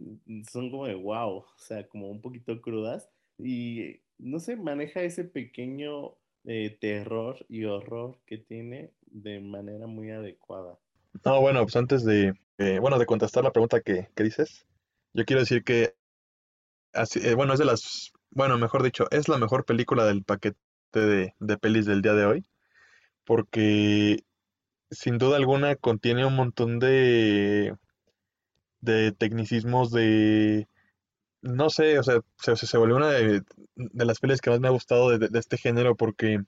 [0.49, 5.25] son como de wow, o sea, como un poquito crudas y no sé, maneja ese
[5.25, 6.15] pequeño
[6.45, 10.79] eh, terror y horror que tiene de manera muy adecuada.
[11.23, 14.65] No, bueno, pues antes de, eh, bueno, de contestar la pregunta que, que dices,
[15.13, 15.93] yo quiero decir que,
[16.93, 20.57] así, eh, bueno, es de las, bueno, mejor dicho, es la mejor película del paquete
[20.93, 22.45] de, de pelis del día de hoy,
[23.25, 24.23] porque
[24.91, 27.75] sin duda alguna contiene un montón de,
[28.81, 30.67] de tecnicismos de,
[31.41, 33.41] no sé, o sea, se, se volvió una de,
[33.75, 36.39] de las pelis que más me ha gustado de, de este género porque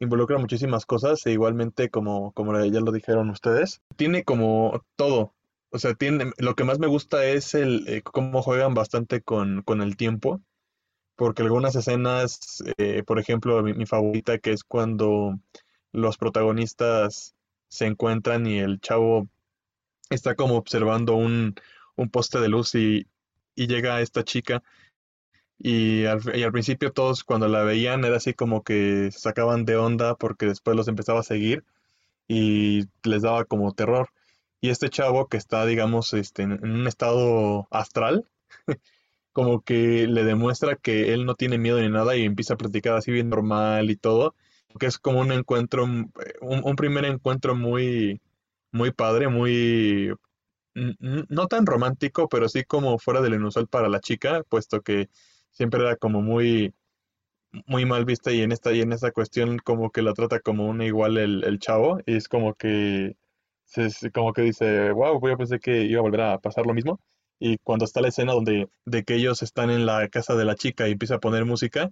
[0.00, 5.34] involucra muchísimas cosas e igualmente como, como ya lo dijeron ustedes, tiene como todo.
[5.70, 9.62] O sea, tiene, lo que más me gusta es el eh, cómo juegan bastante con,
[9.62, 10.40] con el tiempo,
[11.16, 15.38] porque algunas escenas, eh, por ejemplo, mi, favorita que es cuando
[15.92, 17.34] los protagonistas
[17.68, 19.28] se encuentran y el chavo
[20.10, 21.54] está como observando un,
[21.96, 23.06] un poste de luz y,
[23.54, 24.62] y llega esta chica
[25.58, 29.64] y al, y al principio todos cuando la veían era así como que se sacaban
[29.64, 31.64] de onda porque después los empezaba a seguir
[32.28, 34.10] y les daba como terror.
[34.60, 38.26] Y este chavo que está, digamos, este, en, un estado astral,
[39.32, 42.96] como que le demuestra que él no tiene miedo ni nada y empieza a platicar
[42.96, 44.34] así bien normal y todo,
[44.78, 48.20] que es como un encuentro, un, un primer encuentro muy,
[48.72, 50.12] muy padre, muy,
[50.74, 55.08] no tan romántico, pero sí como fuera del inusual para la chica, puesto que
[55.50, 56.74] siempre era como muy,
[57.66, 60.66] muy mal vista y en esta, y en esta cuestión como que la trata como
[60.68, 63.16] una igual el, el chavo y es como que,
[63.68, 67.00] se, como que dice, wow, yo pensé que iba a volver a pasar lo mismo.
[67.40, 70.56] Y cuando está la escena donde de que ellos están en la casa de la
[70.56, 71.90] chica y empieza a poner música,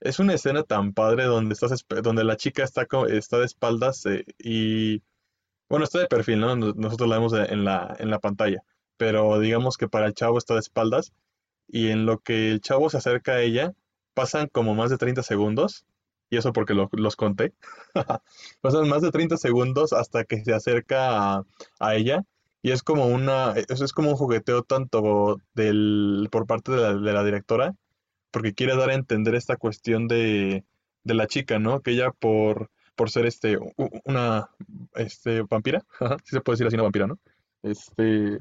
[0.00, 4.24] es una escena tan padre donde estás, donde la chica está, está de espaldas eh,
[4.38, 5.02] y,
[5.68, 6.56] bueno, está de perfil, ¿no?
[6.56, 8.62] Nos- Nosotros la vemos en la, en la pantalla,
[8.96, 11.12] pero digamos que para el chavo está de espaldas
[11.68, 13.72] y en lo que el chavo se acerca a ella,
[14.14, 15.86] pasan como más de 30 segundos,
[16.30, 17.54] y eso porque lo- los conté,
[18.60, 21.44] pasan más de 30 segundos hasta que se acerca a,
[21.80, 22.24] a ella,
[22.62, 26.94] y es como una, eso es como un jugueteo tanto del, por parte de la,
[26.94, 27.74] de la directora,
[28.30, 30.64] porque quiere dar a entender esta cuestión de,
[31.04, 31.80] de la chica, ¿no?
[31.80, 33.58] Que ella por, por ser este,
[34.04, 34.50] una
[34.94, 35.84] este, vampira,
[36.24, 37.18] si se puede decir así, una vampira, ¿no?
[37.62, 38.38] Este,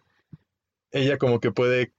[0.91, 1.93] ella como que puede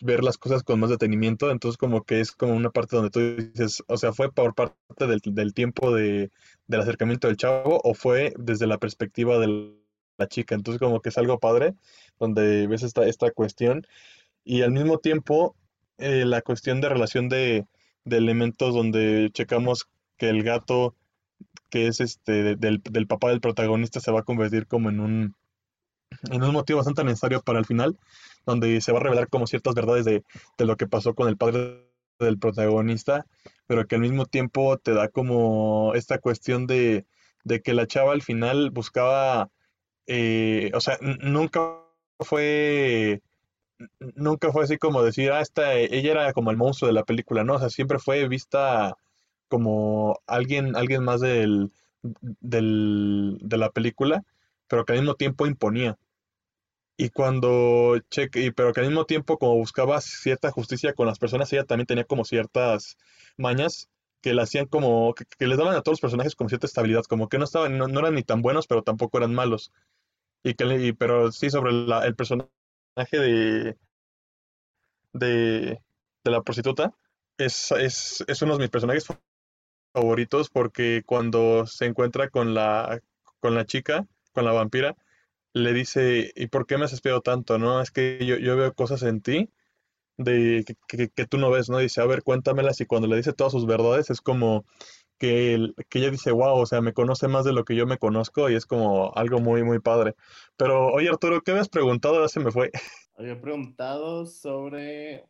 [0.00, 3.20] ver las cosas con más detenimiento, entonces como que es como una parte donde tú
[3.42, 6.30] dices, o sea, ¿fue por parte del, del tiempo de,
[6.66, 9.72] del acercamiento del chavo o fue desde la perspectiva de
[10.18, 10.54] la chica?
[10.54, 11.74] Entonces como que es algo padre,
[12.18, 13.86] donde ves esta, esta cuestión
[14.44, 15.56] y al mismo tiempo
[15.98, 17.66] eh, la cuestión de relación de,
[18.04, 20.96] de elementos donde checamos que el gato,
[21.70, 25.00] que es este de- del, del papá del protagonista, se va a convertir como en
[25.00, 25.36] un
[26.30, 27.98] en un motivo bastante necesario para el final,
[28.46, 30.24] donde se va a revelar como ciertas verdades de,
[30.58, 33.26] de lo que pasó con el padre del protagonista,
[33.66, 37.06] pero que al mismo tiempo te da como esta cuestión de,
[37.44, 39.50] de que la chava al final buscaba,
[40.06, 41.60] eh, o sea, nunca
[42.20, 43.22] fue,
[44.14, 47.44] nunca fue así como decir, ah, esta, ella era como el monstruo de la película,
[47.44, 47.54] ¿no?
[47.54, 48.96] O sea, siempre fue vista
[49.48, 51.70] como alguien, alguien más del,
[52.02, 54.22] del, de la película,
[54.72, 55.98] pero que al mismo tiempo imponía.
[56.96, 57.98] Y cuando
[58.56, 62.04] pero que al mismo tiempo como buscaba cierta justicia con las personas, ella también tenía
[62.04, 62.96] como ciertas
[63.36, 63.88] mañas
[64.20, 67.02] que le hacían como, que, que les daban a todos los personajes como cierta estabilidad,
[67.04, 69.72] como que no estaban, no, no eran ni tan buenos, pero tampoco eran malos.
[70.44, 72.50] Y que y- pero sí sobre el personaje
[73.18, 73.76] de,
[75.12, 75.80] de,
[76.24, 76.92] de la prostituta,
[77.38, 79.06] es, es, es uno de mis personajes
[79.94, 83.00] favoritos porque cuando se encuentra con la,
[83.40, 84.96] con la chica, con la vampira,
[85.54, 87.80] le dice, ¿y por qué me has espiado tanto, no?
[87.80, 89.50] Es que yo, yo veo cosas en ti
[90.16, 91.78] de que, tú no ves, ¿no?
[91.78, 94.64] Dice, a ver, cuéntamelas y cuando le dice todas sus verdades es como
[95.18, 97.98] que, que ella dice, wow, o sea, me conoce más de lo que yo me
[97.98, 100.14] conozco y es como algo muy, muy padre.
[100.56, 102.20] Pero, oye Arturo, ¿qué habías preguntado?
[102.20, 102.70] Ya se me fue.
[103.16, 105.26] Había preguntado sobre,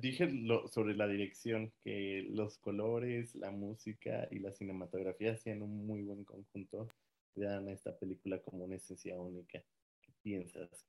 [0.00, 5.86] dije lo- sobre la dirección, que los colores, la música y la cinematografía hacían un
[5.86, 6.88] muy buen conjunto,
[7.34, 9.62] le dan a esta película como una esencia única.
[10.02, 10.86] ¿Qué piensas?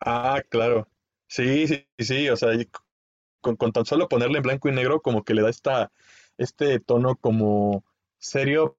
[0.00, 0.88] Ah, claro.
[1.28, 2.50] Sí, sí, sí, o sea,
[3.40, 5.92] con, con tan solo ponerle en blanco y negro como que le da esta,
[6.38, 7.84] este tono como
[8.18, 8.78] serio,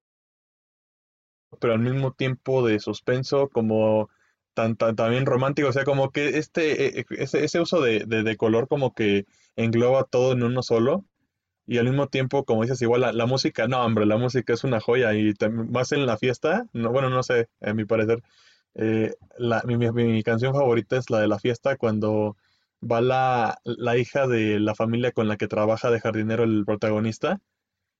[1.59, 4.09] pero al mismo tiempo de suspenso, como
[4.53, 8.05] tan, tan- también romántico, o sea, como que este, eh, eh, ese, ese uso de,
[8.05, 9.25] de, de color como que
[9.55, 11.05] engloba todo en uno solo,
[11.67, 14.63] y al mismo tiempo, como dices, igual la, la música, no, hombre, la música es
[14.63, 15.33] una joya y
[15.69, 18.21] más en la fiesta, no, bueno, no sé, a mi parecer,
[18.75, 22.37] eh, la, mi, mi- mi canción favorita es la de la fiesta cuando
[22.83, 27.39] va la, la hija de la familia con la que trabaja de jardinero el protagonista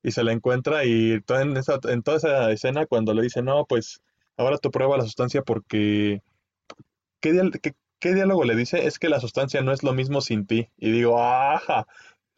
[0.03, 3.65] y se la encuentra y en, esa, en toda esa escena cuando le dice, no,
[3.65, 4.01] pues
[4.37, 6.21] ahora tú prueba la sustancia porque
[7.21, 8.85] ¿Qué, qué- qué diálogo le dice?
[8.87, 10.69] Es que la sustancia no es lo mismo sin ti.
[10.77, 11.85] Y digo, ¡ajá!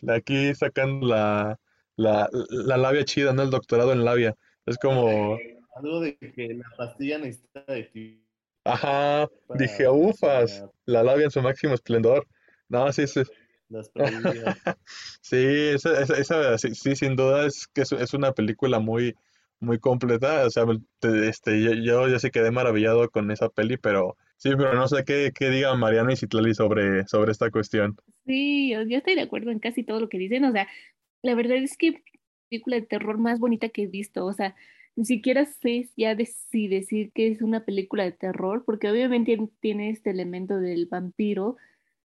[0.10, 1.60] Aquí sacando la,
[1.98, 3.44] la, la labia chida, ¿no?
[3.44, 4.36] El doctorado en labia.
[4.66, 5.38] Es como,
[5.76, 8.24] Algo de que la pastilla necesita de ti
[8.66, 12.28] ajá, para dije, ufas, la labia en su máximo esplendor.
[12.70, 13.22] No, sí, sí,
[13.70, 13.92] Las
[15.22, 19.16] sí, esa, esa, esa- sí, sí, sin duda es que es, es una película muy,
[19.60, 20.46] muy completa.
[20.46, 20.66] O sea,
[21.00, 24.88] te- este, yo, yo, yo sí quedé maravillado con esa peli, pero sí, pero no
[24.88, 27.98] sé qué, qué diga Mariana y Citlali sobre, sobre esta cuestión.
[28.26, 30.46] Sí, yo yo estoy de acuerdo en casi todo lo que dicen.
[30.46, 30.68] O sea,
[31.22, 32.04] la verdad es que
[32.50, 34.26] película de terror más bonita que he visto.
[34.26, 34.56] O sea,
[34.96, 39.38] ni siquiera sé ya de- si decir que es una película de terror, porque obviamente
[39.62, 41.58] tiene este elemento del vampiro,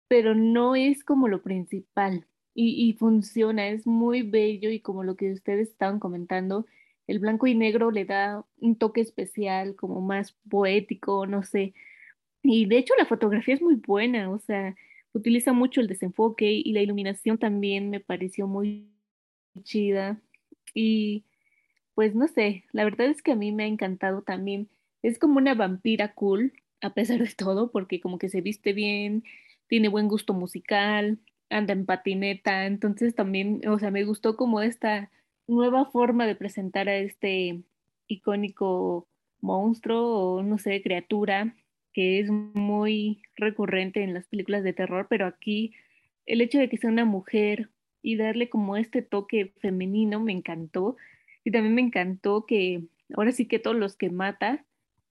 [0.08, 2.26] pero no es como lo principal.
[2.54, 6.66] Y, y funciona, es muy bello y como lo que ustedes estaban comentando,
[7.08, 11.74] el blanco y negro le da un toque especial, como más poético, no sé.
[12.48, 14.76] Y de hecho la fotografía es muy buena, o sea,
[15.12, 18.88] utiliza mucho el desenfoque y la iluminación también me pareció muy
[19.64, 20.20] chida.
[20.74, 21.24] Y
[21.94, 24.68] pues no sé, la verdad es que a mí me ha encantado también.
[25.02, 29.24] Es como una vampira cool, a pesar de todo, porque como que se viste bien,
[29.66, 31.18] tiene buen gusto musical,
[31.50, 35.10] anda en patineta, entonces también, o sea, me gustó como esta
[35.48, 37.62] nueva forma de presentar a este
[38.06, 39.08] icónico
[39.40, 41.54] monstruo o no sé, criatura
[41.96, 45.72] que es muy recurrente en las películas de terror, pero aquí
[46.26, 47.70] el hecho de que sea una mujer
[48.02, 50.98] y darle como este toque femenino me encantó.
[51.42, 52.82] Y también me encantó que
[53.16, 54.66] ahora sí que todos los que mata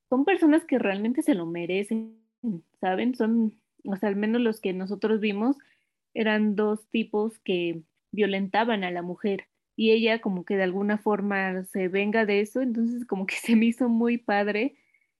[0.09, 2.19] son personas que realmente se lo merecen,
[2.79, 3.15] ¿saben?
[3.15, 5.57] Son, o sea, al menos los que nosotros vimos
[6.13, 7.81] eran dos tipos que
[8.11, 12.61] violentaban a la mujer y ella como que de alguna forma se venga de eso,
[12.61, 14.75] entonces como que se me hizo muy padre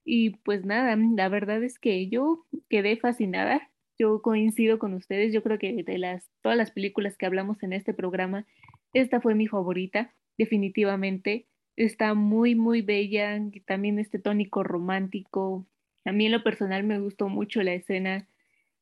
[0.06, 3.70] y pues nada, la verdad es que yo quedé fascinada.
[3.98, 7.72] Yo coincido con ustedes, yo creo que de las todas las películas que hablamos en
[7.72, 8.46] este programa,
[8.92, 11.46] esta fue mi favorita, definitivamente.
[11.76, 15.66] Está muy, muy bella, también este tónico romántico.
[16.04, 18.28] A mí en lo personal me gustó mucho la escena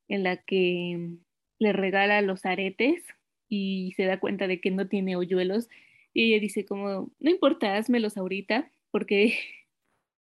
[0.09, 1.11] en la que
[1.59, 3.03] le regala los aretes
[3.49, 5.69] y se da cuenta de que no tiene hoyuelos
[6.13, 9.35] y ella dice como, no importa, házmelos ahorita porque,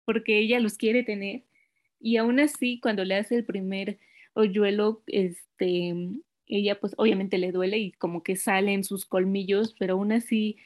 [0.08, 1.42] porque ella los quiere tener.
[2.00, 3.98] Y aún así, cuando le hace el primer
[4.32, 5.94] hoyuelo, este,
[6.46, 10.56] ella pues obviamente le duele y como que salen sus colmillos, pero aún así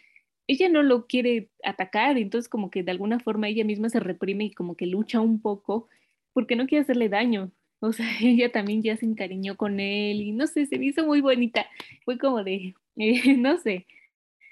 [0.47, 4.45] ella no lo quiere atacar, entonces como que de alguna forma ella misma se reprime
[4.45, 5.89] y como que lucha un poco
[6.33, 7.51] porque no quiere hacerle daño.
[7.81, 11.05] O sea, ella también ya se encariñó con él y no sé, se me hizo
[11.05, 11.67] muy bonita.
[12.05, 13.87] Fue como de, eh, no sé,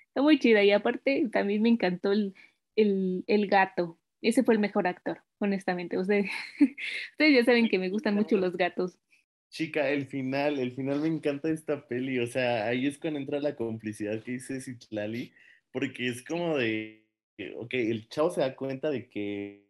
[0.08, 2.34] está muy chida y aparte también me encantó el,
[2.74, 3.99] el, el gato.
[4.22, 5.98] Ese fue el mejor actor, honestamente.
[5.98, 6.30] Ustedes,
[7.18, 8.98] ya saben que me gustan mucho los gatos.
[9.50, 13.40] Chica, el final, el final me encanta esta peli, o sea, ahí es cuando entra
[13.40, 15.32] la complicidad que dice Citlali,
[15.72, 17.04] porque es como de,
[17.56, 19.66] ok, el chavo se da cuenta de que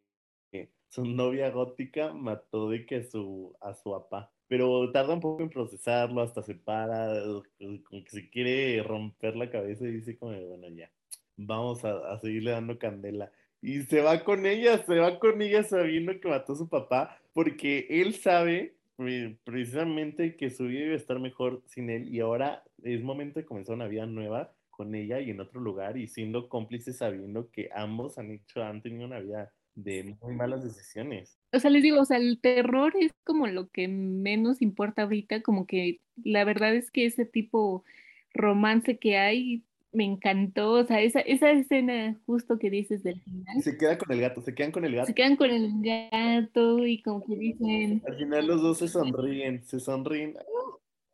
[0.91, 5.49] su novia gótica mató de que su, a su papá, pero tarda un poco en
[5.49, 7.23] procesarlo, hasta se para,
[7.59, 10.91] como que se quiere romper la cabeza y dice como, bueno, ya,
[11.37, 13.33] vamos a, a seguirle dando candela.
[13.63, 17.19] Y se va con ella, se va con ella sabiendo que mató a su papá,
[17.33, 22.21] porque él sabe pre- precisamente que su vida iba a estar mejor sin él y
[22.21, 26.07] ahora es momento de comenzar una vida nueva con ella y en otro lugar y
[26.07, 31.39] siendo cómplices sabiendo que ambos han hecho, han tenido una vida de muy malas decisiones.
[31.53, 35.43] O sea, les digo, o sea, el terror es como lo que menos importa ahorita,
[35.43, 37.85] como que la verdad es que ese tipo
[38.33, 43.63] romance que hay me encantó, o sea, esa, esa escena justo que dices del final,
[43.63, 45.07] Se queda con el gato, se quedan con el gato.
[45.09, 49.65] se quedan con el gato y como que dicen, Al final los dos se sonríen,
[49.67, 50.37] se sonríen.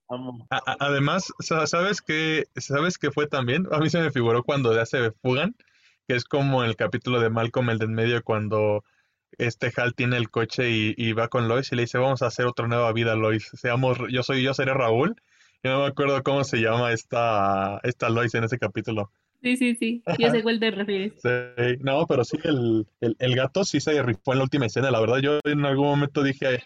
[0.09, 0.47] Amo.
[0.51, 2.45] A- Además, sa- ¿sabes qué?
[2.57, 3.67] ¿Sabes qué fue también?
[3.73, 5.57] A mí se me figuró cuando ya se fugan,
[6.07, 8.85] que es como el capítulo de Malcolm el de en medio cuando
[9.39, 12.27] este Hal tiene el coche y, y va con Lois y le dice, vamos a
[12.27, 13.51] hacer otra nueva vida, Lois.
[13.55, 15.17] Seamos, yo soy, yo seré Raúl.
[15.67, 19.11] Y no me acuerdo cómo se llama esta, esta Lois en ese capítulo.
[19.43, 21.13] sí, sí, sí, yo sé cuál te refieres.
[21.23, 21.29] Sí,
[21.81, 24.91] no, pero sí, el, el, el gato sí se rifó en la última escena.
[24.91, 26.63] La verdad, yo en algún momento dije,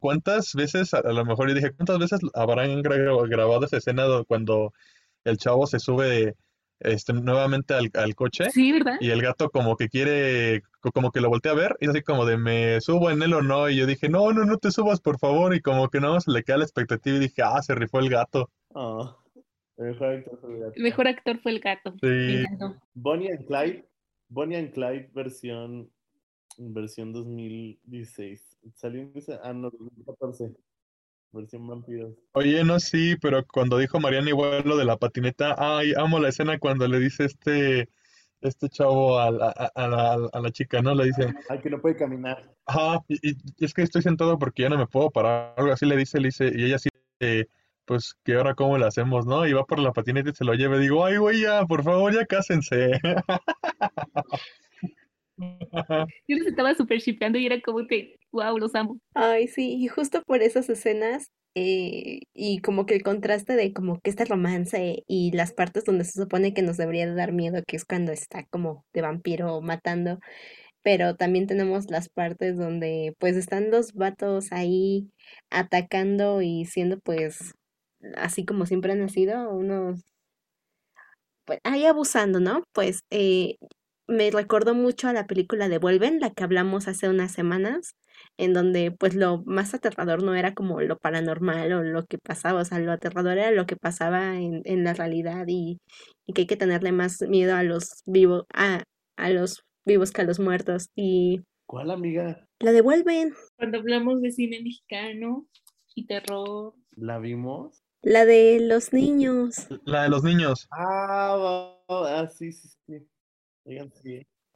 [0.00, 4.04] ¿cuántas veces, a, a lo mejor yo dije, ¿cuántas veces habrán gra- grabado esa escena
[4.04, 4.72] do- cuando
[5.24, 6.34] el chavo se sube
[6.80, 8.96] este, nuevamente al, al coche Sí, ¿verdad?
[9.00, 11.90] y el gato como que quiere, co- como que lo voltea a ver y es
[11.90, 14.58] así como de me subo en él o no y yo dije no, no, no
[14.58, 17.42] te subas por favor y como que no, se le queda la expectativa y dije
[17.44, 18.50] ah, se rifó el gato.
[18.74, 19.16] Oh,
[19.76, 20.72] el mejor actor fue el gato.
[20.76, 21.94] El mejor actor fue el gato.
[22.02, 22.80] Me Sí, encantó.
[22.94, 23.88] Bonnie and Clyde.
[24.28, 25.90] Bonnie and Clyde versión,
[26.58, 28.56] versión 2016.
[28.74, 30.52] Salió en esa, ah, no, 2014.
[31.34, 32.14] Versión vampiros.
[32.32, 36.28] oye, no, sí, pero cuando dijo Mariana igual lo de la patineta, ay, amo la
[36.30, 37.88] escena cuando le dice este,
[38.40, 40.94] este chavo a la, a, a la, a la chica, ¿no?
[40.94, 42.42] Le dice, Ay, que no puede caminar.
[42.66, 45.72] ajá, y, y- y es que estoy sentado porque ya no me puedo parar, algo
[45.72, 46.88] así le dice, le dice, y ella así,
[47.20, 47.46] eh,
[47.86, 49.46] pues, ¿qué ahora cómo le hacemos, no?
[49.46, 51.82] Y va por la patineta y se lo lleva, y digo, ay, güey, ya, por
[51.84, 52.92] favor, ya cásense.
[56.28, 58.98] Yo los estaba súper shipeando y era como que, wow, los amo.
[59.14, 64.00] Ay, sí, y justo por esas escenas eh, y como que el contraste de como
[64.00, 67.62] que este romance y las partes donde se supone que nos debería de dar miedo,
[67.66, 70.18] que es cuando está como de vampiro matando,
[70.82, 75.10] pero también tenemos las partes donde pues están los vatos ahí
[75.50, 77.54] atacando y siendo pues
[78.16, 80.02] así como siempre han sido unos
[81.44, 82.62] pues ahí abusando, ¿no?
[82.72, 83.56] Pues eh,
[84.06, 87.96] me recordó mucho a la película de Vuelven, la que hablamos hace unas semanas,
[88.36, 92.60] en donde pues lo más aterrador no era como lo paranormal o lo que pasaba,
[92.62, 95.78] o sea, lo aterrador era lo que pasaba en, en la realidad y,
[96.26, 98.82] y que hay que tenerle más miedo a los vivos, a,
[99.16, 100.88] a los vivos que a los muertos.
[100.94, 102.46] Y ¿Cuál amiga?
[102.60, 105.46] la de Vuelven, Cuando hablamos de cine mexicano
[105.94, 107.82] y terror, ¿La vimos?
[108.02, 109.66] la de los niños.
[109.84, 110.66] La de los niños.
[110.70, 113.06] Ah, va- ah, sí, sí, sí.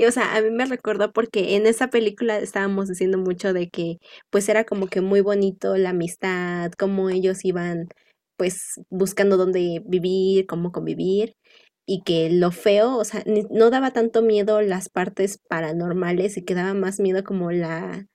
[0.01, 3.68] Y, o sea, a mí me recordó porque en esa película estábamos diciendo mucho de
[3.68, 3.98] que
[4.30, 7.89] pues era como que muy bonito la amistad, cómo ellos iban
[8.36, 11.32] pues buscando dónde vivir, cómo convivir
[11.86, 16.55] y que lo feo, o sea, no daba tanto miedo las partes paranormales y que
[16.55, 18.06] daba más miedo como la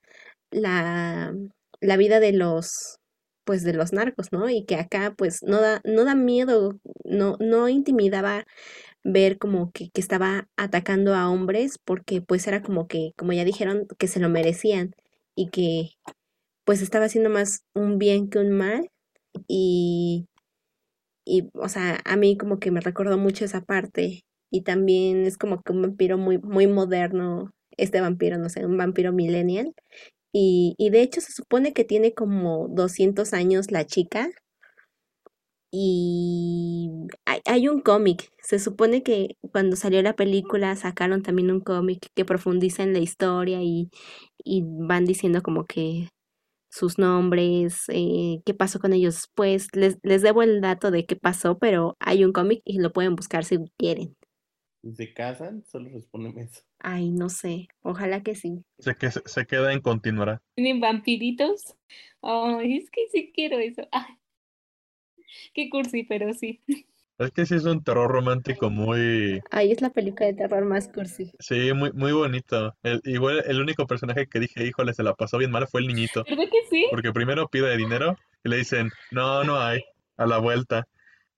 [0.51, 1.33] la
[1.81, 2.97] la vida de los
[3.45, 4.49] pues de los narcos, ¿no?
[4.49, 8.45] Y que acá pues no da no da miedo, no no intimidaba
[9.03, 13.45] ver como que, que estaba atacando a hombres porque pues era como que, como ya
[13.45, 14.95] dijeron, que se lo merecían
[15.35, 15.91] y que
[16.65, 18.89] pues estaba haciendo más un bien que un mal
[19.47, 20.27] y,
[21.25, 25.37] y o sea, a mí como que me recordó mucho esa parte y también es
[25.37, 29.73] como que un vampiro muy, muy moderno, este vampiro, no sé, un vampiro millennial
[30.33, 34.29] y, y de hecho se supone que tiene como 200 años la chica
[35.71, 36.89] y
[37.25, 38.29] hay, hay un cómic.
[38.41, 42.99] Se supone que cuando salió la película sacaron también un cómic que profundiza en la
[42.99, 43.89] historia y,
[44.43, 46.09] y van diciendo como que
[46.71, 49.67] sus nombres, eh, qué pasó con ellos después.
[49.75, 53.15] Les, les debo el dato de qué pasó, pero hay un cómic y lo pueden
[53.15, 54.15] buscar si quieren.
[54.95, 56.61] Se casan, solo responden eso.
[56.83, 57.69] Ay, no sé.
[57.81, 58.65] Ojalá que sí.
[58.77, 60.41] Se, que, se, queda en continuará.
[60.53, 61.75] tienen vampiritos.
[62.21, 63.87] Ay, es que sí quiero eso.
[63.91, 64.17] Ay,
[65.53, 66.61] qué cursi, pero sí.
[67.19, 70.89] Es que sí es un terror romántico muy, Ay, es la película de terror más
[70.89, 71.31] cursi.
[71.39, 72.75] sí, muy, muy bonito.
[72.83, 75.87] El, igual el único personaje que dije, híjole, se la pasó bien mal fue el
[75.87, 76.23] niñito.
[76.29, 76.87] ¿Verdad que sí?
[76.89, 79.79] Porque primero pide dinero y le dicen, no, no hay,
[80.17, 80.85] a la vuelta.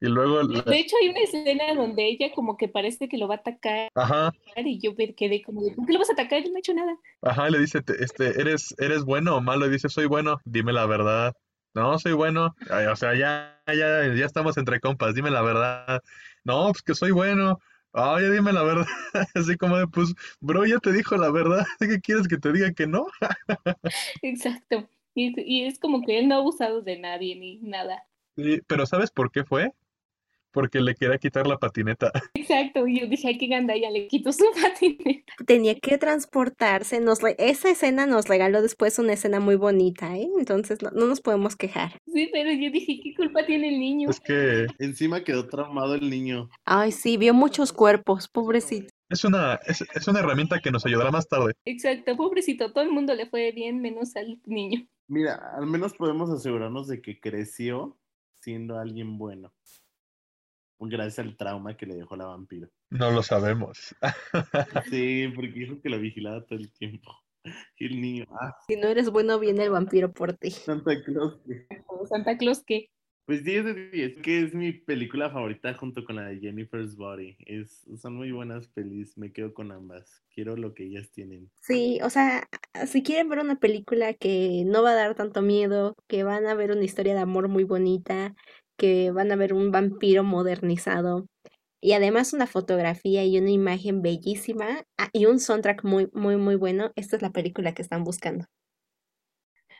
[0.05, 3.27] Y luego, la- De hecho, hay una escena donde ella como que parece que lo
[3.27, 6.13] va a atacar ajá, y yo me quedé como de, ¿por qué lo vas a
[6.13, 6.43] atacar?
[6.43, 6.95] Él no ha hecho nada.
[7.23, 9.65] ajá, le dice, "Te- este, ¿eres, eres bueno o malo?
[9.65, 11.33] Y dice, soy bueno, dime la verdad.
[11.73, 12.55] No, soy bueno.
[12.69, 16.01] Ay, o sea, ya, ya, ya estamos entre compas, dime la verdad.
[16.43, 17.59] No, pues que soy bueno.
[17.95, 18.85] Ya dime la verdad.
[19.35, 21.65] Así como de, pues, bro, ya te dijo la verdad.
[21.79, 23.07] ¿Qué quieres que te diga que no?
[24.21, 24.87] Exacto.
[25.15, 28.03] Y, y es como que él no ha abusado de nadie ni nada.
[28.35, 29.71] Sí, pero ¿sabes por qué fue?
[30.55, 32.11] Porque le quería quitar la patineta.
[32.33, 32.87] Exacto.
[32.87, 35.33] Y yo dije, ay, qué ganda, ya le quito su patineta.
[35.45, 36.99] Tenía que transportarse.
[37.01, 40.27] Nos re- Esa escena nos regaló después una escena muy bonita, ¿eh?
[40.39, 41.99] Entonces no, no nos podemos quejar.
[42.11, 44.09] Sí, pero yo dije, ¿qué culpa tiene el niño?
[44.09, 46.49] Es que Encima quedó traumado el niño.
[46.63, 48.87] Ay, sí, vio muchos cuerpos, pobrecito.
[49.09, 51.53] es una, es, es una herramienta que nos ayudará más tarde.
[51.65, 54.87] Exacto, pobrecito, todo el mundo le fue bien menos al niño.
[55.07, 57.97] Mira, al menos podemos asegurarnos de que creció
[58.41, 59.53] siendo alguien bueno.
[60.79, 62.69] Gracias al trauma que le dejó la vampiro.
[62.89, 63.95] No lo sabemos.
[64.89, 67.11] Sí, porque dijo que la vigilaba todo el tiempo.
[67.77, 70.51] Y el niño, ah, Si no eres bueno, viene el vampiro por ti.
[70.51, 71.39] Santa Claus.
[71.85, 72.89] Como Santa Claus que
[73.25, 77.37] Pues 10 de 10, que es mi película favorita junto con la de Jennifer's Body.
[77.45, 80.23] Es, son muy buenas pelis, me quedo con ambas.
[80.33, 81.51] Quiero lo que ellas tienen.
[81.61, 82.47] Sí, o sea,
[82.87, 86.55] si quieren ver una película que no va a dar tanto miedo, que van a
[86.55, 88.35] ver una historia de amor muy bonita,
[88.77, 91.27] que van a ver un vampiro modernizado
[91.81, 96.55] y además una fotografía y una imagen bellísima ah, y un soundtrack muy, muy, muy
[96.55, 96.91] bueno.
[96.95, 98.45] Esta es la película que están buscando.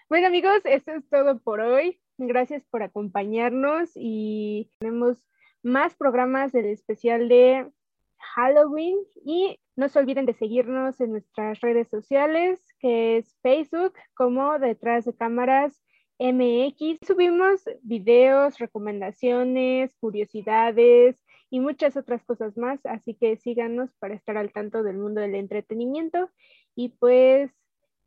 [0.07, 1.99] Bueno amigos, esto es todo por hoy.
[2.17, 5.27] Gracias por acompañarnos y tenemos
[5.63, 7.71] más programas del especial de
[8.19, 14.59] Halloween y no se olviden de seguirnos en nuestras redes sociales, que es Facebook como
[14.59, 15.81] detrás de cámaras
[16.19, 16.99] MX.
[17.05, 24.51] Subimos videos, recomendaciones, curiosidades y muchas otras cosas más, así que síganos para estar al
[24.51, 26.29] tanto del mundo del entretenimiento
[26.75, 27.51] y pues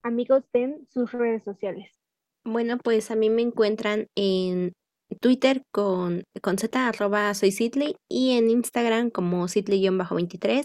[0.02, 1.90] amigos den sus redes sociales.
[2.44, 4.72] Bueno, pues a mí me encuentran en
[5.20, 10.64] Twitter con, con z arroba soy Sidley y en Instagram como Sidley-23.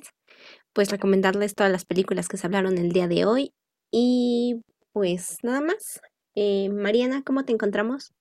[0.74, 3.52] Pues recomendarles todas las películas que se hablaron el día de hoy.
[3.91, 4.61] Y
[4.91, 6.02] pues nada más.
[6.36, 8.14] Eh, Mariana, ¿cómo te encontramos?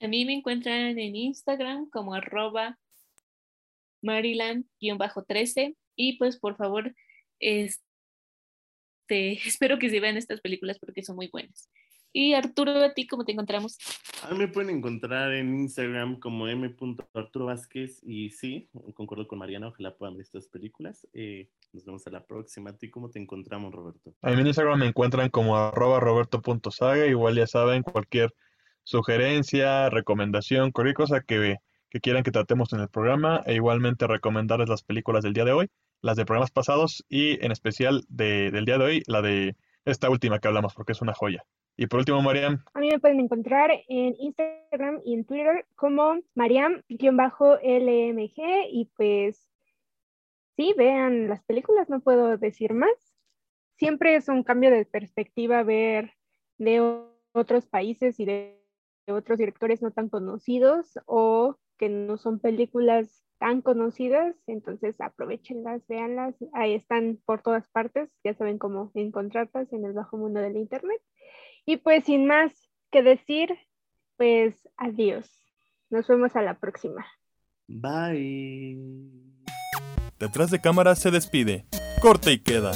[0.00, 2.78] A mí me encuentran en Instagram como arroba
[4.02, 6.94] Maryland-13 y pues por favor,
[7.40, 7.80] este,
[9.46, 11.68] espero que se vean estas películas porque son muy buenas.
[12.12, 13.78] Y Arturo, ¿a ti cómo te encontramos?
[14.22, 19.68] A mí me pueden encontrar en Instagram como m.arturo Vázquez y sí, concuerdo con Mariana,
[19.68, 21.06] ojalá puedan ver estas películas.
[21.12, 22.70] Eh, nos vemos a la próxima.
[22.70, 24.14] ¿A ti cómo te encontramos, Roberto?
[24.22, 28.34] A mí en Instagram me encuentran como arroba roberto.saga, igual ya saben, cualquier
[28.84, 31.56] sugerencia, recomendación, cualquier cosa que,
[31.90, 35.52] que quieran que tratemos en el programa, e igualmente recomendarles las películas del día de
[35.52, 35.68] hoy,
[36.00, 40.08] las de programas pasados y en especial de, del día de hoy, la de esta
[40.08, 41.44] última que hablamos, porque es una joya.
[41.80, 42.64] Y por último, Mariam.
[42.74, 46.82] A mí me pueden encontrar en Instagram y en Twitter como Mariam-LMG
[48.72, 49.48] y pues
[50.56, 52.90] sí, vean las películas, no puedo decir más.
[53.76, 56.14] Siempre es un cambio de perspectiva ver
[56.56, 56.80] de
[57.30, 58.60] otros países y de
[59.06, 66.34] otros directores no tan conocidos o que no son películas tan conocidas, entonces aprovechenlas, véanlas,
[66.54, 71.00] ahí están por todas partes, ya saben cómo encontrarlas en el bajo mundo del internet.
[71.68, 72.50] Y pues sin más
[72.90, 73.50] que decir,
[74.16, 75.26] pues adiós.
[75.90, 77.06] Nos vemos a la próxima.
[77.66, 78.78] Bye.
[80.18, 81.66] Detrás de cámara se despide.
[82.00, 82.72] Corte y queda.